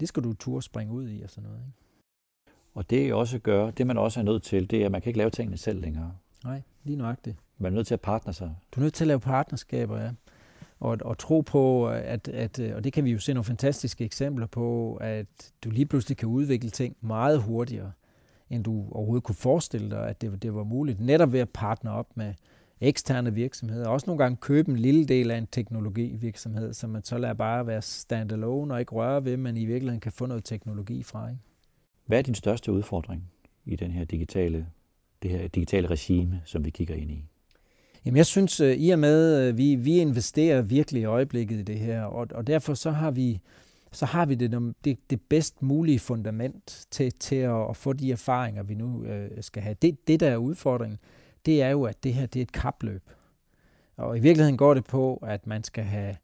Det 0.00 0.08
skal 0.08 0.22
du 0.22 0.34
turde 0.34 0.62
springe 0.62 0.92
ud 0.92 1.10
i 1.10 1.22
og 1.22 1.30
sådan 1.30 1.50
noget. 1.50 1.60
Ikke? 1.66 1.89
Og 2.74 2.90
det 2.90 3.14
også 3.14 3.38
gør, 3.38 3.70
det 3.70 3.86
man 3.86 3.98
også 3.98 4.20
er 4.20 4.24
nødt 4.24 4.42
til, 4.42 4.70
det 4.70 4.80
er, 4.80 4.86
at 4.86 4.92
man 4.92 5.02
kan 5.02 5.10
ikke 5.10 5.18
lave 5.18 5.30
tingene 5.30 5.56
selv 5.56 5.80
længere. 5.80 6.12
Nej, 6.44 6.62
lige 6.84 6.96
nøjagtigt. 6.96 7.36
Man 7.58 7.72
er 7.72 7.74
nødt 7.76 7.86
til 7.86 7.94
at 7.94 8.00
partner 8.00 8.32
sig. 8.32 8.54
Du 8.72 8.80
er 8.80 8.82
nødt 8.82 8.94
til 8.94 9.04
at 9.04 9.08
lave 9.08 9.20
partnerskaber, 9.20 10.00
ja. 10.00 10.10
Og, 10.80 10.98
og 11.00 11.18
tro 11.18 11.40
på, 11.40 11.88
at, 11.88 12.28
at, 12.28 12.60
og 12.74 12.84
det 12.84 12.92
kan 12.92 13.04
vi 13.04 13.10
jo 13.10 13.18
se 13.18 13.34
nogle 13.34 13.44
fantastiske 13.44 14.04
eksempler 14.04 14.46
på, 14.46 14.94
at 15.00 15.26
du 15.64 15.70
lige 15.70 15.86
pludselig 15.86 16.16
kan 16.16 16.28
udvikle 16.28 16.70
ting 16.70 16.96
meget 17.00 17.42
hurtigere, 17.42 17.92
end 18.50 18.64
du 18.64 18.84
overhovedet 18.92 19.24
kunne 19.24 19.34
forestille 19.34 19.90
dig, 19.90 20.08
at 20.08 20.20
det, 20.20 20.42
det 20.42 20.54
var 20.54 20.64
muligt. 20.64 21.00
Netop 21.00 21.32
ved 21.32 21.40
at 21.40 21.50
partner 21.50 21.90
op 21.90 22.16
med 22.16 22.34
eksterne 22.80 23.34
virksomheder. 23.34 23.88
Også 23.88 24.06
nogle 24.06 24.22
gange 24.22 24.36
købe 24.36 24.70
en 24.70 24.76
lille 24.76 25.04
del 25.04 25.30
af 25.30 25.38
en 25.38 25.46
teknologivirksomhed, 25.46 26.72
som 26.72 26.90
man 26.90 27.04
så 27.04 27.18
lader 27.18 27.34
bare 27.34 27.66
være 27.66 27.82
standalone 27.82 28.74
og 28.74 28.80
ikke 28.80 28.92
røre 28.92 29.24
ved, 29.24 29.36
men 29.36 29.56
i 29.56 29.64
virkeligheden 29.64 30.00
kan 30.00 30.12
få 30.12 30.26
noget 30.26 30.44
teknologi 30.44 31.02
fra. 31.02 31.28
Ikke? 31.28 31.40
Hvad 32.10 32.18
er 32.18 32.22
din 32.22 32.34
største 32.34 32.72
udfordring 32.72 33.30
i 33.64 33.76
den 33.76 33.90
her 33.90 34.04
digitale, 34.04 34.66
det 35.22 35.30
her 35.30 35.48
digitale 35.48 35.86
regime, 35.88 36.42
som 36.44 36.64
vi 36.64 36.70
kigger 36.70 36.94
ind 36.94 37.10
i? 37.10 37.24
Jamen 38.04 38.16
jeg 38.16 38.26
synes, 38.26 38.60
øh, 38.60 38.76
i 38.76 38.90
og 38.90 38.98
med, 38.98 39.48
øh, 39.48 39.58
vi, 39.58 39.74
vi 39.74 39.98
investerer 39.98 40.62
virkelig 40.62 41.02
i 41.02 41.04
øjeblikket 41.04 41.56
i 41.56 41.62
det 41.62 41.78
her, 41.78 42.02
og, 42.02 42.26
og 42.34 42.46
derfor 42.46 42.74
så 42.74 42.90
har 42.90 43.10
vi, 43.10 43.40
så 43.92 44.06
har 44.06 44.26
vi 44.26 44.34
det, 44.34 44.74
det, 44.84 45.10
det 45.10 45.20
bedst 45.20 45.62
mulige 45.62 45.98
fundament 45.98 46.86
til, 46.90 47.12
til 47.12 47.36
at, 47.36 47.70
at 47.70 47.76
få 47.76 47.92
de 47.92 48.12
erfaringer, 48.12 48.62
vi 48.62 48.74
nu 48.74 49.04
øh, 49.04 49.42
skal 49.42 49.62
have. 49.62 49.76
Det, 49.82 50.08
det, 50.08 50.20
der 50.20 50.30
er 50.30 50.36
udfordringen, 50.36 50.98
det 51.46 51.62
er 51.62 51.68
jo, 51.68 51.84
at 51.84 52.04
det 52.04 52.14
her 52.14 52.26
det 52.26 52.40
er 52.40 52.44
et 52.44 52.52
kapløb. 52.52 53.02
Og 53.96 54.16
i 54.16 54.20
virkeligheden 54.20 54.56
går 54.56 54.74
det 54.74 54.84
på, 54.84 55.16
at 55.16 55.46
man 55.46 55.64
skal 55.64 55.84
have 55.84 56.16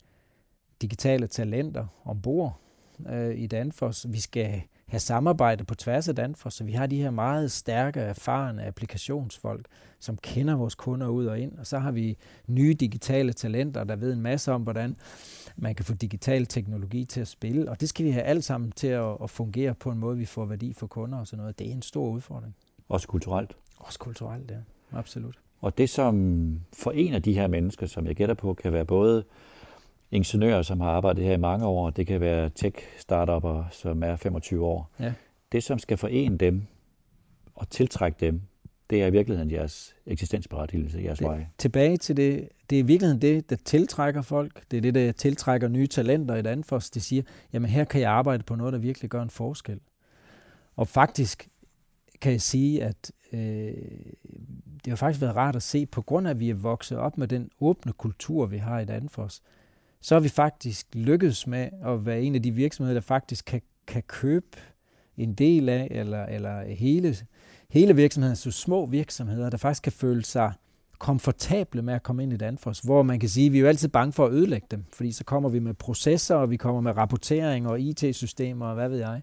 digitale 0.83 1.27
talenter 1.27 1.87
ombord 2.05 2.61
øh, 3.11 3.39
i 3.39 3.47
Danfoss. 3.47 4.07
Vi 4.09 4.21
skal 4.21 4.63
have 4.87 5.01
samarbejde 5.01 5.65
på 5.65 5.75
tværs 5.75 6.09
af 6.09 6.15
Danfoss, 6.17 6.57
så 6.57 6.65
vi 6.65 6.73
har 6.73 6.87
de 6.87 6.97
her 6.97 7.11
meget 7.11 7.53
stærke, 7.53 8.01
erfarne 8.01 8.67
applikationsfolk, 8.67 9.67
som 10.01 10.17
kender 10.17 10.55
vores 10.55 10.75
kunder 10.75 11.09
ud 11.09 11.27
og 11.27 11.41
ind. 11.41 11.59
Og 11.59 11.67
så 11.67 11.79
har 11.79 11.91
vi 11.91 12.17
nye 12.47 12.75
digitale 12.75 13.33
talenter, 13.33 13.85
der 13.85 13.97
ved 13.97 14.13
en 14.13 14.21
masse 14.21 14.53
om, 14.53 14.63
hvordan 14.63 14.97
man 15.57 15.75
kan 15.75 15.85
få 15.85 15.95
digital 15.95 16.47
teknologi 16.47 17.05
til 17.05 17.21
at 17.21 17.29
spille. 17.29 17.71
Og 17.71 17.81
det 17.81 17.89
skal 17.89 18.05
vi 18.05 18.11
have 18.11 18.25
alt 18.25 18.45
sammen 18.45 18.73
til 18.73 18.87
at, 18.87 19.17
at 19.23 19.31
fungere 19.31 19.75
på 19.75 19.91
en 19.91 19.99
måde, 19.99 20.17
vi 20.17 20.25
får 20.25 20.45
værdi 20.45 20.73
for 20.73 20.87
kunder 20.87 21.19
og 21.19 21.27
sådan 21.27 21.39
noget. 21.39 21.59
Det 21.59 21.69
er 21.69 21.73
en 21.73 21.83
stor 21.83 22.09
udfordring. 22.09 22.57
Også 22.89 23.09
kulturelt? 23.09 23.57
Også 23.79 23.99
kulturelt, 23.99 24.51
ja. 24.51 24.57
Absolut. 24.93 25.39
Og 25.61 25.79
det, 25.79 25.91
som 25.91 26.61
forener 26.73 27.19
de 27.19 27.33
her 27.33 27.47
mennesker, 27.47 27.87
som 27.87 28.07
jeg 28.07 28.17
gætter 28.17 28.35
på, 28.35 28.55
kan 28.55 28.73
være 28.73 28.85
både 28.85 29.25
ingeniører, 30.11 30.63
som 30.63 30.81
har 30.81 30.91
arbejdet 30.91 31.25
her 31.25 31.33
i 31.33 31.37
mange 31.37 31.67
år, 31.67 31.91
det 31.91 32.07
kan 32.07 32.21
være 32.21 32.51
tech-startupper, 32.51 33.65
som 33.71 34.03
er 34.03 34.17
25 34.17 34.65
år. 34.65 34.91
Ja. 35.01 35.13
Det, 35.53 35.63
som 35.63 35.79
skal 35.79 35.97
forene 35.97 36.37
dem 36.37 36.63
og 37.55 37.71
tiltrække 37.71 38.17
dem, 38.21 38.41
det 38.91 39.03
er 39.03 39.07
i 39.07 39.11
virkeligheden 39.11 39.51
jeres 39.51 39.95
eksistensberettigelse, 40.07 41.01
jeres 41.05 41.19
det, 41.19 41.29
vej. 41.29 41.47
Tilbage 41.59 41.97
til 41.97 42.17
det, 42.17 42.49
det 42.71 42.77
er 42.77 42.81
i 42.83 42.87
virkeligheden 42.87 43.23
det, 43.23 43.51
der 43.51 43.57
tiltrækker 43.57 44.23
folk. 44.23 44.63
Det 44.71 44.77
er 44.77 44.81
det, 44.81 44.95
der 44.95 45.13
tiltrækker 45.13 45.69
nye 45.69 45.87
talenter 45.87 46.35
i 46.35 46.39
et 46.39 46.45
Danfoss. 46.45 46.91
Det 46.91 47.03
siger, 47.03 47.23
jamen 47.53 47.71
her 47.71 47.85
kan 47.85 48.01
jeg 48.01 48.11
arbejde 48.11 48.43
på 48.43 48.55
noget, 48.55 48.73
der 48.73 48.79
virkelig 48.79 49.11
gør 49.11 49.23
en 49.23 49.31
forskel. 49.31 49.81
Og 50.77 50.89
faktisk 50.89 51.49
kan 52.21 52.33
jeg 52.33 52.41
sige, 52.41 52.85
at 52.85 53.13
øh, 53.33 53.41
det 54.85 54.87
har 54.87 54.97
faktisk 54.97 55.21
været 55.21 55.37
rart 55.37 55.57
at 55.57 55.63
se, 55.63 55.87
på 55.87 56.03
grund 56.03 56.27
af, 56.27 56.31
at 56.31 56.41
vi 56.41 56.51
er 56.51 56.55
vokset 56.55 56.99
op 56.99 57.19
med 57.19 57.29
den 57.29 57.51
åbne 57.61 57.93
kultur, 57.93 58.47
vi 58.47 58.59
har 58.59 58.81
i 58.81 58.85
Danfoss, 58.85 59.43
så 60.01 60.15
har 60.15 60.21
vi 60.21 60.29
faktisk 60.29 60.87
lykkedes 60.93 61.47
med 61.47 61.69
at 61.85 62.07
være 62.07 62.23
en 62.23 62.35
af 62.35 62.43
de 62.43 62.51
virksomheder, 62.51 62.95
der 62.95 63.01
faktisk 63.01 63.45
kan, 63.45 63.63
kan 63.87 64.03
købe 64.03 64.59
en 65.17 65.35
del 65.35 65.69
af, 65.69 65.89
eller, 65.91 66.25
eller 66.25 66.65
hele, 66.65 67.17
hele 67.71 67.97
virksomheden, 67.97 68.37
så 68.37 68.51
små 68.51 68.87
virksomheder, 68.87 69.51
der 69.51 69.57
faktisk 69.57 69.83
kan 69.83 69.93
føle 69.93 70.25
sig 70.25 70.53
komfortable 70.99 71.83
med 71.83 71.95
at 71.95 72.03
komme 72.03 72.23
ind 72.23 72.33
i 72.33 72.37
Danfoss, 72.37 72.81
hvor 72.81 73.03
man 73.03 73.21
kan 73.21 73.29
sige, 73.29 73.47
at 73.47 73.53
vi 73.53 73.59
er 73.59 73.63
jo 73.63 73.69
altid 73.69 73.89
bange 73.89 74.13
for 74.13 74.27
at 74.27 74.33
ødelægge 74.33 74.67
dem, 74.71 74.85
fordi 74.93 75.13
så 75.13 75.25
kommer 75.25 75.49
vi 75.49 75.59
med 75.59 75.75
processer, 75.75 76.35
og 76.35 76.51
vi 76.51 76.57
kommer 76.57 76.81
med 76.81 76.97
rapportering 76.97 77.69
og 77.69 77.81
IT-systemer, 77.81 78.67
og 78.67 78.75
hvad 78.75 78.89
ved 78.89 78.99
jeg. 78.99 79.23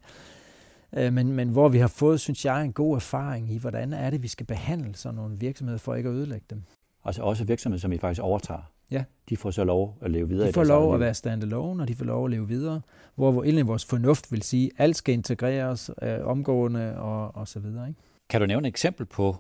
Øh, 0.93 1.13
men, 1.13 1.31
men 1.31 1.49
hvor 1.49 1.69
vi 1.69 1.77
har 1.77 1.87
fået, 1.87 2.19
synes 2.19 2.45
jeg, 2.45 2.63
en 2.63 2.73
god 2.73 2.95
erfaring 2.95 3.51
i, 3.51 3.57
hvordan 3.57 3.93
er 3.93 4.09
det, 4.09 4.23
vi 4.23 4.27
skal 4.27 4.45
behandle 4.45 4.95
sådan 4.95 5.15
nogle 5.15 5.39
virksomheder 5.39 5.79
for 5.79 5.95
ikke 5.95 6.09
at 6.09 6.15
ødelægge 6.15 6.45
dem. 6.49 6.63
Altså 7.05 7.21
også 7.21 7.43
virksomheder, 7.43 7.81
som 7.81 7.91
I 7.91 7.97
faktisk 7.97 8.21
overtager? 8.21 8.72
Ja. 8.91 9.03
De 9.29 9.37
får 9.37 9.51
så 9.51 9.63
lov 9.63 9.97
at 10.01 10.11
leve 10.11 10.29
videre 10.29 10.47
de 10.47 10.53
får 10.53 10.63
lov 10.63 10.93
at 10.93 10.99
være 10.99 11.13
standalone, 11.13 11.83
og 11.83 11.87
de 11.87 11.95
får 11.95 12.05
lov 12.05 12.25
at 12.25 12.31
leve 12.31 12.47
videre, 12.47 12.81
hvor, 13.15 13.31
hvor 13.31 13.43
egentlig 13.43 13.67
vores 13.67 13.85
fornuft 13.85 14.31
vil 14.31 14.41
sige, 14.41 14.71
at 14.77 14.83
alt 14.83 14.97
skal 14.97 15.13
integreres 15.13 15.91
øh, 16.01 16.19
omgående 16.23 16.97
og, 16.97 17.35
og 17.35 17.47
så 17.47 17.59
videre. 17.59 17.87
Ikke? 17.87 17.99
Kan 18.29 18.41
du 18.41 18.47
nævne 18.47 18.67
et 18.67 18.71
eksempel 18.71 19.05
på, 19.05 19.35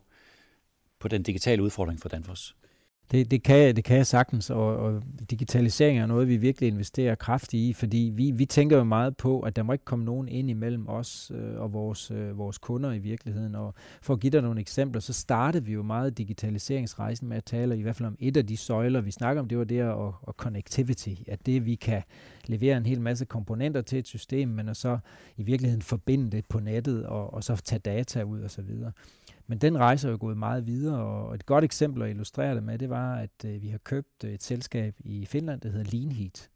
på 0.99 1.07
den 1.07 1.23
digitale 1.23 1.63
udfordring 1.63 1.99
for 1.99 2.09
Danfoss? 2.09 2.55
Det, 3.11 3.31
det, 3.31 3.43
kan, 3.43 3.75
det 3.75 3.83
kan 3.83 3.97
jeg 3.97 4.07
sagtens, 4.07 4.49
og, 4.49 4.77
og 4.77 5.03
digitalisering 5.29 5.99
er 5.99 6.05
noget, 6.05 6.27
vi 6.27 6.37
virkelig 6.37 6.67
investerer 6.67 7.15
kraftigt 7.15 7.61
i, 7.61 7.73
fordi 7.73 8.11
vi, 8.15 8.31
vi 8.31 8.45
tænker 8.45 8.77
jo 8.77 8.83
meget 8.83 9.17
på, 9.17 9.39
at 9.39 9.55
der 9.55 9.63
må 9.63 9.73
ikke 9.73 9.85
komme 9.85 10.05
nogen 10.05 10.27
ind 10.27 10.49
imellem 10.49 10.87
os 10.87 11.31
øh, 11.35 11.61
og 11.61 11.73
vores, 11.73 12.11
øh, 12.11 12.37
vores 12.37 12.57
kunder 12.57 12.91
i 12.91 12.99
virkeligheden. 12.99 13.55
Og 13.55 13.73
for 14.01 14.13
at 14.13 14.19
give 14.19 14.31
dig 14.31 14.41
nogle 14.41 14.61
eksempler, 14.61 15.01
så 15.01 15.13
startede 15.13 15.65
vi 15.65 15.73
jo 15.73 15.83
meget 15.83 16.17
digitaliseringsrejsen 16.17 17.27
med 17.27 17.37
at 17.37 17.43
tale 17.43 17.77
i 17.77 17.81
hvert 17.81 17.95
fald 17.95 18.07
om 18.07 18.15
et 18.19 18.37
af 18.37 18.47
de 18.47 18.57
søjler, 18.57 19.01
vi 19.01 19.11
snakker 19.11 19.41
om, 19.41 19.47
det 19.47 19.57
var 19.57 19.63
det 19.63 19.83
og, 19.83 20.15
og 20.21 20.33
connectivity, 20.33 21.13
at 21.27 21.45
det 21.45 21.65
vi 21.65 21.75
kan 21.75 22.01
levere 22.45 22.77
en 22.77 22.85
hel 22.85 23.01
masse 23.01 23.25
komponenter 23.25 23.81
til 23.81 23.99
et 23.99 24.07
system, 24.07 24.49
men 24.49 24.69
at 24.69 24.77
så 24.77 24.97
i 25.37 25.43
virkeligheden 25.43 25.81
forbinde 25.81 26.31
det 26.31 26.45
på 26.45 26.59
nettet 26.59 27.05
og, 27.05 27.33
og 27.33 27.43
så 27.43 27.55
tage 27.55 27.79
data 27.79 28.23
ud 28.23 28.41
og 28.41 28.51
så 28.51 28.61
videre. 28.61 28.91
Men 29.47 29.57
den 29.57 29.77
rejse 29.77 30.07
er 30.07 30.11
jo 30.11 30.17
gået 30.19 30.37
meget 30.37 30.67
videre, 30.67 30.99
og 30.99 31.35
et 31.35 31.45
godt 31.45 31.63
eksempel 31.63 32.01
at 32.01 32.09
illustrere 32.09 32.55
det 32.55 32.63
med, 32.63 32.79
det 32.79 32.89
var, 32.89 33.15
at 33.15 33.45
øh, 33.45 33.61
vi 33.61 33.67
har 33.67 33.77
købt 33.77 34.23
øh, 34.23 34.33
et 34.33 34.43
selskab 34.43 34.95
i 34.99 35.25
Finland, 35.25 35.61
der 35.61 35.69
hedder 35.69 35.91
Leanheat. 35.91 36.49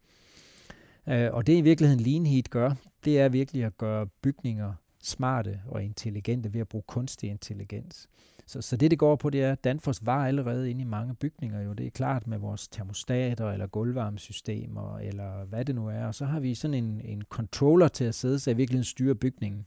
Øh, 1.08 1.34
og 1.34 1.46
det 1.46 1.56
i 1.56 1.60
virkeligheden 1.60 2.04
Leanheat 2.04 2.50
gør, 2.50 2.70
det 3.04 3.20
er 3.20 3.28
virkelig 3.28 3.64
at 3.64 3.78
gøre 3.78 4.06
bygninger 4.22 4.72
smarte 5.02 5.60
og 5.66 5.84
intelligente 5.84 6.54
ved 6.54 6.60
at 6.60 6.68
bruge 6.68 6.84
kunstig 6.86 7.30
intelligens. 7.30 8.08
Så, 8.46 8.62
så 8.62 8.76
det, 8.76 8.90
det 8.90 8.98
går 8.98 9.16
på, 9.16 9.30
det 9.30 9.42
er, 9.42 9.52
at 9.52 9.64
Danfoss 9.64 10.06
var 10.06 10.26
allerede 10.26 10.70
inde 10.70 10.80
i 10.80 10.84
mange 10.84 11.14
bygninger. 11.14 11.62
Jo, 11.62 11.72
det 11.72 11.86
er 11.86 11.90
klart 11.90 12.26
med 12.26 12.38
vores 12.38 12.68
termostater 12.68 13.50
eller 13.50 13.66
gulvvarmesystemer, 13.66 14.98
eller 14.98 15.44
hvad 15.44 15.64
det 15.64 15.74
nu 15.74 15.88
er. 15.88 16.06
Og 16.06 16.14
så 16.14 16.24
har 16.24 16.40
vi 16.40 16.54
sådan 16.54 16.74
en, 16.74 17.00
en 17.04 17.22
controller 17.22 17.88
til 17.88 18.04
at 18.04 18.14
sidde, 18.14 18.38
så 18.38 18.50
i 18.50 18.54
virkeligheden 18.54 18.84
styre 18.84 19.14
bygningen 19.14 19.66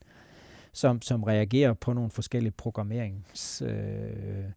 som, 0.74 1.02
som 1.02 1.24
reagerer 1.24 1.74
på 1.74 1.94
nogle 1.94 2.12
forskellige 2.12 2.52
programmeringsrammer, 2.52 4.52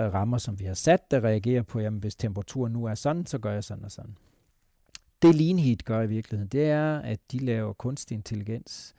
øh, 0.00 0.14
rammer, 0.14 0.38
som 0.38 0.60
vi 0.60 0.64
har 0.64 0.74
sat, 0.74 1.10
der 1.10 1.24
reagerer 1.24 1.62
på, 1.62 1.80
jamen 1.80 2.00
hvis 2.00 2.16
temperaturen 2.16 2.72
nu 2.72 2.84
er 2.84 2.94
sådan, 2.94 3.26
så 3.26 3.38
gør 3.38 3.52
jeg 3.52 3.64
sådan 3.64 3.84
og 3.84 3.90
sådan. 3.90 4.16
Det 5.22 5.34
Leanheat 5.34 5.84
gør 5.84 6.02
i 6.02 6.06
virkeligheden, 6.06 6.48
det 6.48 6.64
er, 6.64 6.98
at 6.98 7.20
de 7.32 7.38
laver 7.38 7.72
kunstig 7.72 8.14
intelligens, 8.14 8.94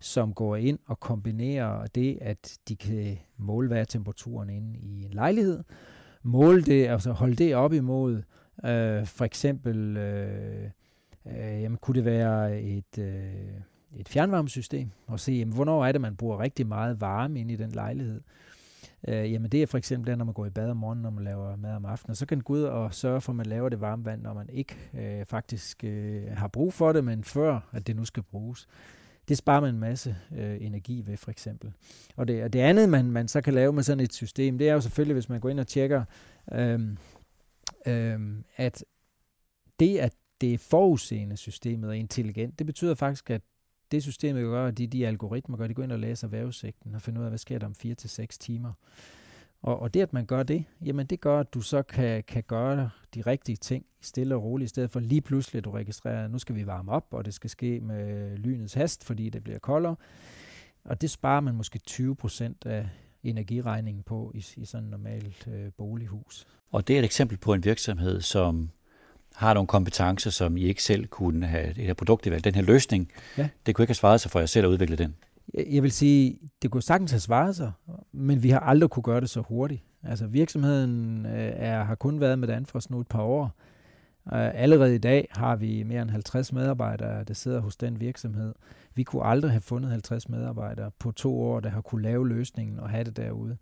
som 0.00 0.34
går 0.34 0.56
ind 0.56 0.78
og 0.86 1.00
kombinerer 1.00 1.86
det, 1.86 2.18
at 2.20 2.58
de 2.68 2.76
kan 2.76 3.18
måle, 3.36 3.68
hvad 3.68 3.80
er 3.80 3.84
temperaturen 3.84 4.50
inde 4.50 4.78
i 4.78 5.04
en 5.04 5.10
lejlighed, 5.10 5.64
måle 6.22 6.62
det, 6.62 6.86
altså 6.86 7.12
holde 7.12 7.36
det 7.36 7.54
op 7.54 7.72
imod, 7.72 8.22
øh, 8.64 9.06
for 9.06 9.24
eksempel, 9.24 9.96
øh, 9.96 10.70
øh, 11.26 11.62
jamen, 11.62 11.78
kunne 11.78 11.94
det 11.94 12.04
være 12.04 12.60
et, 12.60 12.98
øh, 12.98 13.34
et 13.96 14.08
fjernvarmesystem 14.08 14.90
og 15.06 15.20
se, 15.20 15.32
jamen, 15.32 15.54
hvornår 15.54 15.86
er 15.86 15.92
det, 15.92 16.00
man 16.00 16.16
bruger 16.16 16.40
rigtig 16.40 16.66
meget 16.66 17.00
varme 17.00 17.40
ind 17.40 17.50
i 17.50 17.56
den 17.56 17.70
lejlighed. 17.70 18.20
Øh, 19.08 19.32
jamen 19.32 19.50
det 19.50 19.62
er 19.62 19.66
for 19.66 19.78
eksempel, 19.78 20.18
når 20.18 20.24
man 20.24 20.34
går 20.34 20.46
i 20.46 20.50
bad 20.50 20.70
om 20.70 20.76
morgenen, 20.76 21.02
når 21.02 21.10
man 21.10 21.24
laver 21.24 21.56
mad 21.56 21.76
om 21.76 21.84
aftenen. 21.84 22.14
Så 22.14 22.26
kan 22.26 22.38
den 22.38 22.42
gå 22.44 22.52
ud 22.52 22.62
og 22.62 22.94
sørge 22.94 23.20
for, 23.20 23.32
at 23.32 23.36
man 23.36 23.46
laver 23.46 23.68
det 23.68 23.80
varme 23.80 24.04
vand, 24.04 24.22
når 24.22 24.34
man 24.34 24.48
ikke 24.52 24.76
øh, 24.94 25.26
faktisk 25.26 25.84
øh, 25.84 26.22
har 26.32 26.48
brug 26.48 26.72
for 26.72 26.92
det, 26.92 27.04
men 27.04 27.24
før 27.24 27.60
at 27.72 27.86
det 27.86 27.96
nu 27.96 28.04
skal 28.04 28.22
bruges. 28.22 28.68
Det 29.28 29.38
sparer 29.38 29.60
man 29.60 29.74
en 29.74 29.80
masse 29.80 30.16
øh, 30.36 30.56
energi 30.60 31.02
ved, 31.06 31.16
for 31.16 31.30
eksempel. 31.30 31.72
Og 32.16 32.28
det, 32.28 32.44
og 32.44 32.52
det 32.52 32.58
andet, 32.58 32.88
man, 32.88 33.10
man 33.10 33.28
så 33.28 33.40
kan 33.40 33.54
lave 33.54 33.72
med 33.72 33.82
sådan 33.82 34.04
et 34.04 34.12
system, 34.12 34.58
det 34.58 34.68
er 34.68 34.74
jo 34.74 34.80
selvfølgelig, 34.80 35.14
hvis 35.14 35.28
man 35.28 35.40
går 35.40 35.48
ind 35.48 35.60
og 35.60 35.66
tjekker, 35.66 36.04
øh, 36.52 36.80
øh, 37.86 38.20
at 38.56 38.84
det, 39.80 39.98
at 39.98 40.12
det 40.40 40.54
er 40.54 40.58
forudseende 40.58 41.36
systemet 41.36 41.88
og 41.90 41.96
intelligent, 41.96 42.58
det 42.58 42.66
betyder 42.66 42.94
faktisk, 42.94 43.30
at 43.30 43.42
det 43.92 44.02
systemet 44.02 44.42
gør, 44.42 44.70
de, 44.70 44.86
de 44.86 45.06
algoritmer 45.06 45.56
gør, 45.56 45.66
de 45.66 45.74
går 45.74 45.82
ind 45.82 45.92
og 45.92 45.98
læser 45.98 46.28
vævesigten 46.28 46.94
og 46.94 47.02
finder 47.02 47.20
ud 47.20 47.24
af, 47.24 47.30
hvad 47.30 47.38
sker 47.38 47.58
der 47.58 47.66
om 47.66 47.74
4 47.74 47.94
til 47.94 48.10
seks 48.10 48.38
timer. 48.38 48.72
Og, 49.62 49.78
og 49.78 49.94
det, 49.94 50.00
at 50.00 50.12
man 50.12 50.26
gør 50.26 50.42
det, 50.42 50.64
jamen 50.84 51.06
det 51.06 51.20
gør, 51.20 51.40
at 51.40 51.54
du 51.54 51.60
så 51.60 51.82
kan, 51.82 52.22
kan 52.22 52.42
gøre 52.42 52.90
de 53.14 53.22
rigtige 53.22 53.56
ting 53.56 53.86
stille 54.00 54.34
og 54.34 54.42
roligt, 54.42 54.66
i 54.66 54.68
stedet 54.68 54.90
for 54.90 55.00
lige 55.00 55.20
pludselig, 55.20 55.58
at 55.58 55.64
du 55.64 55.70
registrerer, 55.70 56.24
at 56.24 56.30
nu 56.30 56.38
skal 56.38 56.54
vi 56.54 56.66
varme 56.66 56.92
op, 56.92 57.06
og 57.10 57.24
det 57.24 57.34
skal 57.34 57.50
ske 57.50 57.80
med 57.80 58.36
lynets 58.36 58.74
hast, 58.74 59.04
fordi 59.04 59.28
det 59.28 59.44
bliver 59.44 59.58
koldere. 59.58 59.96
Og 60.84 61.00
det 61.00 61.10
sparer 61.10 61.40
man 61.40 61.54
måske 61.54 61.78
20 61.78 62.16
procent 62.16 62.66
af 62.66 62.88
energiregningen 63.22 64.02
på 64.02 64.32
i, 64.34 64.44
i 64.56 64.64
sådan 64.64 64.84
et 64.84 64.90
normalt 64.90 65.48
øh, 65.48 65.72
bolighus. 65.76 66.46
Og 66.72 66.88
det 66.88 66.94
er 66.94 66.98
et 66.98 67.04
eksempel 67.04 67.38
på 67.38 67.54
en 67.54 67.64
virksomhed, 67.64 68.20
som 68.20 68.70
har 69.34 69.54
nogle 69.54 69.66
kompetencer, 69.66 70.30
som 70.30 70.56
I 70.56 70.62
ikke 70.62 70.82
selv 70.82 71.06
kunne 71.06 71.46
have 71.46 71.66
det 71.66 71.84
her 71.84 71.94
produkt, 71.94 72.24
den 72.24 72.54
her 72.54 72.62
løsning, 72.62 73.12
ja. 73.38 73.48
det 73.66 73.74
kunne 73.74 73.82
ikke 73.82 73.90
have 73.90 73.94
svaret 73.94 74.20
sig 74.20 74.30
for 74.30 74.38
jer 74.38 74.46
selv 74.46 74.66
at 74.66 74.70
udvikle 74.70 74.96
den. 74.96 75.14
Jeg 75.70 75.82
vil 75.82 75.92
sige, 75.92 76.38
det 76.62 76.70
kunne 76.70 76.82
sagtens 76.82 77.10
have 77.10 77.20
svaret 77.20 77.56
sig, 77.56 77.72
men 78.12 78.42
vi 78.42 78.50
har 78.50 78.60
aldrig 78.60 78.90
kunne 78.90 79.02
gøre 79.02 79.20
det 79.20 79.30
så 79.30 79.40
hurtigt. 79.40 79.82
Altså 80.02 80.26
virksomheden 80.26 81.26
øh, 81.26 81.52
er, 81.56 81.84
har 81.84 81.94
kun 81.94 82.20
været 82.20 82.38
med 82.38 82.48
Danfoss 82.48 82.90
nu 82.90 83.00
et 83.00 83.06
par 83.06 83.22
år. 83.22 83.56
Uh, 84.26 84.32
allerede 84.32 84.94
i 84.94 84.98
dag 84.98 85.28
har 85.30 85.56
vi 85.56 85.82
mere 85.82 86.02
end 86.02 86.10
50 86.10 86.52
medarbejdere, 86.52 87.24
der 87.24 87.34
sidder 87.34 87.60
hos 87.60 87.76
den 87.76 88.00
virksomhed. 88.00 88.54
Vi 88.94 89.02
kunne 89.02 89.24
aldrig 89.24 89.50
have 89.50 89.60
fundet 89.60 89.90
50 89.90 90.28
medarbejdere 90.28 90.90
på 90.98 91.12
to 91.12 91.42
år, 91.42 91.60
der 91.60 91.70
har 91.70 91.80
kunne 91.80 92.02
lave 92.02 92.28
løsningen 92.28 92.80
og 92.80 92.90
have 92.90 93.04
det 93.04 93.16
derude. 93.16 93.56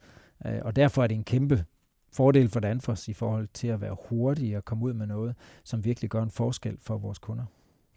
Uh, 0.44 0.50
og 0.62 0.76
derfor 0.76 1.02
er 1.02 1.06
det 1.06 1.14
en 1.14 1.24
kæmpe 1.24 1.64
fordel 2.12 2.48
for 2.48 2.60
Danfoss 2.60 3.08
i 3.08 3.12
forhold 3.12 3.48
til 3.54 3.68
at 3.68 3.80
være 3.80 3.96
hurtig 4.08 4.56
og 4.56 4.64
komme 4.64 4.84
ud 4.84 4.92
med 4.92 5.06
noget, 5.06 5.34
som 5.64 5.84
virkelig 5.84 6.10
gør 6.10 6.22
en 6.22 6.30
forskel 6.30 6.76
for 6.80 6.98
vores 6.98 7.18
kunder. 7.18 7.44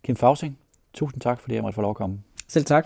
Kim 0.04 0.16
Fausing, 0.16 0.58
tusind 0.94 1.22
tak, 1.22 1.40
fordi 1.40 1.56
jeg 1.56 1.62
måtte 1.62 1.76
få 1.76 1.82
lov 1.82 1.90
at 1.90 1.96
komme. 1.96 2.20
Selv 2.48 2.66
tak. 2.66 2.82